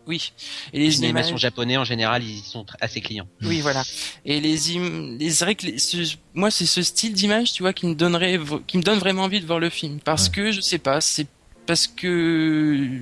[0.08, 0.32] oui,
[0.72, 3.28] et les animations images, japonais en général, ils sont assez clients.
[3.42, 3.84] oui, voilà.
[4.24, 5.18] Et les im...
[5.18, 7.96] les- c'est vrai que les- ce- moi, c'est ce style d'image, tu vois, qui me
[7.96, 10.32] donnerait, qui me donne vraiment envie de voir le film, parce Ouais.
[10.36, 11.28] que je sais pas, c'est
[11.66, 13.02] parce que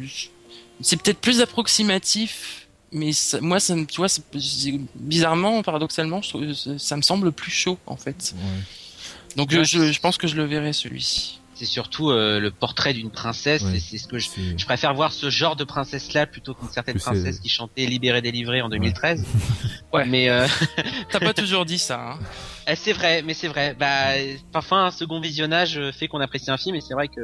[0.80, 4.08] c'est peut-être plus approximatif, mais ça- moi, ça, me- tu vois,
[4.96, 8.34] bizarrement, paradoxalement, je trouve, ça, me semble plus chaud en fait.
[8.38, 8.62] Ouais.
[9.36, 11.40] Donc Ouais, je, je pense que je le verrai celui-ci.
[11.56, 13.62] C'est surtout euh, le portrait d'une princesse.
[13.64, 13.76] Ouais.
[13.76, 14.28] et C'est ce que je,
[14.58, 18.62] je préfère voir ce genre de princesse-là plutôt qu'une certaine princesse qui chantait Libéré délivré
[18.62, 19.24] en 2013.
[19.94, 20.06] Ouais.
[20.08, 20.48] Mais euh,
[21.12, 22.14] T'as pas toujours dit ça.
[22.14, 22.20] Hein.
[22.68, 23.76] eh, c'est vrai, mais c'est vrai.
[23.80, 24.14] Bah,
[24.52, 27.22] parfois un second visionnage euh, fait qu'on apprécie un film et c'est vrai que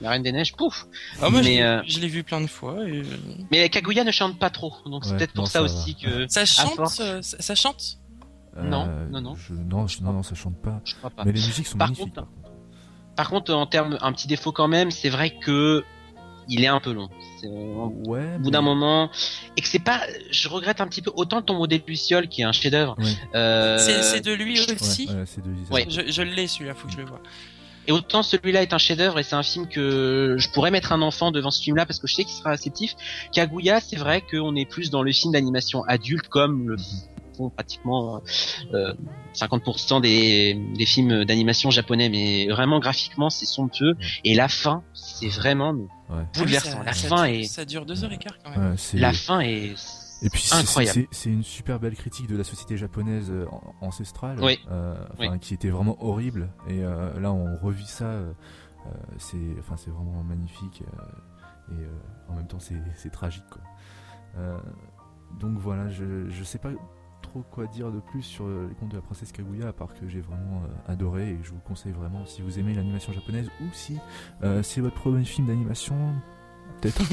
[0.00, 0.86] La Reine des Neiges, pouf.
[1.20, 2.76] Ah, moi, je Mais, l'ai- euh, je l'ai vu plein de fois.
[2.88, 2.98] Et...
[3.00, 3.04] euh,
[3.50, 6.44] Mais Kaguya ne chante pas trop, donc c'est peut-être pour ça, ça aussi que Ça
[6.46, 7.00] chante, force.
[7.00, 7.98] euh, ça, ça chante?
[8.56, 9.34] Non, non, non.
[9.34, 10.80] Je, non, je- non, non, ça chante pas.
[10.84, 11.24] je crois pas.
[11.24, 12.14] Mais les musiques sont Par magnifiques.
[12.14, 12.43] contre, par contre.
[13.16, 15.84] Par contre, en termes, un petit défaut quand même, c'est vrai que
[16.48, 17.08] il est un peu long.
[17.44, 19.10] Au bout mais- d'un moment,
[19.56, 20.00] et que c'est pas,
[20.30, 22.96] je regrette un petit peu autant le tombeau des Lucioles qui est un chef-d'œuvre.
[22.98, 23.04] Ouais.
[23.34, 25.08] euh, C'est de lui aussi.
[25.08, 25.50] ouais, c'est de.
[25.72, 25.86] Ouais.
[25.88, 27.20] Je, je l'ai celui-là, faut que je le vois.
[27.86, 31.02] Et autant celui-là est un chef-d'œuvre et c'est un film que je pourrais mettre un
[31.02, 32.94] enfant devant ce film-là parce que je sais qu'il sera réceptif.
[33.32, 36.76] Kaguya, c'est vrai qu'on est plus dans le film d'animation adulte comme le
[37.36, 38.22] font pratiquement
[38.72, 38.94] euh,
[39.34, 43.94] 50% des, des films d'animation japonais, mais vraiment graphiquement c'est somptueux
[44.24, 45.72] et la fin c'est vraiment
[46.10, 46.22] Ouais.
[46.36, 46.70] bouleversant.
[46.74, 48.70] Ah oui, la ça, fin ça, est, ça dure deux heures et quart quand même.
[48.72, 49.74] Ouais, c'est- la fin est
[50.22, 50.92] Et puis c'est- incroyable.
[50.94, 54.58] c'est- C'est une super belle critique de la société japonaise euh, an- ancestrale, Oui.
[54.70, 56.50] euh, enfin, qui était vraiment horrible.
[56.68, 58.04] Et euh, là, on revit ça.
[58.04, 58.32] euh,
[58.86, 60.82] euh, c'est, enfin, c'est vraiment magnifique.
[60.82, 61.88] euh, et euh,
[62.28, 63.44] en même temps, c'est, c'est tragique.
[63.50, 63.62] Quoi.
[64.36, 64.58] Euh,
[65.40, 66.68] donc voilà, je, je sais pas
[67.34, 69.88] trop quoi dire de plus sur euh, les contes de la princesse Kaguya, à part
[69.88, 73.12] que j'ai vraiment euh, adoré et je vous le conseille vraiment si vous aimez l'animation
[73.12, 73.96] japonaise ou si
[74.44, 75.96] euh, c'est votre premier film d'animation,
[76.80, 77.00] peut-être.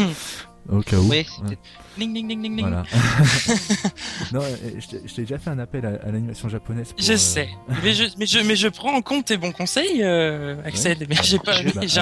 [0.69, 1.09] Au cas où.
[1.09, 1.47] Oui, c'est Ouais.
[1.47, 1.61] peut-être-
[1.97, 2.61] Ding ding ding ding ding.
[2.61, 2.83] Voilà.
[4.31, 4.41] non,
[4.77, 6.93] je t'ai- déjà fait un appel à, à l'animation japonaise.
[6.93, 7.49] pour, Je euh, sais,
[7.83, 10.99] mais je, mais je, mais je prends en compte tes bons conseils, euh, Axel.
[10.99, 11.07] Ouais.
[11.09, 11.55] Mais j'ai pas,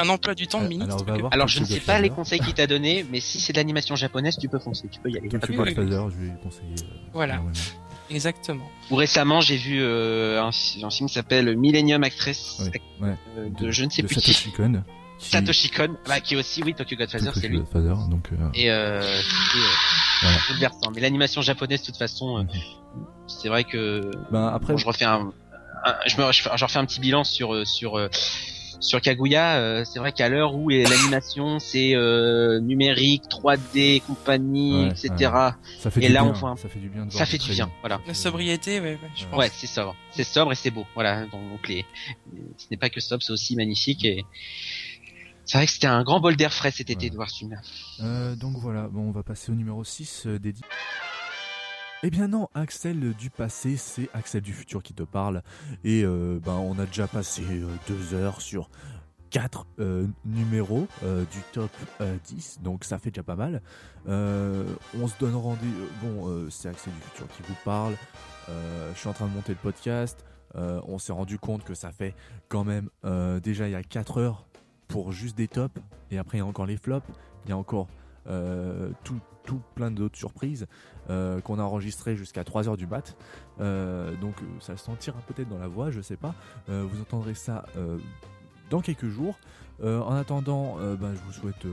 [0.03, 0.93] un emploi du temps de ministre.
[0.93, 3.05] alors, on va que- voir Alors je ne sais pas les conseils qu'il t'a donné,
[3.09, 5.29] mais si c'est de l'animation japonaise, tu peux foncer, tu peux y aller.
[5.29, 5.89] y a pas de Tokyo Oui, oui, problème.
[5.89, 6.75] Godfather, je vais conseiller.
[6.83, 7.41] euh, Voilà.
[8.09, 8.69] Exactement.
[8.89, 13.15] Ou récemment, j'ai vu euh, un, un film qui s'appelle Millennium Actress Ouais, ouais.
[13.37, 14.33] euh, de, je ne sais de plus qui.
[14.33, 14.83] Satoshi Kon.
[15.19, 17.57] qui- Satoshi Kon, bah, qui est aussi, oui, Tokyo Godfather, c'est lui.
[17.59, 18.29] Godfather, donc.
[18.31, 19.69] euh, Et euh, c'était euh,
[20.23, 20.37] Voilà.
[20.49, 20.91] bouleversant.
[20.95, 22.49] Mais l'animation japonaise, de toute façon, euh, Mhm.
[23.27, 25.31] c'est vrai que Ben après, bon, je refais un,
[25.85, 28.09] un- je, me, je, je refais un petit bilan sur euh, sur euh,
[28.79, 29.57] sur Kaguya.
[29.57, 35.31] euh, c'est vrai qu'à l'heure où l'animation c'est euh, numérique, 3D, compagnie, Ouais, etc.
[35.79, 36.29] ça fait et du là, bien.
[36.29, 37.99] on voit un- Ça fait du bien de voir Ça fait du bien, voilà.
[38.07, 39.39] La sobriété, ouais, ouais, je pense.
[39.39, 39.95] Ouais, c'est sobre.
[40.11, 40.85] C'est sobre et c'est beau.
[40.95, 41.25] Voilà.
[41.25, 41.85] Donc les,
[42.57, 44.23] ce n'est pas que sobre, c'est aussi magnifique et
[45.45, 47.09] c'est vrai que c'était un grand bol d'air frais cet été Ouais.
[47.09, 47.57] de voir ce film-là.
[48.01, 50.63] Euh, donc voilà, bon, on va passer au numéro 6 euh, dédié.
[52.01, 55.43] Eh bien non, Axel du passé, c'est Axel du futur qui te parle.
[55.83, 58.69] Et euh, ben, on a déjà passé euh, deux heures sur
[59.29, 61.69] quatre euh, numéros du top
[62.01, 63.61] euh, 10, donc ça fait déjà pas mal.
[64.07, 65.87] On se donne rendez-vous.
[66.01, 67.95] Bon, c'est Axel du futur qui vous parle.
[68.47, 70.23] Je suis en train de monter le podcast.
[70.55, 72.15] On s'est rendu compte que ça fait
[72.47, 72.89] quand même
[73.43, 74.45] déjà il y a 4 heures
[74.87, 75.81] pour juste des tops.
[76.11, 77.05] Et après il y a encore les flops.
[77.45, 77.87] Il y a encore
[78.27, 79.19] euh, tout,
[79.73, 80.67] plein d'autres surprises
[81.09, 83.17] euh, qu'on a enregistrées jusqu'à 3h du mat.
[83.59, 86.35] Euh, donc ça se sentira peut-être dans la voix, je sais pas.
[86.67, 87.65] Vous entendrez ça
[88.69, 89.39] dans quelques jours.
[89.81, 91.65] En attendant, ben, je vous souhaite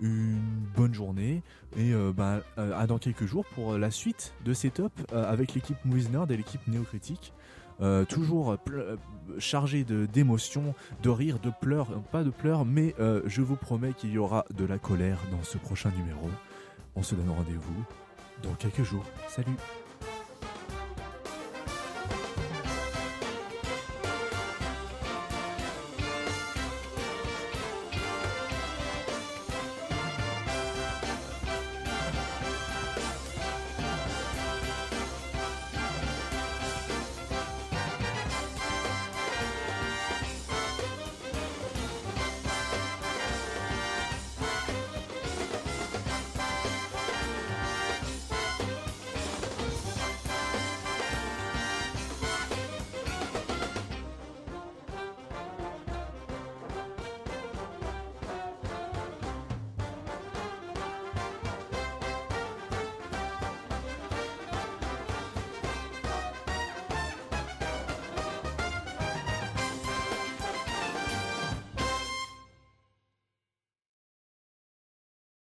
[0.00, 0.40] une
[0.76, 1.42] bonne journée
[1.76, 2.12] et euh,
[2.56, 6.66] à dans quelques jours pour la suite de tops euh, avec l'équipe Movies et l'équipe
[6.68, 7.32] Néocritique.
[7.80, 8.96] Euh, toujours euh,
[9.38, 12.94] chargé d'émotions, de rires, de pleurs, euh, pas de pleurs, mais
[13.26, 16.30] je vous promets qu'il y aura de la colère dans ce prochain numéro.
[16.96, 17.84] On se donne rendez-vous
[18.42, 19.04] dans quelques jours.
[19.28, 19.56] Salut